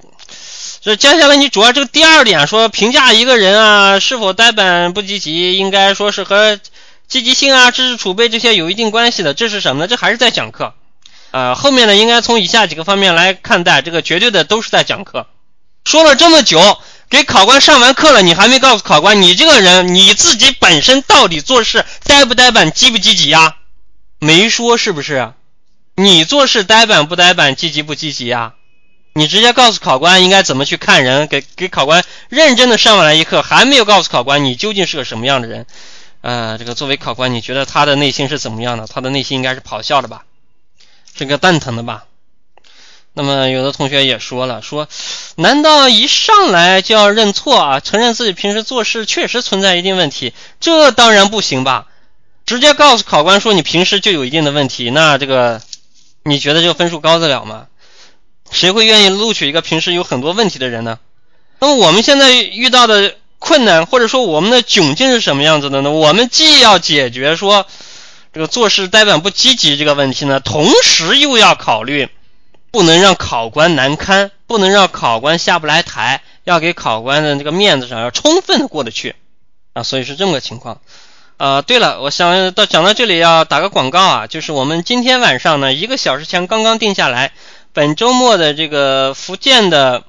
[0.82, 6.58] 所以接下来你主要这个第二点说评价一个人啊是否呆板不积极，应该说是和
[7.08, 9.34] 积极性啊、知识储备这些有一定关系的。
[9.34, 9.88] 这是什么呢？
[9.88, 10.72] 这还是在讲课。
[11.32, 15.26] 呃，后面呢，应该从以下几个方面来看待，这个绝对的都是在讲课。
[15.84, 16.78] 说了这么久，
[17.08, 23.56] 给考官上完课了，你还没告诉考官，你这个人你自己本身到底做事呆不呆板、积不积极呀？
[24.18, 25.32] 没说是不是？
[26.00, 28.54] 你做事呆板不呆板、积极不积极呀？
[29.12, 35.66] 你直接告诉考官应该怎么去看人，给给考官认真的上完了一课，还没有告诉考官你究竟是个什么样的人。
[36.22, 38.86] 呃，这个作为考官，你觉得他的内心是怎么样的？
[38.86, 40.24] 他的内心应该是咆哮的吧？
[41.14, 42.04] 这个蛋疼的吧？
[43.12, 44.88] 那么有的同学也说了，说
[45.34, 47.80] 难道一上来就要认错啊？
[47.80, 50.32] 承认自己平时做事确实存在一定问题？
[50.60, 51.88] 这当然不行吧？
[52.46, 55.60] 直接告诉考官说你平时就有一定的问题，那这个
[56.30, 57.66] 你觉得这个分数高得了吗？
[58.50, 60.98] 谁会愿意录取一个平时有很多问题的人呢？
[61.58, 65.90] 那么我们现在遇到的困难或者说我们的窘境是什么样子的呢？
[65.90, 67.66] 我们既要解决说。
[68.32, 72.08] 这个做事呆板不积极这个问题呢，同时又要考虑
[72.70, 79.16] 不能让考官难堪，不能让考官下不来台，要给考官的这个面子上要充分的过得去
[79.72, 80.80] 啊，所以是这么个情况。
[81.40, 87.32] 啊，对了，我想到讲到这里要打个广告啊，就是我们今天晚上呢一个小时前刚刚定下来，
[87.72, 90.04] 本周末的这个福建的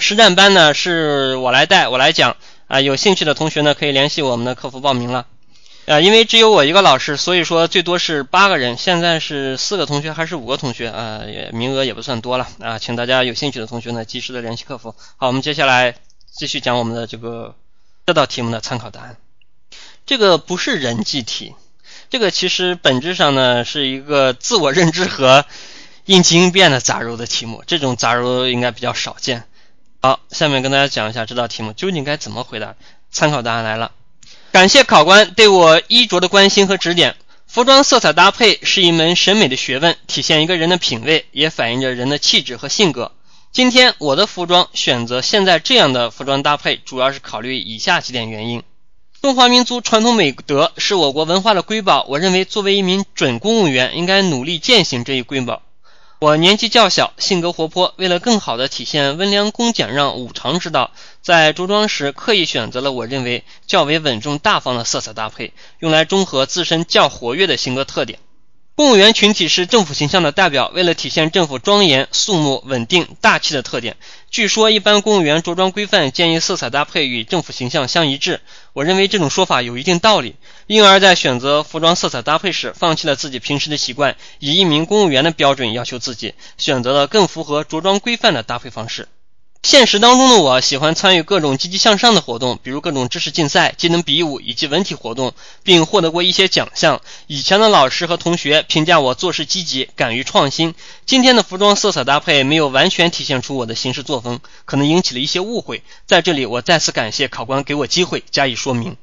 [0.00, 2.36] 实战班呢是我来带，我来讲
[2.66, 5.26] 啊，有兴趣的同学呢可以联系我们的客服报名了。
[5.86, 8.76] 啊，因为只有我一个老师，所以说最多是八个人。
[8.76, 11.20] 现在是四个同学还是五个同学啊？
[11.24, 14.96] 也名额也不算多了啊，请大家有兴趣的同学呢，及时的联系客服。
[15.18, 15.94] 好，我们接下来
[16.36, 17.54] 继续讲我们的这个
[18.04, 19.16] 这道题目的参考答案。
[20.06, 21.54] 这个不是人际题，
[22.10, 25.44] 这个其实本质上呢是一个自我认知和
[26.04, 27.64] 应急应变的杂糅的题目。
[27.66, 29.44] 这种杂糅应该比较少见。
[30.02, 32.74] 好，下面跟大家讲一下这道题目究竟该怎么回答。
[33.10, 33.92] 参考答案来了。
[34.52, 37.16] 感谢考官对我衣着的关心和指点。
[37.46, 43.12] 服装色彩搭配是一门审美的学问，体现一个人的品味，也反映着人的气质和性格。
[43.52, 48.64] 今天我的服装选择现在这样的服装搭配，主要是考虑以下几点原因：
[49.24, 55.62] 中华民族传统美德是我国文化的瑰宝，我认为作为一名准公务员，应该努力践行这一瑰宝。
[56.18, 60.90] 我年纪较小，性格活泼，为了更好地体现温良恭俭让五常之道，
[61.22, 68.18] 在着装时刻意选择了我认为较为稳重大方的色彩搭配，用来中和自身较活跃的性格特点。
[68.76, 73.96] 公务员群体是政府形象的代表，为了体现政府庄严、肃穆、稳定、大气的特点，
[74.32, 78.40] 据说一般公务员着装规范建议色彩搭配与政府形象相一致。
[78.72, 80.34] 我认为这种说法有一定道理，
[80.66, 89.06] 因而，在选择服装色彩搭配时，放弃了自己平时的习惯，以一名公务员的标准要求自己，选择了更符合着装规范的搭配方式。
[89.64, 95.32] 现实当中的我喜欢参与各种积极向上的活动，比如各种知识竞赛、技能比武以及文体活动，
[95.62, 97.00] 并获得过一些奖项。
[97.28, 100.74] 以前的老师和同学评价我做事积极、敢于创新。
[101.06, 105.82] 今天的服装色彩搭配没有完全体现出我的行事作风，可能引起了一些误会。
[106.04, 108.98] 在这里，我再次感谢考官给我机会加以说明。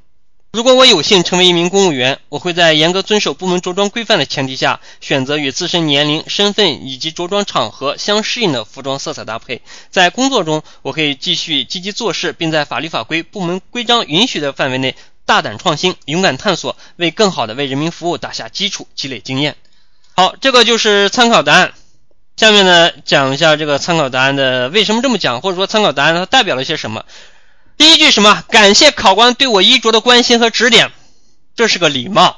[0.52, 9.62] 如果我有幸成为一名公务员，我会在严格遵守部门着装规范的前提下，选择与自身年龄、身份以及着装场合相适应的服装色彩搭配。
[9.88, 19.56] 在工作中，我可以继续积极做事，并在法律法规、部门规章允许的范围内大胆创新，勇敢探索，为更好的为人民服务打下基础，积累经验。
[20.14, 21.72] 好，这个就是参考答案。
[22.36, 27.06] 下面呢，讲一下这个参考答案的为什么这么讲，或者说参考答案它代表了些什么。
[27.82, 28.44] 第一句什么？
[28.48, 30.92] 感谢考官对我衣着的关心和指点，
[31.56, 32.36] 这是个礼貌。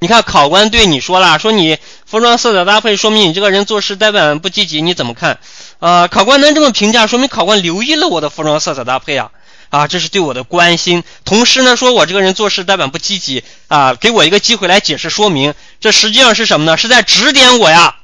[0.00, 5.38] 你看，考官对你说了，说你服装色彩搭配，说明你这个人做事呆板不积极，你怎么看？
[5.78, 9.30] 啊，考官能这么评价，说明考官留意了我的服装色彩搭配啊
[9.70, 11.04] 啊，这是对我的关心。
[11.24, 16.76] 同时呢，说我这个人做事呆板不积极啊，给我一个机会来解释说明，这实际上是什么呢？
[16.76, 17.98] 是在指点我呀。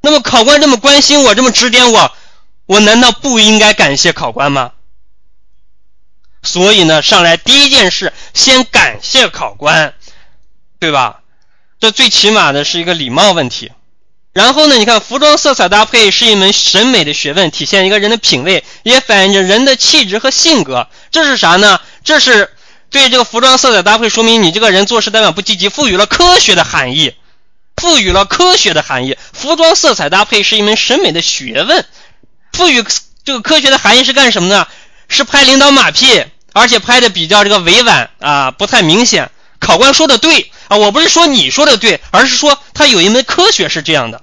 [0.00, 2.10] 那么考官这么关心我，这么指点我，
[2.66, 4.72] 我难道不应该感谢考官吗？
[6.46, 9.92] 所以呢，上来第一件事，先感谢考官，
[10.78, 11.20] 对吧？
[11.78, 13.72] 这最起码的是一个礼貌问题。
[14.32, 20.88] 然后呢，你看服装色彩搭配是一门审美的学问，体现一个人的品味，也反映着人的气质和性格。
[21.10, 21.80] 这是啥呢？
[22.04, 22.50] 这是
[22.90, 27.14] 对这个服装色彩搭配，说明你这个人做事代表不积极，赋予了科学的含义，
[27.76, 29.18] 赋予了科学的含义。
[29.32, 31.84] 服装色彩搭配是一门审美的学问，
[32.52, 32.84] 赋予
[33.24, 34.68] 这个科学的含义是干什么呢？
[35.08, 36.24] 是拍领导马屁，
[36.56, 39.30] 而且拍的比较这个委婉啊，不太明显。
[39.60, 40.50] 考官说的对。
[40.68, 44.22] 啊，我不是说你说的对，而是说他有一门科学是这样的。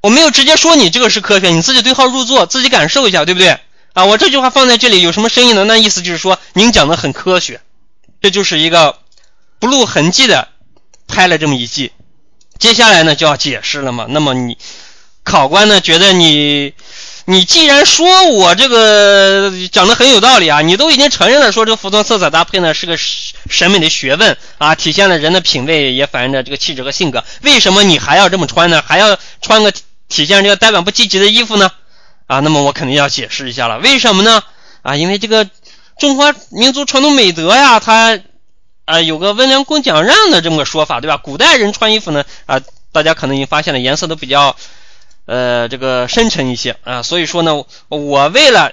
[0.00, 3.60] 我没有直接说你这个是科学，你自己对号入座，自己感受一下，对不对？
[3.92, 5.64] 啊，我这句话放在这里有什么深意呢？
[5.64, 7.60] 那意思就是说您讲的很科学，
[8.22, 8.98] 这就是一个
[9.58, 10.48] 不露痕迹的
[11.06, 11.92] 拍了这么一记。
[12.58, 14.06] 接下来呢就要解释了嘛。
[14.08, 14.56] 那么你
[15.24, 16.72] 考官呢觉得你。
[17.28, 27.24] 你既然说我这个讲的很有道理啊，你都已经承认了，说这个服装色彩搭配呢是个审美的学问啊，体现了人的品味，也反映着这个气质和性格。
[27.42, 28.80] 为什么你还要这么穿呢？
[28.86, 29.72] 还要穿个
[30.08, 31.68] 体现这个呆板不积极的衣服呢？
[32.28, 33.80] 啊，那么我肯定要解释一下了。
[33.80, 34.40] 为什么呢？
[34.82, 35.48] 啊，因为这个
[35.98, 38.20] 中华民族传统美德呀，它
[38.84, 41.16] 啊有个温良恭俭让的这么个说法，对吧？
[41.16, 42.60] 古代人穿衣服呢啊，
[42.92, 44.54] 大家可能已经发现了，颜色都比较。
[45.26, 48.72] 呃，这个深沉一些啊，所以说呢，我为了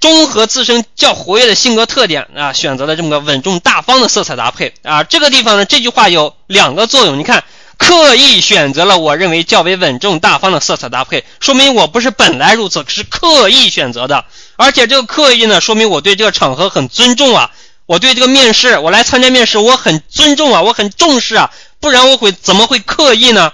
[0.00, 5.02] 综合自身较活跃的性格特点啊，选择了这么个稳重大方的色彩搭配啊。
[5.02, 7.18] 这个地方呢，这句话有两个作用。
[7.18, 7.42] 你看，
[7.78, 14.26] 刻意选择了我认为较为稳重大方的色彩搭配，说明我不是本来如此，是刻意选择的。
[14.56, 17.50] 而且这个刻意呢，说明我对这个场合很尊重啊，
[17.86, 21.50] 我对这个面试，我来参加面试，我很尊重啊，我很重视啊，
[21.80, 23.52] 不然我会怎么会刻意呢？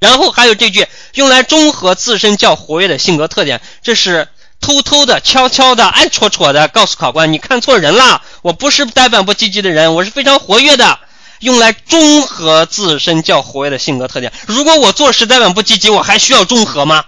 [0.00, 4.26] 然后还有这句，用来中和自身较活跃的性格特点，这是
[4.60, 10.98] 偷偷的、悄悄的、暗戳戳的告诉考官，你看错人了，我不是呆板不积极的人，我是非常活跃的。
[11.40, 14.30] 用来中和自身较活跃的性格特点。
[14.46, 17.04] 如果我做事呆板不积极，我还需要中和吗？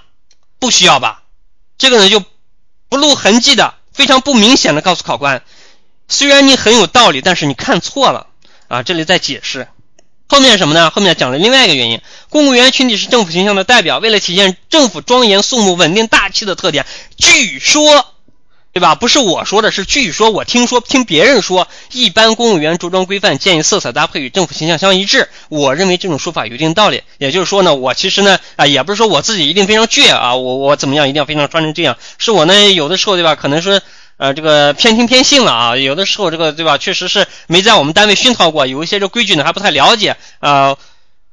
[0.59, 1.23] 不需要吧。
[1.77, 2.25] 这个呢就
[2.89, 5.43] 不露痕迹的、非常不明显的告诉考官，
[6.09, 8.27] 虽然你很有道理，但是你看错了
[8.69, 8.83] 啊。
[8.83, 9.69] 这里在解释。
[10.33, 10.89] 后面什么呢？
[10.89, 12.01] 后面讲了另外一个原因，
[12.31, 16.87] 公务员群体是政府形象的代表，为了体现政府庄严肃穆、稳定大气的特点，
[17.19, 18.07] 据说，
[18.73, 18.95] 对吧？
[18.95, 25.29] 不是我说的，是据说，我听说，听别人说，一般公务员着装规范建议色彩搭配与政府形象相一致。
[25.51, 27.03] 我认为这种说法有一定道理。
[27.19, 33.35] 也就是说呢，我其实呢，啊，也不是说我自己一定非常倔啊，我我怎么样一定要非常穿成这样，是我呢有的时候，对吧？
[33.35, 33.83] 可能说。
[34.23, 40.77] 呃，这个偏听偏信了啊，有的时候这个对吧，确实是没在我们单位熏陶过，有一些这规矩呢还不太了解啊，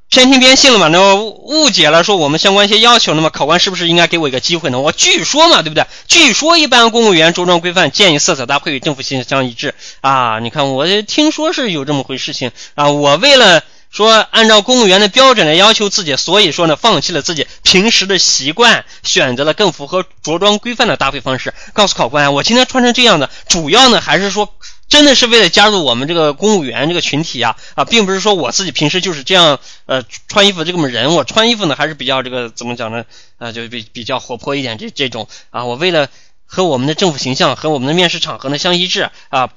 [0.08, 4.80] 偏听偏信了嘛，那误解了说我们相关一些要求，那么考官是不是应该给我一个机会呢？
[4.80, 5.86] 我据说嘛，对不对？
[6.08, 13.62] 据说一般公务员着装规范建议色彩搭配与政府形象一致啊，你看我听说是有这么回事情啊，我为了。
[13.90, 21.52] 说按照公务员的标准来要求自己，所以说呢，放弃了自己平时的习惯，选择了更符合着装规范的搭配方式。
[21.72, 24.54] 告诉考官，我今天穿成这样的，主要呢还是说，
[24.88, 33.04] 真的是为了加入我们这个公务员这个群体啊啊，并不是说我自己平时就是这样呃穿衣服这么人，我穿衣服呢还是比较这个怎么讲呢
[33.38, 36.08] 啊，就比比较活泼一点这这种啊，我为了
[36.46, 39.50] 和我们的政府形象和我们的面试场合呢相一致啊，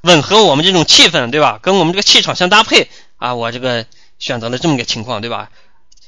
[0.00, 1.58] 吻合我们这种气氛，对吧？
[1.60, 2.88] 跟我们这个气场相搭配。
[3.18, 3.86] 啊，我这个
[4.18, 5.48] 选择了这么个情况，对吧？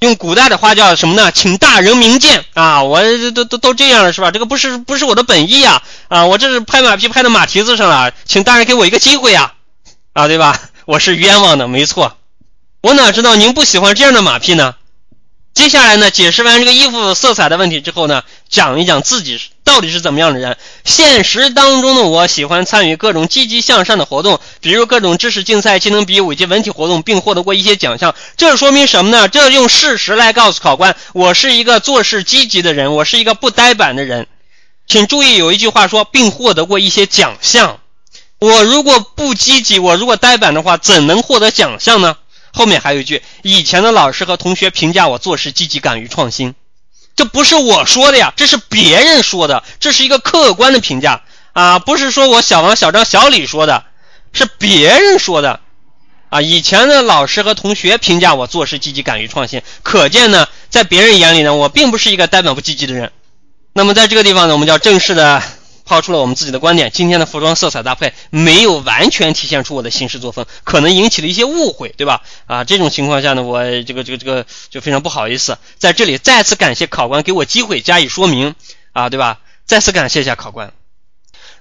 [0.01, 1.33] 用古代的话叫什么呢？
[1.33, 2.85] 请大人明鉴啊！
[2.85, 3.03] 我
[3.35, 4.31] 都都都这样了，是吧？
[4.31, 5.83] 这个不是不是我的本意啊！
[6.07, 9.55] 啊，我这是拍马屁拍到马蹄子上了，请大人给我一个机会呀！
[10.13, 10.61] 啊，对吧？
[10.85, 12.17] 我是冤枉的，没错。
[12.81, 14.77] 我哪知道您不喜欢这样的马屁呢？
[15.53, 20.57] 接下来呢，解释完这个衣服色彩的问题之后呢，讲一讲自己到底是怎么样的人。
[20.83, 28.15] 现实当中的我喜欢参与各种积极向上的活动，比如各种知识竞赛、技能比武以及文体活动，并获得过一些奖项。
[28.39, 29.29] 这说明什么呢？
[29.29, 34.27] 这用事实来告诉考官，我是一个做事积极的人，我是一个不呆板的人。
[34.87, 37.79] 请注意，有一句话说，并获得过一些奖项。
[38.39, 42.17] 我如果不积极，我如果呆板的话，怎能获得奖项呢？
[42.55, 46.55] 后面还有一句，以前的老师和同学评价我做事积极、敢于创新，
[47.19, 51.23] 这不是我说的呀，这是别人说的，这是一个客观的评价
[51.53, 53.87] 啊，不是说我小王、小张、小李说的，
[54.33, 55.59] 是别人说的
[56.31, 56.41] 啊。
[56.41, 63.11] 以前的老师和同学评价我做事积极、敢于创新，可见呢，在别人眼里呢，我并不是一个呆板不积极的人。
[63.73, 65.43] 那么在这个地方呢，我们叫正式的。
[65.89, 72.21] 抛出了我们自己的观点，今天的服装色彩搭配没有完全体现出我的行事作风，可能引起了一些误会，对吧？
[72.47, 78.55] 啊，这种情况下呢，我这个这个这个就非常不好意思，在这里再次感谢考官给我机会加以说明，
[78.93, 79.39] 啊，对吧？
[79.65, 80.75] 再次感谢一下考官。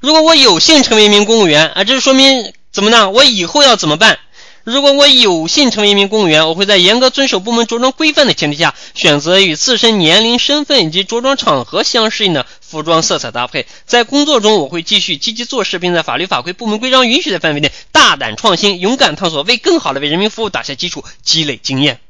[0.01, 3.09] 如果我有幸成为一名公务员，啊，这说明怎么呢？
[3.09, 4.19] 我以后要怎么办？
[4.67, 13.65] 如果我有幸成为一名公务员，我会在严格遵守部门着装规范的前提下，选择与自身年龄、身份以及着装场合相适应的服装色彩搭配。
[13.85, 22.01] 在工作中，我会继续积极做事，并在法律法规、部门规章允许的范围内大胆创新、勇敢探索，为更好的为人民服务打下基础，积累经验。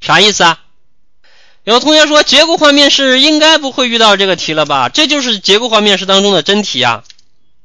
[0.00, 0.60] 啥意思啊？
[1.64, 4.88] 有同学说结构化面试应该不会遇到这个题了吧？
[4.88, 7.04] 这就是结构化面试当中的真题啊。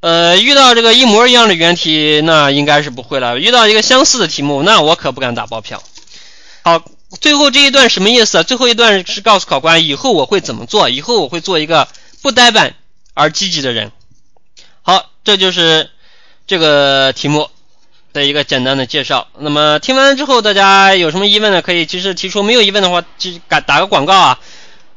[0.04, 3.40] 呃，遇到这个一模一样的原题，那应该是不会了。
[3.40, 5.82] 遇到一个相似的题目，那我可不敢打包票。
[6.62, 6.84] 好，
[7.22, 8.44] 最后这一段什么意思？
[8.44, 10.90] 最后一段是告诉考官，以后我会怎么做？
[10.90, 11.88] 以后我会做一个
[12.22, 12.76] 不呆板
[13.14, 13.94] 而积极的人。
[14.82, 15.90] 好，这就是
[16.48, 17.48] 这个题目
[18.12, 19.30] 的一个简单的介绍。
[19.40, 21.62] 那么听完之后，大家有什么疑问呢？
[21.62, 22.44] 可以及时提出。
[22.44, 24.38] 没有疑问的话，就打打个广告啊。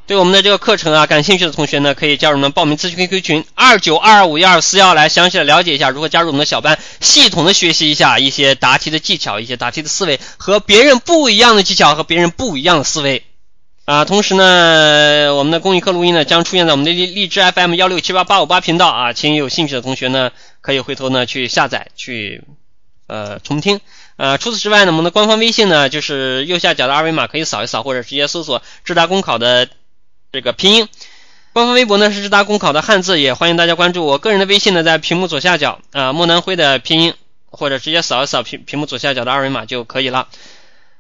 [0.07, 13.25] 对我们的这个课程啊感兴趣的同学呢，可以加入我们报名咨询 QQ 群二九二五幺二四幺，来详细的了解一下如何加入我们的小班，系统的学习一下一些答题的技巧，一些答题的思维和别人不一样的技巧和别人不一样的思维
[13.85, 14.05] 啊。
[14.05, 20.31] 同时呢，我们的公益课录音呢将出现在我们的荔荔枝 FM 幺六七八八五八频道啊，请有兴趣的同学呢
[20.61, 22.45] 可以回头呢去下载去
[23.09, 23.81] 呃重听。
[24.19, 29.69] 呃，除此之外呢，我们的官方微信呢就是右下角的二维码可以扫一扫，或者直接搜索智达公考的。
[30.37, 30.87] 这个拼音，
[31.55, 37.15] 官方微博呢是智达公考的汉字，也欢迎大家关注我个人的微信呢，在屏幕左下角啊，莫南辉的拼音，
[37.47, 40.29] 或者直接扫一扫屏屏幕左下角的二维码就可以了。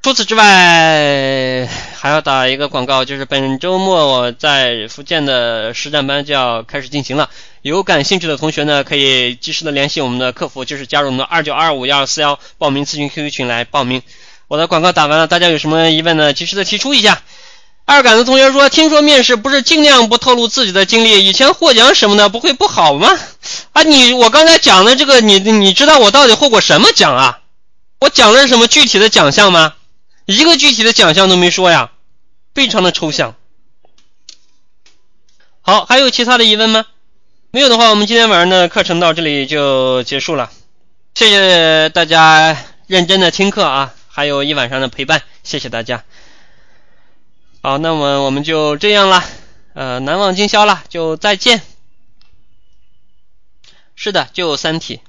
[0.03, 1.69] 除此之外，
[1.99, 7.29] 还要打一个广告，就是本周末我在福建的实战班就要开始进行了，
[7.61, 14.01] 有感兴趣的同学呢，可以及时的联系我们的客服，就是加入我们的二九二五幺二四幺报名咨询 QQ 群来报名。
[14.49, 16.33] 我的广告打完了，大家有什么疑问呢？
[16.33, 17.21] 及时的提出一下。
[17.87, 23.17] 二杆子同学说：“听说面试不是尽量不透露自己的经历，以前获奖什么的不会不好吗？
[23.73, 27.39] 啊，你我刚才讲的这个，你你知道我到底获过什么奖啊？
[28.01, 29.75] 我讲的是什么具体的奖项吗？
[30.25, 31.93] 一个具体的奖项都没说呀，
[32.57, 33.37] 非常的抽象。
[35.63, 36.87] 好，还有其他的疑问吗？
[37.53, 40.51] 没有的话，我们今天晚上的课程到这里就结束了。
[41.15, 46.03] 谢谢大家认真的听课啊，还有一晚上的陪伴，谢谢大家。”
[47.67, 49.25] 好，那么我们就这样了，
[49.75, 51.61] 呃，难忘今宵了，就再见。
[53.97, 55.01] 是的，就三体。